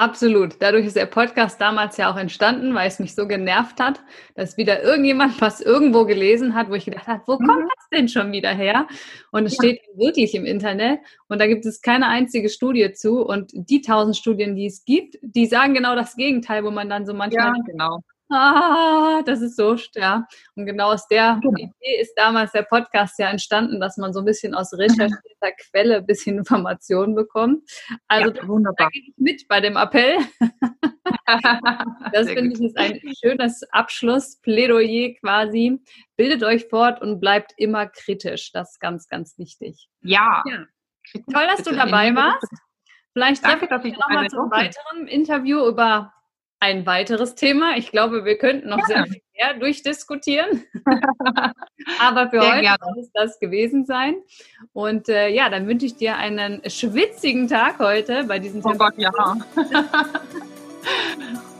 Absolut. 0.00 0.56
Dadurch 0.60 0.86
ist 0.86 0.96
der 0.96 1.04
Podcast 1.04 1.60
damals 1.60 1.98
ja 1.98 2.10
auch 2.10 2.16
entstanden, 2.16 2.74
weil 2.74 2.88
es 2.88 3.00
mich 3.00 3.14
so 3.14 3.28
genervt 3.28 3.80
hat, 3.80 4.00
dass 4.34 4.56
wieder 4.56 4.82
irgendjemand 4.82 5.38
was 5.42 5.60
irgendwo 5.60 6.06
gelesen 6.06 6.54
hat, 6.54 6.70
wo 6.70 6.74
ich 6.74 6.86
gedacht 6.86 7.06
habe, 7.06 7.22
wo 7.26 7.34
mhm. 7.34 7.46
kommt 7.46 7.70
das 7.76 7.88
denn 7.92 8.08
schon 8.08 8.32
wieder 8.32 8.48
her? 8.48 8.88
Und 9.30 9.44
es 9.44 9.58
ja. 9.58 9.58
steht 9.58 9.82
wirklich 9.96 10.34
im 10.34 10.46
Internet 10.46 11.00
und 11.28 11.38
da 11.38 11.46
gibt 11.46 11.66
es 11.66 11.82
keine 11.82 12.08
einzige 12.08 12.48
Studie 12.48 12.92
zu 12.92 13.20
und 13.20 13.50
die 13.52 13.82
tausend 13.82 14.16
Studien, 14.16 14.56
die 14.56 14.64
es 14.64 14.86
gibt, 14.86 15.18
die 15.20 15.44
sagen 15.44 15.74
genau 15.74 15.94
das 15.94 16.16
Gegenteil, 16.16 16.64
wo 16.64 16.70
man 16.70 16.88
dann 16.88 17.04
so 17.04 17.12
manchmal 17.12 17.48
ja, 17.48 17.62
genau 17.66 18.00
ah, 18.30 19.22
das 19.24 19.40
ist 19.40 19.56
so, 19.56 19.76
ja. 19.94 20.26
Und 20.54 20.66
genau 20.66 20.92
aus 20.92 21.06
der 21.08 21.38
genau. 21.42 21.56
Idee 21.56 22.00
ist 22.00 22.14
damals 22.16 22.52
der 22.52 22.62
Podcast 22.62 23.18
ja 23.18 23.28
entstanden, 23.30 23.80
dass 23.80 23.96
man 23.96 24.12
so 24.12 24.20
ein 24.20 24.24
bisschen 24.24 24.54
aus 24.54 24.72
recherchierter 24.72 25.52
Quelle 25.70 25.96
ein 25.98 26.06
bisschen 26.06 26.38
Informationen 26.38 27.14
bekommt. 27.14 27.68
Also 28.08 28.32
ja, 28.32 28.48
wunderbar. 28.48 28.86
da 28.86 28.88
gehe 28.90 29.02
ich 29.02 29.14
mit 29.16 29.48
bei 29.48 29.60
dem 29.60 29.76
Appell. 29.76 30.18
das 32.12 32.28
finde 32.28 32.54
ich 32.54 32.60
ist 32.60 32.78
ein 32.78 33.00
schönes 33.22 33.62
Abschlussplädoyer 33.72 35.14
quasi. 35.20 35.80
Bildet 36.16 36.42
euch 36.42 36.66
fort 36.66 37.00
und 37.00 37.20
bleibt 37.20 37.52
immer 37.56 37.86
kritisch. 37.86 38.52
Das 38.52 38.72
ist 38.72 38.80
ganz, 38.80 39.08
ganz 39.08 39.38
wichtig. 39.38 39.88
Ja. 40.02 40.42
ja. 40.46 40.64
Toll, 41.32 41.46
dass 41.46 41.62
du 41.64 41.74
dabei 41.74 42.14
warst. 42.14 42.48
Vielleicht 43.12 43.42
treffen 43.42 43.68
wir 43.68 43.76
uns 43.76 43.98
nochmal 43.98 44.28
zum 44.28 44.50
weiteren 44.50 45.08
Interview 45.08 45.66
über 45.66 46.12
ein 46.60 46.84
weiteres 46.86 47.34
Thema. 47.34 47.76
Ich 47.76 47.90
glaube, 47.90 48.24
wir 48.24 48.36
könnten 48.36 48.68
noch 48.68 48.78
ja. 48.78 48.84
sehr 48.86 49.04
viel 49.04 49.22
mehr 49.36 49.54
durchdiskutieren. 49.54 50.62
Aber 52.00 52.28
für 52.28 52.40
sehr 52.40 52.52
heute 52.52 52.60
gerne. 52.60 52.78
soll 52.80 52.98
es 53.02 53.10
das 53.12 53.40
gewesen 53.40 53.86
sein. 53.86 54.16
Und 54.72 55.08
äh, 55.08 55.28
ja, 55.28 55.48
dann 55.48 55.66
wünsche 55.66 55.86
ich 55.86 55.96
dir 55.96 56.16
einen 56.16 56.60
schwitzigen 56.68 57.48
Tag 57.48 57.78
heute 57.78 58.24
bei 58.24 58.38
diesem 58.38 58.64
Oh 58.64 58.74
Gott, 58.74 58.94
ja. 58.98 59.10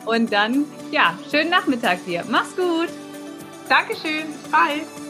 Und 0.06 0.32
dann, 0.32 0.64
ja, 0.90 1.18
schönen 1.30 1.50
Nachmittag 1.50 2.04
dir. 2.04 2.24
Mach's 2.28 2.54
gut. 2.54 2.88
Dankeschön. 3.68 4.26
Bye. 4.50 5.09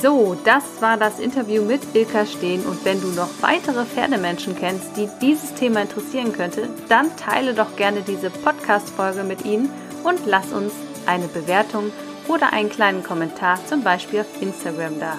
So, 0.00 0.36
das 0.44 0.64
war 0.80 0.96
das 0.96 1.18
Interview 1.18 1.62
mit 1.62 1.82
Ilka 1.94 2.24
Steen 2.24 2.64
und 2.64 2.84
wenn 2.84 3.00
du 3.00 3.08
noch 3.08 3.28
weitere 3.40 3.84
Pferdemenschen 3.84 4.56
kennst, 4.56 4.96
die 4.96 5.08
dieses 5.20 5.54
Thema 5.54 5.82
interessieren 5.82 6.32
könnte, 6.32 6.68
dann 6.88 7.14
teile 7.16 7.54
doch 7.54 7.76
gerne 7.76 8.00
diese 8.02 8.30
Podcast-Folge 8.30 9.24
mit 9.24 9.44
ihnen 9.44 9.70
und 10.02 10.20
lass 10.26 10.52
uns 10.52 10.72
eine 11.06 11.28
Bewertung 11.28 11.92
oder 12.28 12.52
einen 12.52 12.70
kleinen 12.70 13.02
Kommentar 13.02 13.58
zum 13.66 13.82
Beispiel 13.82 14.20
auf 14.20 14.42
Instagram 14.42 14.98
da. 15.00 15.18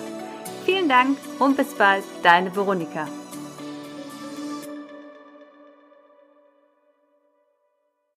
Vielen 0.66 0.90
Dank 0.90 1.18
und 1.38 1.58
bis 1.58 1.74
bald, 1.76 2.04
deine 2.24 2.56
Veronika. 2.56 3.08